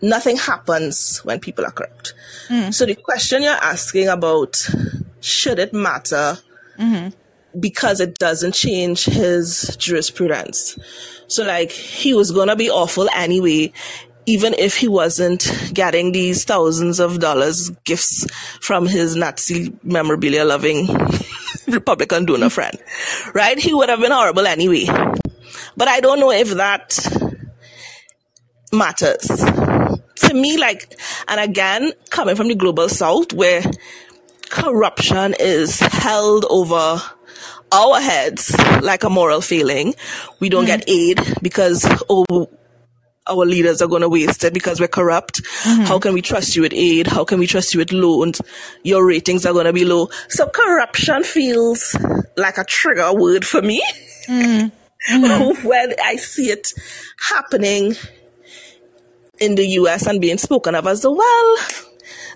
[0.00, 2.14] nothing happens when people are corrupt.
[2.70, 4.56] So the question you're asking about
[5.20, 6.38] should it matter
[6.78, 7.08] mm-hmm.
[7.58, 10.78] because it doesn't change his jurisprudence.
[11.26, 13.72] So like he was gonna be awful anyway,
[14.26, 18.26] even if he wasn't getting these thousands of dollars gifts
[18.60, 20.86] from his Nazi memorabilia loving
[21.66, 22.48] Republican donor mm-hmm.
[22.48, 22.78] friend.
[23.34, 23.58] Right?
[23.58, 24.86] He would have been horrible anyway.
[25.76, 26.98] But I don't know if that
[28.72, 29.26] matters.
[29.26, 33.62] To me, like, and again, coming from the global south where
[34.50, 37.00] corruption is held over
[37.72, 39.94] our heads like a moral failing.
[40.40, 40.90] We don't get hmm.
[40.90, 42.48] aid because, oh,
[43.28, 45.42] our leaders are going to waste it because we're corrupt.
[45.60, 45.82] Hmm.
[45.82, 47.06] How can we trust you with aid?
[47.06, 48.40] How can we trust you with loans?
[48.82, 50.08] Your ratings are going to be low.
[50.28, 51.96] So corruption feels
[52.36, 53.82] like a trigger word for me
[54.26, 54.66] hmm.
[55.62, 56.72] when I see it
[57.28, 57.94] happening
[59.38, 61.56] in the US and being spoken of as the well,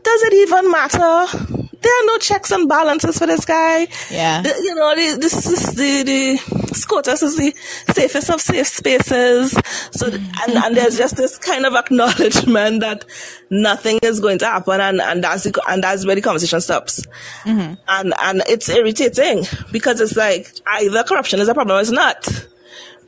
[0.02, 1.61] does it even matter?
[1.82, 3.88] There are no checks and balances for this guy.
[4.10, 4.42] Yeah.
[4.42, 7.54] The- you know, the, this is the, the SCOTUS is the
[7.92, 9.52] safest of safe spaces.
[9.92, 13.04] So, and, and there's just this kind of acknowledgement that
[13.50, 17.04] nothing is going to happen and, and that's the, and that's where the conversation stops.
[17.44, 17.74] Mm-hmm.
[17.88, 22.28] And, and it's irritating because it's like either corruption is a problem or it's not.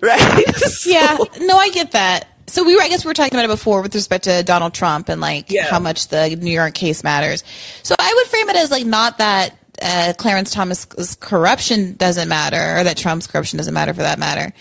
[0.01, 0.45] Right?
[0.85, 2.27] Yeah, no, I get that.
[2.47, 4.75] So we were, I guess we were talking about it before with respect to Donald
[4.75, 5.67] Trump and like Yeah.
[5.71, 7.43] how much the New York case matters.
[7.83, 12.79] So I would frame it as like not that uh, Clarence Thomas's corruption doesn't matter
[12.79, 14.53] or that Trump's corruption doesn't matter for that matter,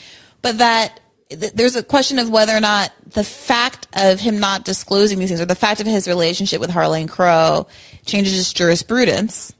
[0.41, 0.99] but that
[1.29, 5.29] th- there's a question of whether or not the fact of him not disclosing these
[5.29, 7.67] things or the fact of his relationship with Harlan Crow
[8.05, 9.53] changes his jurisprudence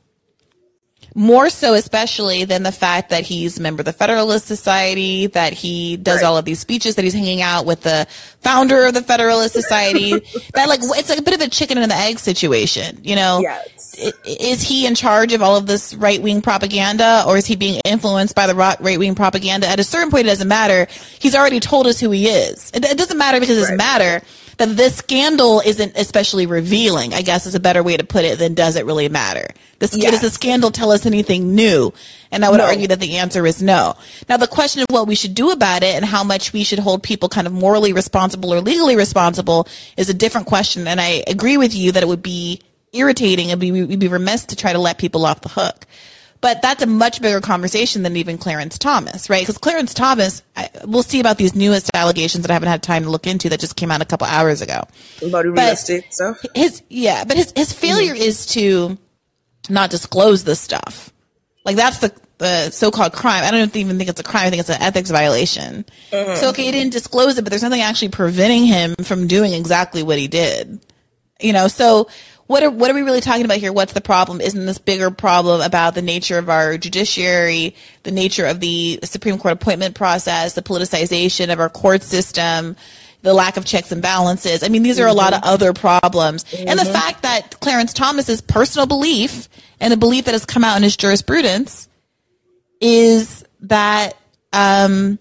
[1.15, 5.53] more so especially than the fact that he's a member of the Federalist Society, that
[5.53, 6.26] he does Right.
[6.27, 8.07] all of these speeches, that he's hanging out with the
[8.41, 10.11] founder of the Federalist Society.
[10.53, 13.40] that like it's like a bit of a chicken and the egg situation, you know?
[13.41, 13.95] Yes.
[14.26, 17.80] Is he in charge of all of this right wing propaganda, or is he being
[17.85, 19.68] influenced by the right wing propaganda?
[19.68, 20.88] At a certain point, it doesn't matter.
[21.19, 22.72] He's already told us who he is.
[22.73, 23.99] It, it doesn't matter because it doesn't Right.
[23.99, 24.26] matter
[24.57, 27.13] that this scandal isn't especially revealing.
[27.13, 29.47] I guess is a better way to put it than does it really matter.
[29.80, 31.91] This, Does the scandal tell us anything new?
[32.31, 32.65] And I would No.
[32.65, 33.95] argue that the answer is no.
[34.30, 36.80] Now, the question of what we should do about it and how much we should
[36.80, 39.67] hold people kind of morally responsible or legally responsible
[39.97, 40.88] is a different question.
[40.88, 42.61] And I agree with you that it would be
[42.93, 45.85] irritating and we'd be remiss to try to let people off the hook.
[46.44, 49.44] But that's a much bigger conversation than even Clarence Thomas, right?
[49.44, 53.03] Because Clarence Thomas, I, we'll see about these newest allegations that I haven't had time
[53.03, 54.84] to look into that just came out a couple hours ago
[55.26, 56.45] About real But- estate stuff.
[56.53, 58.24] his yeah, but his his failure mm-hmm.
[58.24, 58.98] is to
[59.70, 61.14] not disclose this stuff.
[61.64, 63.45] Like that's the the so-called crime.
[63.45, 64.48] I don't even think it's a crime.
[64.48, 65.86] I think it's an ethics violation.
[66.11, 66.41] Mm-hmm.
[66.41, 70.03] So okay, he didn't disclose it, but there's nothing actually preventing him from doing exactly
[70.03, 70.82] what he did.
[71.40, 72.10] You know, so
[72.53, 73.73] what are what are we really talking about here?
[73.73, 74.39] What's the problem?
[74.39, 79.39] Isn't this bigger problem about the nature of our judiciary, the nature of the Supreme
[79.39, 82.75] Court appointment process, the politicization of our court system,
[83.23, 84.61] the lack of checks and balances?
[84.61, 86.45] I mean, these are a lot of other problems.
[86.53, 89.49] And the fact that Clarence Thomas's personal belief
[89.80, 91.89] and the belief that has come out in his jurisprudence
[92.80, 94.15] is that
[94.51, 95.17] um,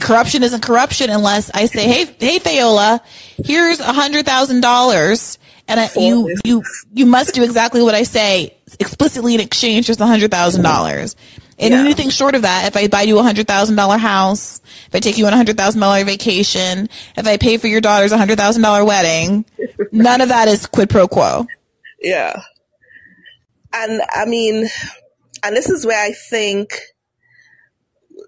[0.00, 3.00] corruption isn't corruption unless I say, "Hey, hey, Fayola,
[3.44, 5.38] here's a hundred thousand dollars,
[5.68, 6.62] and I, you you
[6.92, 11.16] you must do exactly what I say explicitly in exchange for the hundred thousand dollars."
[11.58, 11.80] And Yeah.
[11.80, 15.00] anything short of that, if I buy you a hundred thousand dollar house, if I
[15.00, 18.16] take you on a hundred thousand dollar vacation, if I pay for your daughter's a
[18.18, 19.44] hundred thousand dollar wedding,
[19.92, 21.46] none of that is quid pro quo.
[22.00, 22.40] Yeah.
[23.74, 24.68] And I mean,
[25.44, 26.80] and this is where I think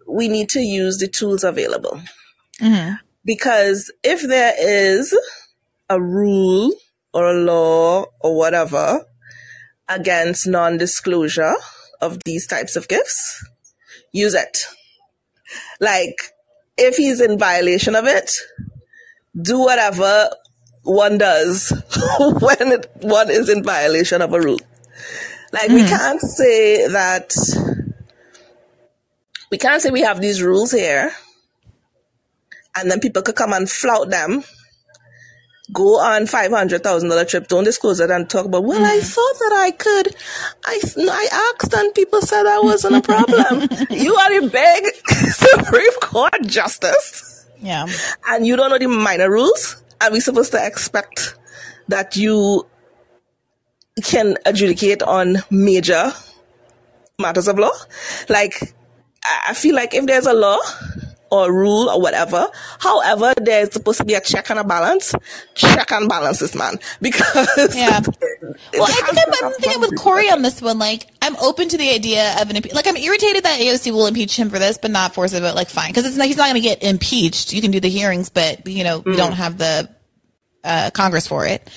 [0.07, 2.01] we need to use the tools available.
[2.61, 2.95] Mm-hmm.
[3.25, 5.17] Because if there is
[5.89, 6.73] a rule
[7.13, 9.05] or a law or whatever
[9.89, 11.55] against non disclosure
[12.01, 13.45] of these types of gifts,
[14.13, 14.65] use it.
[15.81, 16.17] Like,
[16.77, 18.33] if he's in violation of it,
[19.41, 20.31] do whatever
[20.83, 21.71] one does
[22.41, 24.61] when it, one is in violation of a rule.
[25.53, 25.89] Like we mm-hmm.
[25.89, 27.35] can't say that
[29.53, 31.13] we can't say we have these rules here.
[32.75, 34.43] And then people could come and flout them,
[35.75, 38.99] go on five hundred thousand dollar trip, don't disclose it and talk about, well, I
[38.99, 39.03] mm.
[39.03, 40.17] thought that I could.
[40.65, 43.69] I I asked and people said that wasn't a problem.
[43.91, 47.47] you are a big Supreme Court justice.
[47.61, 47.87] Yeah.
[48.27, 51.37] and you don't know the minor rules, are we supposed to expect
[51.87, 52.67] that you
[54.03, 56.13] can adjudicate on major
[57.21, 57.71] matters of law?
[58.29, 58.75] Like,
[59.25, 60.59] I feel like if there's a law
[61.31, 65.15] or a rule or whatever, however, there's supposed to be a check and a balance,
[65.55, 68.01] check and balance this man because Yeah.
[68.75, 69.97] Well, I think I'm, I'm thinking with.
[69.99, 70.79] Corey on this one.
[70.79, 72.87] Like, I'm open to the idea of an impe- like.
[72.87, 75.41] I'm irritated that AOC will impeach him for this, but not force it.
[75.41, 77.53] But like, fine, because it's not, he's not going to get impeached.
[77.53, 79.89] You can do the hearings, but you know, you don't have the
[80.65, 81.69] uh, Congress for it.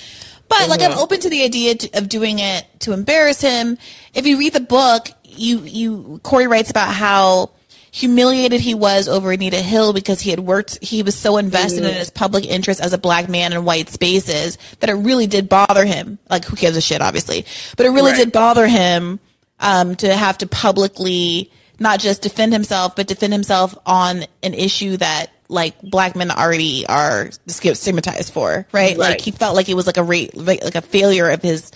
[0.49, 3.77] But like, I'm open to the idea to, of doing it to embarrass him.
[4.13, 7.51] If you read the book, you you Corey writes about how
[7.91, 11.93] humiliated he was over Anita Hill because he had worked, he was so invested in
[11.93, 15.85] his public interest as a black man in white spaces that it really did bother
[15.85, 16.19] him.
[16.29, 17.45] Like, who gives a shit, obviously,
[17.77, 18.17] but it really Right.
[18.17, 19.21] did bother him
[19.61, 21.49] um, to have to publicly
[21.79, 26.85] not just defend himself, but defend himself on an issue that like black men already
[26.87, 28.97] are stigmatized for, right?
[28.97, 31.71] Like he felt like it was like a rate, like, like a failure of his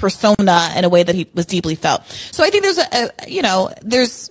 [0.00, 2.04] persona in a way that he was deeply felt.
[2.32, 4.30] So I think there's a, a you know, there's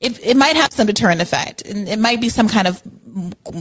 [0.00, 1.62] it, it might have some deterrent effect.
[1.62, 2.82] And it might be some kind of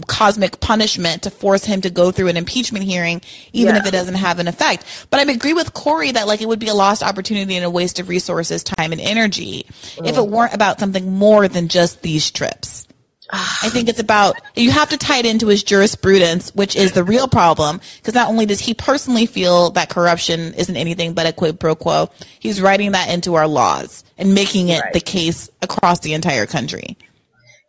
[0.07, 3.21] cosmic punishment to force him to go through an impeachment hearing,
[3.53, 3.81] even Yeah.
[3.81, 4.83] if it doesn't have an effect.
[5.09, 7.69] But I agree with Corey that like it would be a lost opportunity and a
[7.69, 9.65] waste of resources, time, and energy
[9.97, 10.29] if it mm.
[10.29, 12.84] weren't about something more than just these trips.
[13.31, 17.03] I think it's about you have to tie it into his jurisprudence, which is the
[17.03, 17.81] real problem.
[17.97, 21.75] Because not only does he personally feel that corruption isn't anything but a quid pro
[21.75, 24.93] quo, he's writing that into our laws and making it Right.
[24.93, 26.97] the case across the entire country.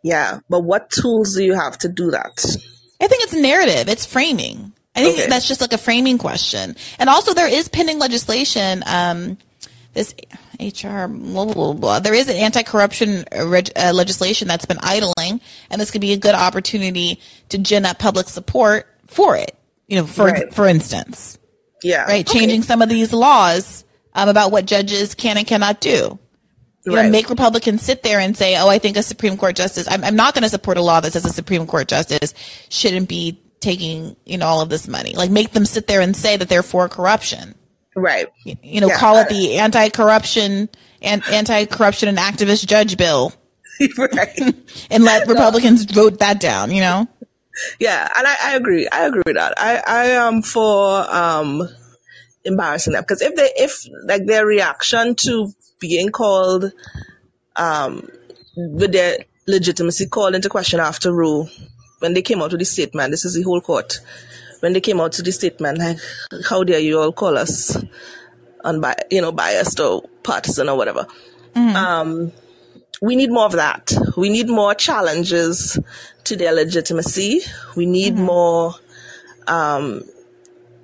[0.03, 2.45] Yeah, but what tools do you have to do that?
[3.01, 3.89] I think it's narrative.
[3.89, 4.73] It's framing.
[4.95, 5.27] I think Okay.
[5.27, 6.75] that's just like a framing question.
[6.97, 9.37] And also, there is pending legislation um,
[9.97, 10.13] this
[10.59, 11.99] HR blah, blah, blah, blah.
[11.99, 16.17] There is an anti-corruption reg- uh, legislation that's been idling, and this could be a
[16.17, 17.19] good opportunity
[17.49, 19.55] to gin up public support for it.
[19.87, 20.53] You know, for Right.
[20.53, 21.37] for instance,
[21.83, 22.03] Yeah.
[22.03, 22.39] right, Okay.
[22.39, 23.83] changing some of these laws
[24.13, 26.17] um, about what judges can and cannot do.
[26.85, 27.11] You know, Right.
[27.11, 30.15] make Republicans sit there and say, "Oh, I think a Supreme Court justice." I'm, I'm
[30.15, 32.33] not going to support a law that says a Supreme Court justice
[32.69, 35.13] shouldn't be taking you know all of this money.
[35.15, 37.55] Like, make them sit there and say that they're for corruption
[37.97, 38.27] Right.
[38.45, 40.69] you know, Yeah, call it I- the anti-corruption
[41.01, 43.33] and anti-corruption and activist judge bill,
[43.97, 44.39] right.
[44.91, 46.71] and let Republicans vote that down.
[46.71, 47.07] You know,
[47.79, 48.87] Yeah, and I, I agree.
[48.87, 49.53] I agree with that.
[49.57, 51.67] I, I am for um
[52.45, 56.71] embarrassing them because if they if like their reaction to being called
[57.55, 58.07] um
[58.55, 59.17] with their
[59.47, 61.47] legitimacy called into question after Roe
[61.99, 63.99] when they came out with the statement, this is the whole court.
[64.59, 65.97] When they came out to the statement, like,
[66.49, 67.77] how dare you all call us
[68.63, 71.07] unbi- you know, biased or partisan or whatever.
[71.55, 72.31] Um,
[73.01, 73.91] we need more of that.
[74.15, 75.79] We need more challenges
[76.25, 77.41] to their legitimacy.
[77.75, 78.75] We need more
[79.47, 80.03] um,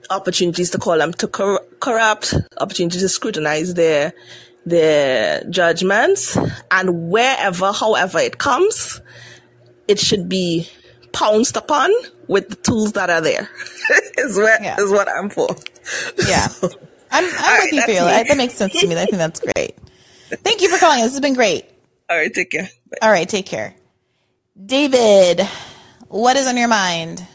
[0.09, 4.13] opportunities to call them to cor- corrupt, opportunities to scrutinize their
[4.65, 6.37] their judgments,
[6.71, 9.01] and wherever, however it comes,
[9.89, 10.69] it should be
[11.13, 11.91] pounced upon
[12.27, 13.49] with the tools that are there.
[14.17, 14.75] is what Yeah.
[14.79, 15.47] is what I'm for.
[16.27, 16.47] yeah,
[17.11, 18.23] I'm, I'm right, with you, that's Fairly.
[18.27, 18.95] That makes sense to me.
[18.95, 19.77] I think that's great.
[20.43, 21.01] Thank you for calling.
[21.03, 21.65] This has been great.
[22.09, 22.69] All right, take care.
[22.89, 22.97] Bye.
[23.01, 23.75] All right, take care,
[24.65, 25.41] David.
[26.09, 27.25] What is on your mind?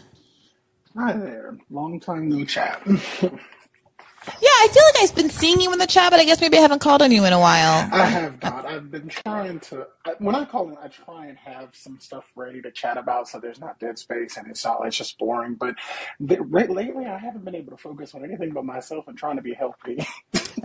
[0.97, 1.57] Hi there.
[1.71, 2.83] Long time no chat.
[4.41, 6.59] Yeah, I feel like I've been seeing you in the chat, but I guess maybe
[6.59, 7.89] I haven't called on you in a while.
[7.93, 8.67] I have not.
[8.67, 9.87] I've been trying to.
[10.05, 13.29] I- When I call in, I try and have some stuff ready to chat about,
[13.29, 14.87] so there's not dead space and it's not.
[14.87, 15.55] It's just boring.
[15.55, 15.77] But
[16.21, 19.37] the, right, lately, I haven't been able to focus on anything but myself and trying
[19.37, 20.07] to be healthy.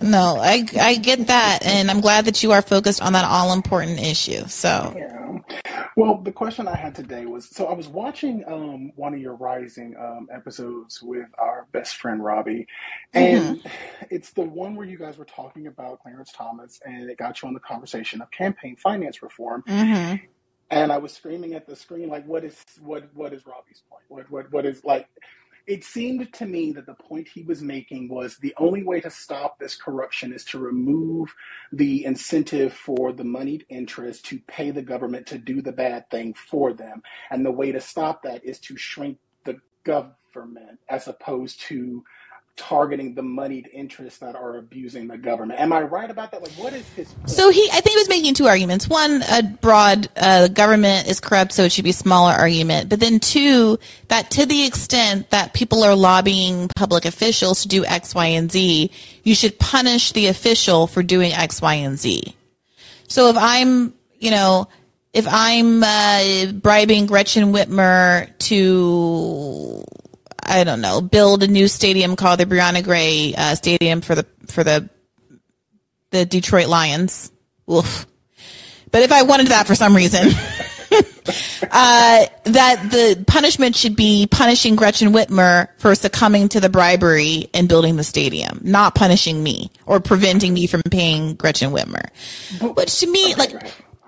[0.01, 3.53] No, I I get that, and I'm glad that you are focused on that all
[3.53, 4.45] important issue.
[4.47, 5.22] So, Yeah.
[5.95, 9.35] Well, the question I had today was so I was watching um, one of your
[9.35, 12.67] Rising um, episodes with our best friend Robbie,
[13.13, 13.61] and
[14.09, 17.47] it's the one where you guys were talking about Clarence Thomas, and it got you
[17.47, 19.63] on the conversation of campaign finance reform.
[19.67, 20.21] mhm.
[20.71, 23.03] And I was screaming at the screen like, "What is what?
[23.13, 24.03] What is Robbie's point?
[24.07, 25.07] What what what is like?"
[25.65, 29.09] It seemed to me that the point he was making was the only way to
[29.09, 31.33] stop this corruption is to remove
[31.71, 36.33] the incentive for the moneyed interest to pay the government to do the bad thing
[36.33, 37.01] for them.
[37.31, 42.03] And the way to stop that is to shrink the government as opposed to
[42.55, 45.59] targeting the moneyed interests that are abusing the government.
[45.59, 46.41] Am I right about that?
[46.43, 47.29] Like, what is his point?
[47.29, 48.87] So he, I think he was making two arguments.
[48.87, 52.89] One, a broad, uh, government is corrupt, so it should be smaller argument.
[52.89, 57.85] But then two, that to the extent that people are lobbying public officials to do
[57.85, 58.91] X, Y, and Z,
[59.23, 62.35] you should punish the official for doing X, Y, and Z.
[63.07, 64.67] So if I'm, you know,
[65.11, 69.83] if I'm uh, bribing Gretchen Whitmer to,
[70.45, 74.25] I don't know, build a new stadium called the Briahna Gray uh, Stadium for the
[74.47, 74.89] for the
[76.11, 77.31] the Detroit Lions.
[77.71, 78.05] Oof.
[78.91, 80.27] But if I wanted that for some reason,
[81.71, 87.67] uh, that the punishment should be punishing Gretchen Whitmer for succumbing to the bribery and
[87.67, 92.09] building the stadium, not punishing me or preventing me from paying Gretchen Whitmer.
[92.75, 93.51] Which to me, like,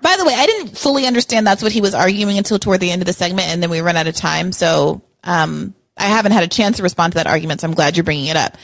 [0.02, 2.92] by the way, I didn't fully understand that's what he was arguing until toward the
[2.92, 4.52] end of the segment, and then we run out of time.
[4.52, 7.96] So um, I haven't had a chance to respond to that argument, so I'm glad
[7.96, 8.56] you're bringing it up.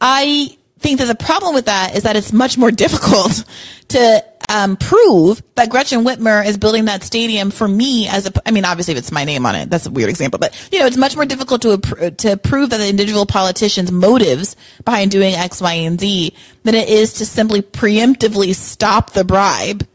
[0.00, 3.44] I think that the problem with that is that it's much more difficult
[3.88, 8.50] to um, prove that Gretchen Whitmer is building that stadium for me as a, I
[8.50, 10.86] mean, obviously if it's my name on it, that's a weird example, but you know,
[10.86, 11.78] it's much more difficult to,
[12.10, 16.34] to prove that the individual politician's motives behind doing X, Y, and Z
[16.64, 19.86] than it is to simply preemptively stop the bribe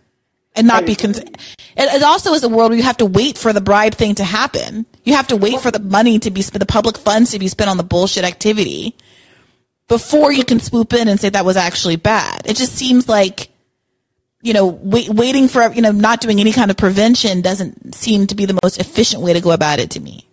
[0.57, 1.29] and not be con- it,
[1.77, 4.23] it also is a world where you have to wait for the bribe thing to
[4.23, 4.85] happen.
[5.03, 7.47] You have to wait for the money to be spent, the public funds to be
[7.47, 8.95] spent on the bullshit activity
[9.87, 12.41] before you can swoop in and say that was actually bad.
[12.45, 13.49] It just seems like,
[14.41, 18.27] you know, wait, waiting for, you know, not doing any kind of prevention doesn't seem
[18.27, 20.26] to be the most efficient way to go about it to me.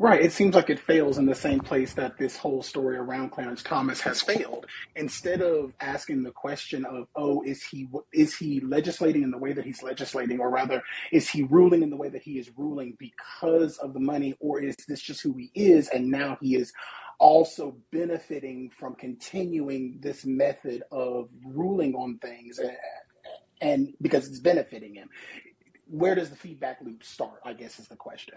[0.00, 0.22] Right.
[0.22, 3.62] It seems like it fails in the same place that this whole story around Clarence
[3.62, 4.64] Thomas has failed.
[4.96, 9.52] Instead of asking the question of, oh, is he is he legislating in the way
[9.52, 10.82] that he's legislating, or rather,
[11.12, 14.58] is he ruling in the way that he is ruling because of the money, or
[14.62, 16.72] is this just who he is, and now he is
[17.18, 22.72] also benefiting from continuing this method of ruling on things, and,
[23.60, 25.10] and because it's benefiting him
[25.90, 27.40] where does the feedback loop start?
[27.44, 28.34] I guess is the question.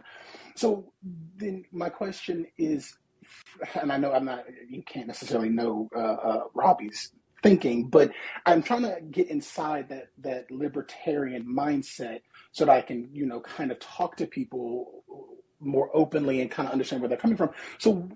[0.55, 0.91] So
[1.37, 2.95] then my question is,
[3.79, 7.11] and I know I'm not, you can't necessarily know uh, uh, Robbie's
[7.43, 8.11] thinking, but
[8.45, 12.21] I'm trying to get inside that that libertarian mindset
[12.51, 15.03] so that I can, you know, kind of talk to people
[15.59, 17.51] more openly and kind of understand where they're coming from.
[17.77, 18.09] So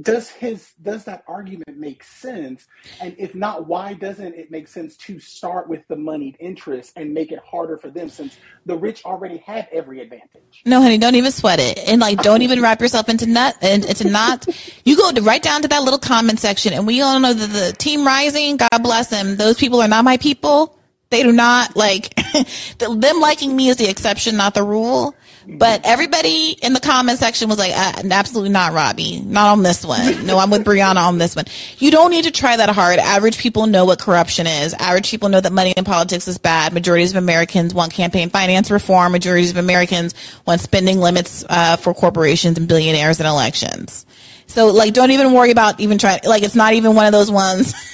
[0.00, 2.66] does his does that argument make sense?
[3.00, 7.12] And if not why doesn't it make sense to start with the moneyed interest and
[7.12, 10.62] make it harder for them since the rich already have every advantage?
[10.64, 11.78] No honey don't even sweat it.
[11.78, 14.46] And like don't even wrap yourself into nut and into not
[14.84, 17.46] you go to right down to that little comment section and we all know that
[17.46, 20.76] the team rising god bless them those people are not my people.
[21.10, 22.14] They do not like
[22.78, 25.16] them liking me is the exception not the rule
[25.48, 29.20] but everybody in the comment section was like, uh, absolutely not, Robbie.
[29.20, 30.26] Not on this one.
[30.26, 31.46] No, I'm with Briahna on this one.
[31.78, 32.98] You don't need to try that hard.
[32.98, 34.74] Average people know what corruption is.
[34.74, 36.72] Average people know that money in politics is bad.
[36.72, 39.12] Majorities of Americans want campaign finance reform.
[39.12, 40.14] Majorities of Americans
[40.46, 44.06] want spending limits uh, for corporations and billionaires in elections.
[44.46, 46.20] So, like, don't even worry about even trying.
[46.24, 47.74] Like, it's not even one of those ones.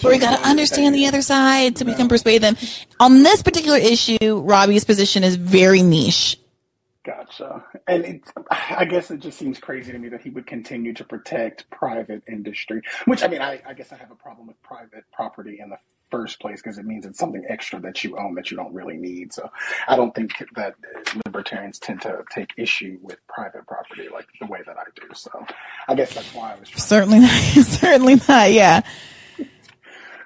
[0.00, 2.56] where we got to understand the other side so we can persuade them.
[2.98, 6.39] On this particular issue, Robbie's position is very niche.
[7.04, 7.64] Gotcha.
[7.86, 11.04] And it, I guess it just seems crazy to me that he would continue to
[11.04, 15.04] protect private industry, which I mean, I, I guess I have a problem with private
[15.12, 15.78] property in the
[16.10, 18.96] first place because it means it's something extra that you own that you don't really
[18.96, 19.32] need.
[19.32, 19.50] So
[19.88, 20.74] I don't think that
[21.24, 25.14] libertarians tend to take issue with private property like the way that I do.
[25.14, 25.30] So
[25.88, 27.30] I guess that's why I was certainly not,
[27.64, 28.52] certainly not.
[28.52, 28.82] Yeah.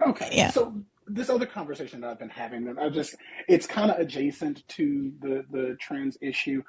[0.08, 0.30] okay.
[0.32, 0.50] Yeah.
[0.50, 0.74] So
[1.06, 3.16] this other conversation that I've been having that I just
[3.48, 6.62] it's kind of adjacent to the the trans issue.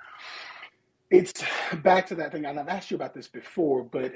[1.11, 1.43] It's
[1.83, 4.11] back to that thing, and I've asked you about this before, but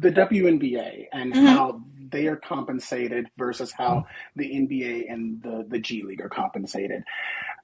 [0.00, 1.46] the WNBA and mm-hmm.
[1.46, 4.06] how they are compensated versus how
[4.36, 7.02] the NBA and the, the G League are compensated.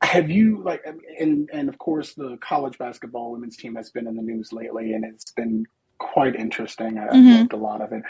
[0.03, 0.85] Have you like
[1.19, 4.93] and and of course the college basketball women's team has been in the news lately,
[4.93, 5.65] and it's been
[5.99, 6.99] quite interesting.
[6.99, 7.29] I, mm-hmm.
[7.39, 8.03] loved a lot of it.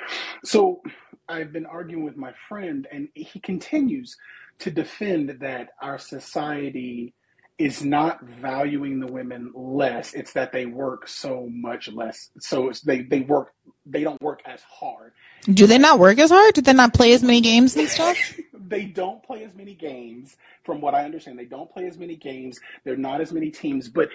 [0.44, 0.82] So
[1.28, 4.16] I've been arguing with my friend, and he continues
[4.60, 7.14] to defend that our society
[7.58, 10.14] is not valuing the women less.
[10.14, 12.30] It's that they work so much less.
[12.40, 13.52] So it's they they work
[13.86, 15.12] they don't work as hard.
[15.44, 16.54] Do they not work as hard?
[16.54, 18.16] Do they not play as many games and stuff?
[18.68, 20.36] they don't play as many games.
[20.62, 22.58] From what I understand, they don't play as many games.
[22.84, 23.88] There are not as many teams.
[23.88, 24.08] But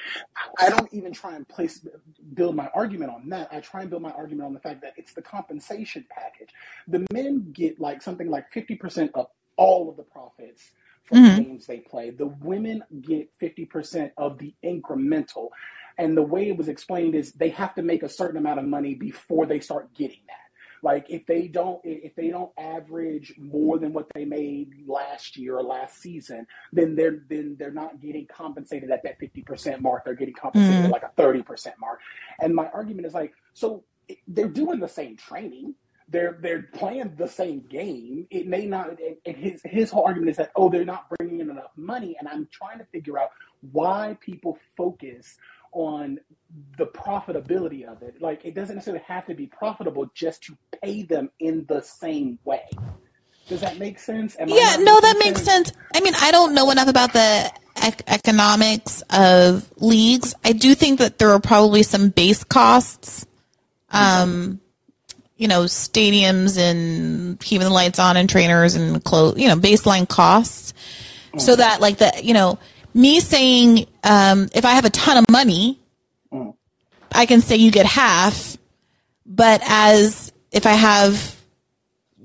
[0.60, 1.86] I don't even try and place
[2.34, 3.50] build my argument on that.
[3.52, 6.50] I try and build my argument on the fact that it's the compensation package.
[6.88, 10.72] The men get like something like fifty percent of all of the profits
[11.06, 11.44] from mm-hmm.
[11.44, 12.10] games they play.
[12.10, 15.50] The women get fifty percent of the incremental.
[16.00, 18.66] And the way it was explained is they have to make a certain amount of
[18.66, 20.50] money before they start getting that.
[20.82, 25.58] Like if they don't if they don't average more than what they made last year
[25.58, 30.06] or last season, then they're then they're not getting compensated at that fifty percent mark.
[30.06, 30.86] They're getting compensated mm.
[30.86, 32.00] at like a thirty percent mark.
[32.40, 33.84] And my argument is like, so
[34.28, 35.76] they're doing the same training.
[36.08, 38.26] They're they're playing the same game.
[38.32, 38.98] It may not.
[39.26, 42.16] And his his whole argument is that oh they're not bringing in enough money.
[42.18, 43.32] And I'm trying to figure out
[43.72, 45.38] why people focus
[45.72, 46.20] on
[46.78, 48.22] the profitability of it.
[48.22, 52.40] Like it doesn't necessarily have to be profitable just to pay them in the same
[52.44, 52.66] way.
[53.48, 54.36] Does that make sense?
[54.40, 55.72] Am yeah, no, that makes sense?
[55.96, 57.52] I mean, I don't know enough about the
[57.84, 60.36] ec- economics of leagues.
[60.44, 63.26] I do think that there are probably some base costs.
[63.92, 64.62] Um,
[65.36, 70.08] you know, stadiums and keeping the lights on and trainers and clothes, you know, baseline
[70.08, 70.74] costs.
[71.38, 72.60] So that like the, you know,
[72.94, 75.80] me saying um, if I have a ton of money,
[76.32, 76.54] mm.
[77.12, 78.58] I can say you get half.
[79.26, 81.36] But as if I have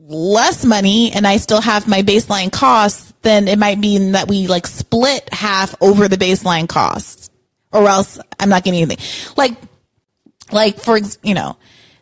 [0.07, 4.47] less money and I still have my baseline costs, then it might mean that we
[4.47, 7.31] like split half over the baseline costs,
[7.73, 9.05] or else I'm not getting anything.
[9.37, 9.57] Like,
[10.53, 11.57] like for you know,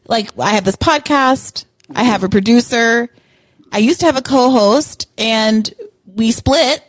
[0.07, 1.65] like I have this podcast,
[1.95, 3.09] I have a producer,
[3.71, 5.73] I used to have a co-host, and
[6.05, 6.83] we split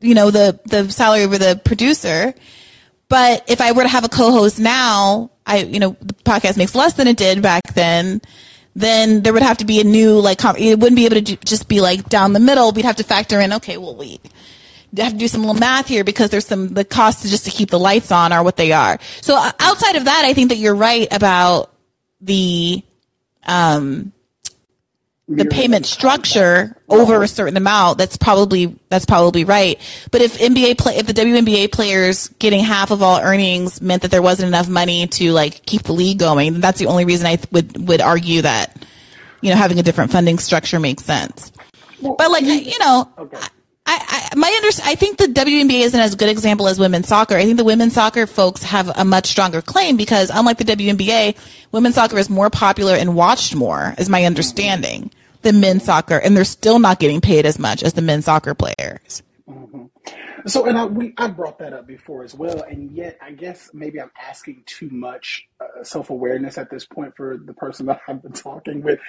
[0.00, 2.34] you know, the, the salary of the producer.
[3.08, 6.74] But if I were to have a co-host now, I, you know, the podcast makes
[6.74, 8.20] less than it did back then.
[8.76, 11.68] Then there would have to be a new, like, it wouldn't be able to just
[11.68, 12.70] be like down the middle.
[12.70, 14.20] We'd have to factor in, okay, well, we
[14.96, 17.70] have to do some little math here because there's some, the costs just to keep
[17.70, 18.98] the lights on are what they are.
[19.20, 21.72] So uh, outside of that, I think that you're right about
[22.20, 22.84] the,
[23.46, 24.12] um,
[25.28, 29.78] the payment structure over a certain amount that's probably that's probably right
[30.10, 34.10] but if nba play if the WNBA players getting half of all earnings meant that
[34.10, 37.26] there wasn't enough money to like keep the league going then that's the only reason
[37.26, 38.74] i th- would would argue that
[39.42, 41.52] you know having a different funding structure makes sense
[42.00, 43.38] but like you know okay.
[43.90, 47.36] I, I, my under, I think the WNBA isn't as good example as women's soccer.
[47.36, 51.34] I think the women's soccer folks have a much stronger claim because unlike the WNBA,
[51.72, 55.10] women's soccer is more popular and watched more, is my understanding.
[55.42, 58.54] Than men's soccer, and they're still not getting paid as much as the men's soccer
[58.54, 59.22] players.
[60.46, 63.70] So, and I, we, I brought that up before as well, and yet I guess
[63.74, 68.00] maybe I'm asking too much uh, self awareness at this point for the person that
[68.08, 69.00] I've been talking with.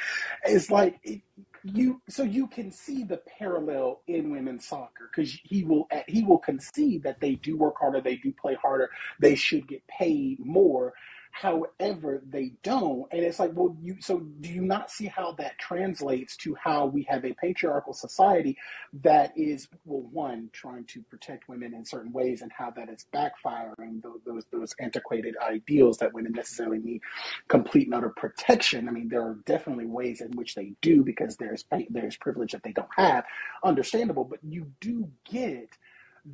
[0.45, 1.21] It's like it,
[1.63, 6.39] you, so you can see the parallel in women's soccer because he will he will
[6.39, 8.89] concede that they do work harder, they do play harder,
[9.19, 10.93] they should get paid more.
[11.39, 13.07] However, they don't.
[13.13, 16.87] And it's like, well, you so do you not see how that translates to how
[16.87, 18.57] we have a patriarchal society
[19.03, 23.05] that is, well, one, trying to protect women in certain ways and how that is
[23.13, 26.99] backfiring those those, those antiquated ideals that women necessarily need
[27.47, 28.89] complete and utter protection.
[28.89, 32.63] I mean, there are definitely ways in which they do because there's there's privilege that
[32.63, 33.23] they don't have.
[33.63, 35.69] Understandable, but you do get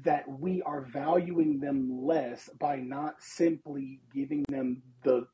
[0.03, 5.27] that we are valuing them less by not simply giving them the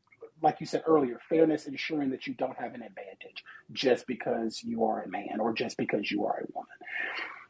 [0.44, 4.84] like you said earlier, fairness, ensuring that you don't have an advantage just because you
[4.84, 6.70] are a man or just because you are a woman.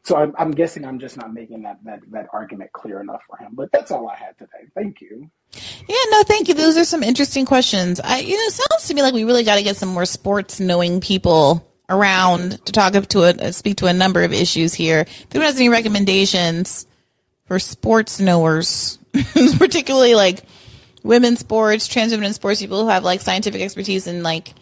[0.04, 3.36] So I'm, I'm guessing I'm just not making that, that that argument clear enough for
[3.36, 3.52] him.
[3.54, 4.68] But that's all I had today.
[4.74, 5.30] Thank you.
[5.88, 6.54] Yeah, no, thank you.
[6.54, 8.00] Those are some interesting questions.
[8.00, 10.04] I, you know, it sounds to me like we really got to get some more
[10.04, 14.74] sports knowing people around to talk to a, uh, speak to a number of issues
[14.74, 15.00] here.
[15.00, 16.86] If anyone has any recommendations
[17.46, 18.98] for sports knowers,
[19.58, 20.42] particularly like
[21.02, 24.54] women's sports, trans women in sports, people who have like scientific expertise and like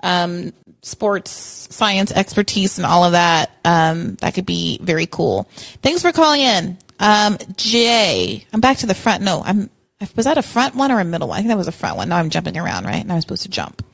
[0.00, 0.52] um,
[0.82, 1.30] sports
[1.74, 3.50] science expertise and all of that.
[3.64, 5.48] Um, that could be very cool.
[5.82, 6.78] Thanks for calling in.
[6.98, 9.22] Um, Jay, I'm back to the front.
[9.22, 9.70] No, I'm,
[10.14, 11.36] was that a front one or a middle one?
[11.36, 12.08] I think that was a front one.
[12.08, 13.04] Now I'm jumping around, right?
[13.04, 13.84] Now I'm supposed to jump.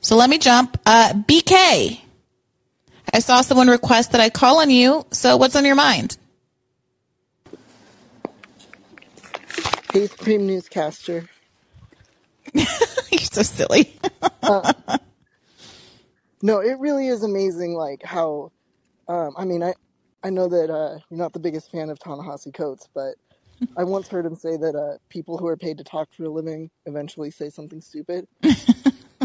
[0.00, 0.78] So let me jump.
[0.86, 2.00] Uh, BK,
[3.12, 5.06] I saw someone request that I call on you.
[5.10, 6.16] So what's on your mind?
[9.92, 11.28] Hey, Supreme Newscaster.
[12.52, 12.66] You're
[13.20, 13.98] so silly.
[14.42, 14.72] uh,
[16.42, 18.52] no, it really is amazing, like how.
[19.08, 19.72] Um, I mean, I
[20.22, 23.14] I know that uh, you're not the biggest fan of Ta-Nehisi Coates, but
[23.78, 26.30] I once heard him say that uh, people who are paid to talk for a
[26.30, 28.26] living eventually say something stupid.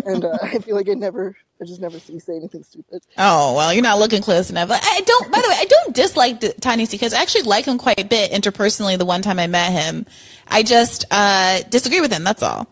[0.05, 3.03] and uh, I feel like I never, I just never see say anything stupid.
[3.17, 4.69] Oh well, you're not looking close enough.
[4.71, 5.31] I don't.
[5.31, 8.05] By the way, I don't dislike Tiny C because I actually like him quite a
[8.05, 8.97] bit interpersonally.
[8.97, 10.05] The one time I met him,
[10.47, 12.23] I just uh, disagree with him.
[12.23, 12.67] That's all.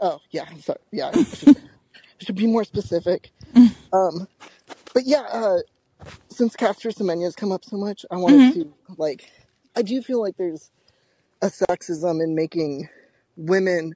[0.00, 0.78] Oh yeah, sorry.
[0.92, 1.56] Yeah, I should,
[1.94, 3.30] I should be more specific.
[3.92, 4.26] um,
[4.94, 5.58] but yeah, uh,
[6.28, 8.62] since Caster Semenya has come up so much, I wanted mm-hmm.
[8.62, 9.30] to like,
[9.76, 10.70] I do feel like there's
[11.42, 12.88] a sexism in making
[13.36, 13.94] women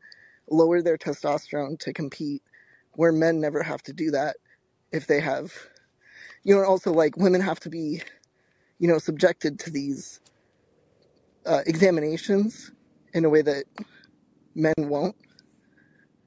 [0.51, 2.43] lower their testosterone to compete
[2.97, 4.37] where men never have to do that
[4.93, 5.53] if they have
[6.45, 8.03] you know also like women have to be
[8.79, 10.21] you know subjected to these
[11.47, 12.71] uh, examinations
[13.13, 13.65] in a way that
[14.55, 15.17] men won't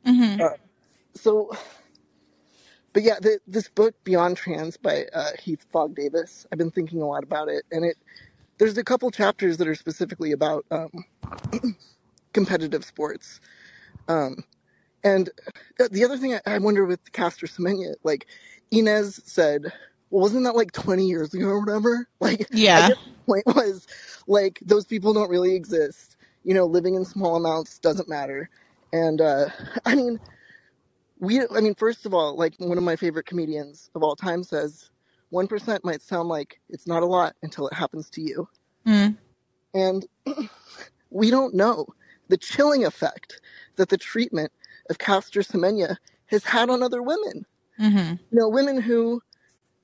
[0.05, 0.41] mm-hmm.
[0.41, 0.49] uh,
[1.15, 1.51] so
[2.93, 7.01] but yeah the, this book beyond trans by uh, heath fogg davis i've been thinking
[7.01, 7.97] a lot about it and it
[8.57, 11.05] there's a couple chapters that are specifically about um,
[12.33, 13.39] competitive sports
[14.07, 14.43] um,
[15.07, 15.29] and
[15.91, 18.27] the other thing I wonder with Caster Semenya, like
[18.71, 19.71] Inez said,
[20.09, 22.07] well, wasn't that like 20 years ago or whatever?
[22.19, 22.89] Like, yeah.
[22.89, 23.87] the point was
[24.27, 26.17] like those people don't really exist.
[26.43, 28.49] You know, living in small amounts doesn't matter.
[28.91, 29.49] And uh,
[29.85, 30.19] I mean,
[31.19, 31.41] we.
[31.41, 34.89] I mean, first of all, like one of my favorite comedians of all time says,
[35.29, 38.47] one percent might sound like it's not a lot until it happens to you.
[38.85, 39.17] Mm.
[39.73, 40.05] And
[41.09, 41.85] we don't know
[42.29, 43.41] the chilling effect
[43.75, 44.51] that the treatment
[44.89, 45.97] of Caster Semenya
[46.27, 47.45] has had on other women.
[47.79, 48.15] Mm-hmm.
[48.31, 49.21] You know, women who,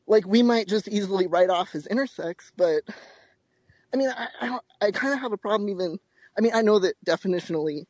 [0.07, 2.81] like, we might just easily write off as intersex, but
[3.93, 5.99] I mean, I, I, I kind of have a problem even.
[6.37, 7.85] I mean, I know that definitionally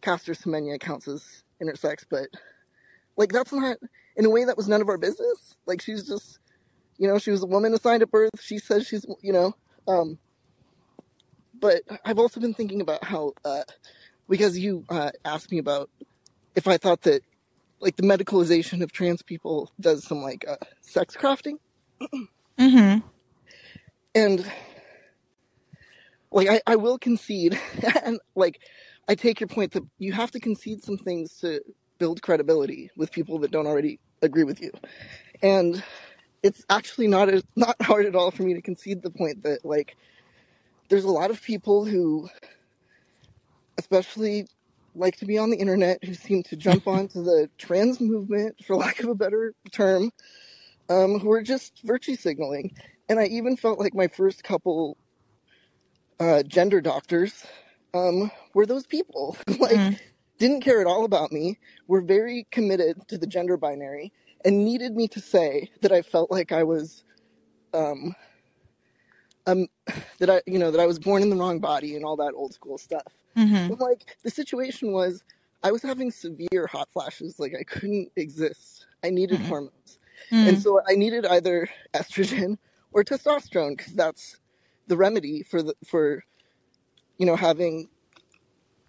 [0.00, 2.28] Caster Semenya counts as intersex, but
[3.16, 3.76] like, that's not,
[4.16, 5.54] in a way, that was none of our business.
[5.66, 6.38] Like, she's just,
[6.98, 8.40] you know, she was a woman assigned at birth.
[8.40, 9.54] She says she's, you know,
[9.86, 10.18] um,
[11.60, 13.62] but I've also been thinking about how, uh,
[14.28, 15.90] because you uh, asked me about
[16.54, 17.22] if I thought that
[17.80, 21.58] like the medicalization of trans people does some like uh, sex crafting.
[22.58, 22.98] mm-hmm.
[24.14, 24.52] And
[26.30, 27.58] like I, I will concede
[28.04, 28.60] and like
[29.08, 31.60] I take your point that you have to concede some things to
[31.98, 34.72] build credibility with people that don't already agree with you.
[35.42, 35.82] And
[36.42, 39.64] it's actually not a, not hard at all for me to concede the point that
[39.64, 39.96] like
[40.88, 42.28] there's a lot of people who
[43.76, 44.46] especially
[44.94, 48.76] like to be on the internet who seem to jump onto the trans movement, for
[48.76, 50.10] lack of a better term,
[50.88, 52.74] um, who are just virtue signaling.
[53.08, 54.96] And I even felt like my first couple
[56.20, 57.44] uh, gender doctors
[57.92, 59.36] um, were those people.
[59.46, 59.94] like, mm-hmm.
[60.38, 64.12] didn't care at all about me, were very committed to the gender binary,
[64.44, 67.04] and needed me to say that I felt like I was,
[67.72, 68.14] um,
[69.46, 69.66] um,
[70.18, 72.32] that I, you know, that I was born in the wrong body and all that
[72.34, 73.12] old school stuff.
[73.36, 73.74] Mm-hmm.
[73.82, 75.22] Like the situation was,
[75.62, 77.38] I was having severe hot flashes.
[77.38, 78.86] Like I couldn't exist.
[79.02, 79.48] I needed Mm-hmm.
[79.48, 79.98] hormones,
[80.30, 82.58] and so I needed either estrogen
[82.92, 84.38] or testosterone because that's
[84.86, 86.24] the remedy for the for
[87.18, 87.88] you know having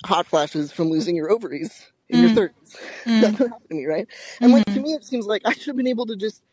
[0.05, 2.51] hot flashes from losing your ovaries in your 30s.
[3.19, 4.07] That's what happened to me, right?
[4.41, 6.43] And like to me, it seems like I should have been able to just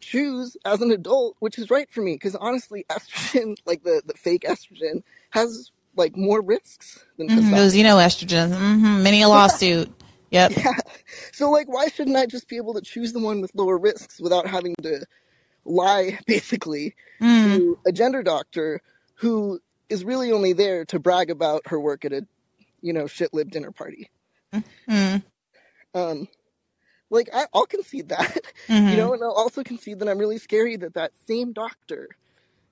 [0.00, 2.14] choose as an adult, which is right for me.
[2.14, 7.50] Because honestly, estrogen, like the the fake estrogen, has like more risks than Mm-hmm.
[7.54, 8.50] Those, you know, estrogen.
[8.50, 9.02] Mm-hmm.
[9.02, 9.90] Many a lawsuit.
[10.32, 10.52] Yep.
[10.56, 10.72] Yeah.
[11.32, 14.18] So like, why shouldn't I just be able to choose the one with lower risks
[14.18, 15.04] without having to
[15.66, 17.44] lie, basically, Mm.
[17.54, 18.80] to a gender doctor
[19.16, 19.60] who
[19.90, 22.26] is really only there to brag about her work at a,
[22.80, 24.10] you know, shit lib dinner party?
[24.88, 25.22] Mm.
[25.94, 26.28] Um,
[27.10, 28.38] like I, I'll concede that,
[28.68, 28.90] Mhm.
[28.90, 32.08] you know, and I'll also concede that I'm really scary that that same doctor,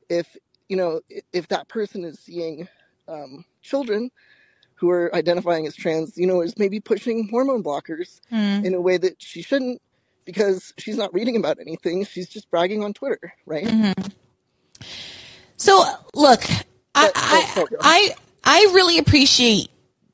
[0.09, 0.34] if
[0.70, 1.02] you know,
[1.34, 2.68] if that person is seeing
[3.11, 4.11] um, children
[4.77, 8.65] who are identifying as trans, you know, is maybe pushing hormone blockers Mm.
[8.65, 9.82] in a way that she shouldn't
[10.24, 12.05] because she's not reading about anything.
[12.07, 13.66] She's just bragging on Twitter, right?
[13.66, 14.07] Mm-hmm.
[15.57, 15.85] So
[16.15, 16.43] look,
[16.95, 17.20] I, But- oh,
[17.51, 18.15] I, sorry, I,
[18.45, 19.69] I really appreciate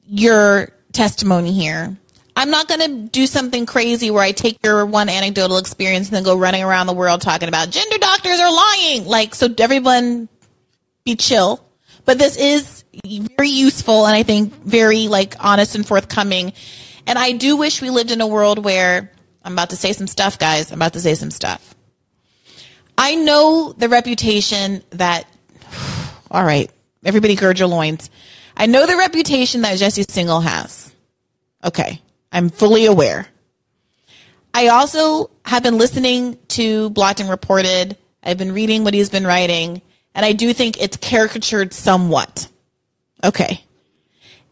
[0.07, 1.97] your testimony here.
[2.39, 6.17] I'm not going to do something crazy where I take your one anecdotal experience and
[6.17, 9.07] then go running around the world talking about gender doctors are lying.
[9.07, 10.29] Like, so everyone
[11.05, 11.65] be chill.
[12.05, 16.53] But this is very useful and I think very like honest and forthcoming.
[17.07, 19.13] And I do wish we lived in a world where
[19.45, 20.73] I'm about to say some stuff, guys.
[20.73, 21.75] I'm about to say some stuff.
[22.99, 25.27] I know the reputation that,
[26.31, 26.71] all right,
[27.05, 28.11] everybody gird your loins.
[28.57, 30.93] I know the reputation that Jesse Singal has.
[31.63, 32.01] Okay,
[32.33, 33.27] I'm fully aware.
[34.55, 37.97] I also have been listening to Blocked and Reported.
[38.23, 39.83] I've been reading what he's been writing,
[40.15, 42.49] and I do think it's caricatured somewhat.
[43.25, 43.63] Okay.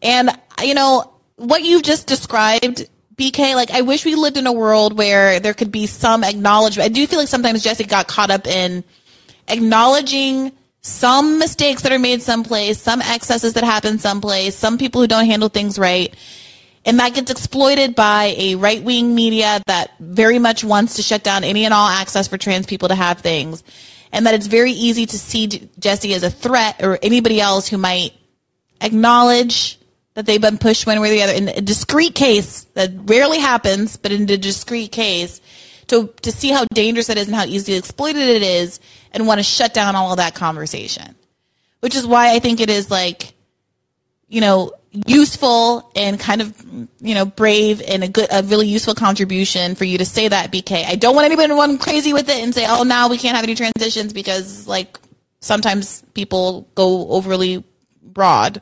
[0.01, 0.29] And,
[0.61, 4.97] you know, what you've just described, BK, like, I wish we lived in a world
[4.97, 6.85] where there could be some acknowledgement.
[6.85, 8.83] I do feel like sometimes Jesse got caught up in
[9.47, 10.51] acknowledging
[10.81, 15.25] some mistakes that are made someplace, some excesses that happen someplace, some people who don't
[15.25, 16.15] handle things right.
[16.85, 21.23] And that gets exploited by a right wing media that very much wants to shut
[21.23, 23.63] down any and all access for trans people to have things.
[24.11, 27.79] And that it's very easy to see Jesse as a threat or anybody else who
[27.79, 28.13] might
[28.81, 29.79] acknowledge
[30.15, 33.39] that they've been pushed one way or the other in a discrete case that rarely
[33.39, 35.41] happens, but in a discrete case
[35.87, 38.79] to, to see how dangerous it is and how easily exploited it is
[39.11, 41.15] and want to shut down all of that conversation.
[41.81, 43.33] Which is why I think it is like,
[44.27, 44.71] you know,
[45.05, 46.65] useful and kind of,
[46.99, 50.51] you know, brave and a good, a really useful contribution for you to say that,
[50.51, 50.85] BK.
[50.85, 53.35] I don't want anybody to run crazy with it and say, oh, now we can't
[53.35, 54.97] have any transitions because, like,
[55.41, 57.63] sometimes people go overly
[58.05, 58.61] broad.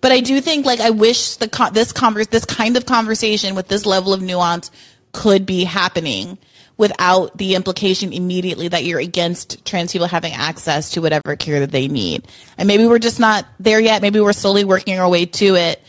[0.00, 3.68] But I do think, like, I wish the this converse, this kind of conversation with
[3.68, 4.70] this level of nuance
[5.12, 6.38] could be happening
[6.76, 11.70] without the implication immediately that you're against trans people having access to whatever care that
[11.70, 12.26] they need.
[12.58, 14.02] And maybe we're just not there yet.
[14.02, 15.80] Maybe we're slowly working our way to it.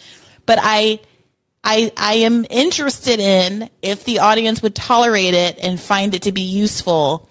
[0.45, 0.99] But I,
[1.64, 6.31] I, I am interested in if the audience would tolerate it and find it to
[6.31, 7.27] be useful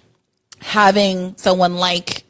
[0.61, 2.25] having someone like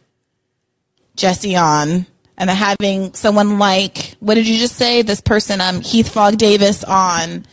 [1.17, 2.07] Jesse on
[2.43, 5.03] and having someone like, what did you just say?
[5.03, 7.47] This person, um, Heath Fogg Davis on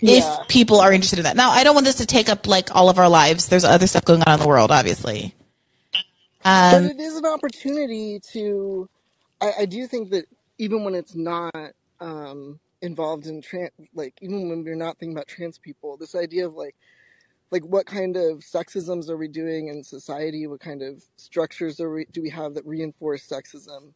[0.00, 0.38] Yeah.
[0.40, 1.36] if people are interested in that.
[1.36, 3.48] Now, I don't want this to take up like all of our lives.
[3.48, 5.34] There's other stuff going on in the world, obviously.
[6.42, 8.88] but Um, it is an opportunity to
[9.40, 10.26] I, I do think that
[10.58, 11.54] even when it's not
[12.00, 16.46] um involved in trans like even when we're not thinking about trans people this idea
[16.46, 16.74] of like
[17.52, 21.92] like what kind of sexisms are we doing in society what kind of structures are
[21.92, 23.92] we, do we have that reinforce sexism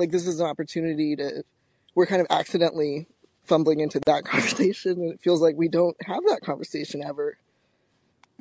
[0.00, 1.44] like this is an opportunity to
[1.96, 3.08] we're kind of accidentally
[3.44, 7.38] fumbling into that conversation and it feels like we don't have that conversation ever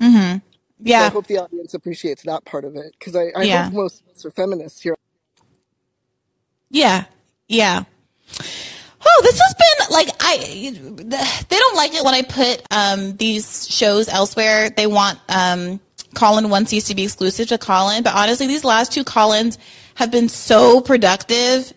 [0.01, 0.39] Mm-hmm.
[0.79, 0.99] Yeah.
[0.99, 3.47] so I hope the audience appreciates that part of it because I, I Yeah.
[3.47, 4.95] hope most of us are feminists here.
[6.71, 7.05] yeah,
[7.47, 7.83] yeah.
[9.05, 11.45] Oh, this has been like I.
[11.49, 14.69] They don't like it when I put um, these shows elsewhere.
[14.71, 15.79] They want um,
[16.15, 19.57] Callin once used to be exclusive to Callin, but honestly, these last two Callins
[19.99, 21.73] have been so productive,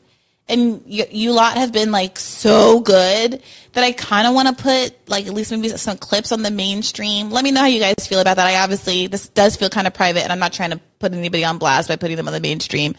[0.49, 3.43] and you, you lot have been like so good
[3.73, 6.51] that I kind of want to put like at least maybe some clips on the
[6.53, 7.31] mainstream.
[7.31, 8.47] Let me know how you guys feel about that.
[8.47, 11.45] I obviously this does feel kind of private, and I'm not trying to put anybody
[11.45, 12.95] on blast by putting them on the mainstream,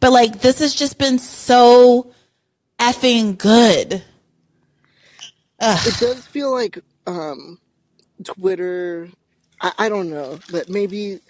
[0.00, 2.10] but like this has just been so
[2.78, 4.02] effing good.
[5.60, 7.58] It does feel like um,
[8.24, 9.10] Twitter
[9.60, 11.20] I, I don't know, but maybe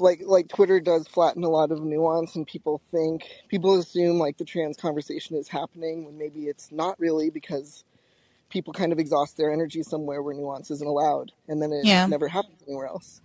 [0.00, 4.36] like like Twitter does flatten a lot of nuance, and people think people assume like
[4.38, 7.84] the trans conversation is happening when maybe it's not really because
[8.50, 12.06] people kind of exhaust their energy somewhere where nuance isn't allowed, and then it Yeah.
[12.06, 13.20] never happens anywhere else.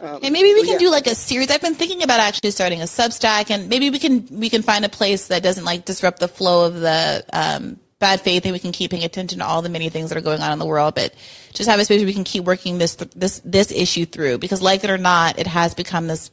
[0.00, 0.78] Um, And maybe we so can yeah.
[0.78, 1.50] do like a series.
[1.50, 4.84] I've been thinking about actually starting a Substack, and maybe we can we can find
[4.84, 8.58] a place that doesn't like disrupt the flow of the um, bad faith, and we
[8.58, 10.66] can keep paying attention to all the many things that are going on in the
[10.66, 10.94] world.
[10.94, 11.14] But
[11.52, 14.62] just have a space where we can keep working this this this issue through, because
[14.62, 16.30] like it or not, it has become this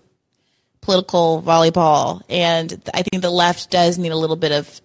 [0.82, 4.82] political volleyball, and I think the left does need a little bit of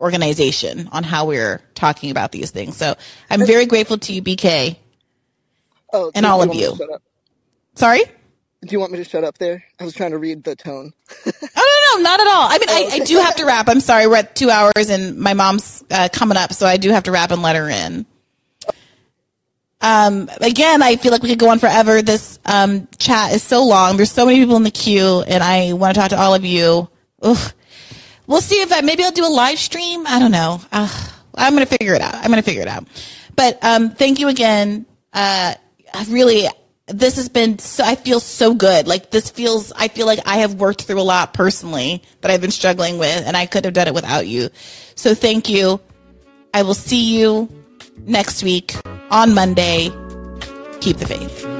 [0.00, 2.76] organization on how we're talking about these things.
[2.76, 2.94] So
[3.30, 4.76] I'm very grateful to you, BK.
[5.92, 6.98] Oh, and all of want me to you.
[7.74, 8.02] Sorry.
[8.62, 9.64] Do you want me to shut up there?
[9.78, 10.92] I was trying to read the tone.
[11.56, 12.48] Oh no, no, not at all.
[12.50, 13.68] I mean, I, I do have to wrap.
[13.68, 16.90] I'm sorry, we're at two hours, and my mom's uh, coming up, so I do
[16.90, 18.06] have to wrap and let her in.
[19.80, 22.00] Um, again, I feel like we could go on forever.
[22.00, 23.96] This um, chat is so long.
[23.98, 26.44] There's so many people in the queue, and I want to talk to all of
[26.44, 26.88] you.
[27.20, 27.52] Ugh.
[28.26, 30.06] We'll see if I, maybe I'll do a live stream.
[30.06, 30.60] I don't know.
[30.72, 30.88] Uh,
[31.34, 32.14] I'm going to figure it out.
[32.14, 32.86] I'm going to figure it out.
[33.36, 34.86] But um, thank you again.
[35.12, 35.54] Uh,
[35.92, 36.48] I really,
[36.86, 37.58] this has been.
[37.58, 38.86] So, I feel so good.
[38.86, 39.72] Like this feels.
[39.72, 43.24] I feel like I have worked through a lot personally that I've been struggling with,
[43.26, 44.50] and I could have done it without you.
[44.94, 45.80] So thank you.
[46.52, 47.48] I will see you
[47.98, 48.74] next week
[49.10, 49.90] on Monday.
[50.80, 51.53] Keep the faith.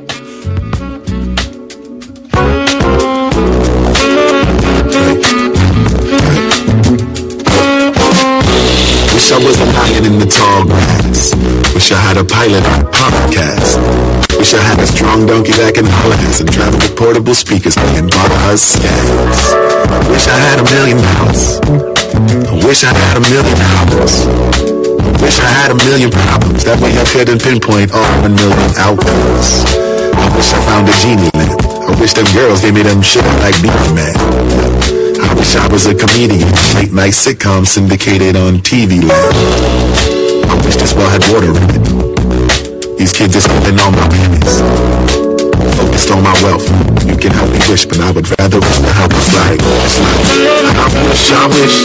[9.24, 11.32] Wish I was a lion in the tall grass.
[11.72, 13.80] Wish I had a pilot on podcast.
[14.36, 17.72] Wish I had a strong donkey that can holler ass and travel with portable speakers
[17.72, 19.40] playing bars scans.
[20.12, 21.56] Wish I had a million dollars.
[21.56, 23.56] I wish I had a million.
[23.56, 26.60] I wish I had a million problems.
[26.68, 29.64] That way I couldn't pinpoint all one million outcomes.
[30.20, 31.64] I wish I found a genie lamp.
[31.64, 34.73] I wish them girls gave me them shit like Beenie Man.
[35.24, 39.34] I wish I was a comedian, late night sitcom syndicated on TV land.
[40.50, 42.98] I wish this well had water in it.
[42.98, 44.60] These kids is holding all my pennies.
[45.80, 46.68] Focused on my wealth.
[47.08, 50.86] You can help me wish, but I would rather wish the help it's like, I
[51.08, 51.76] wish, I wish.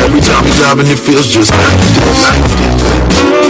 [0.00, 2.20] Every time you driving, it feels just like this.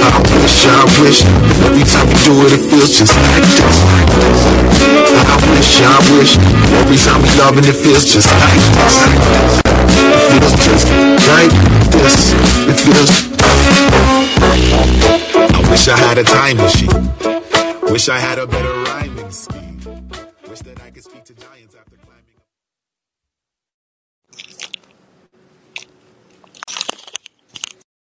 [0.02, 1.22] I wish, I wish.
[1.62, 4.65] Every time you do it, it feels just like this.
[5.24, 6.36] I wish, I wish.
[6.80, 8.94] Every time we loving, it feels just like this.
[10.12, 10.86] It feels just
[11.30, 11.54] like
[11.90, 12.32] this.
[12.70, 13.10] It feels.
[15.54, 16.90] I wish I had a time machine.
[17.90, 18.85] Wish I had a better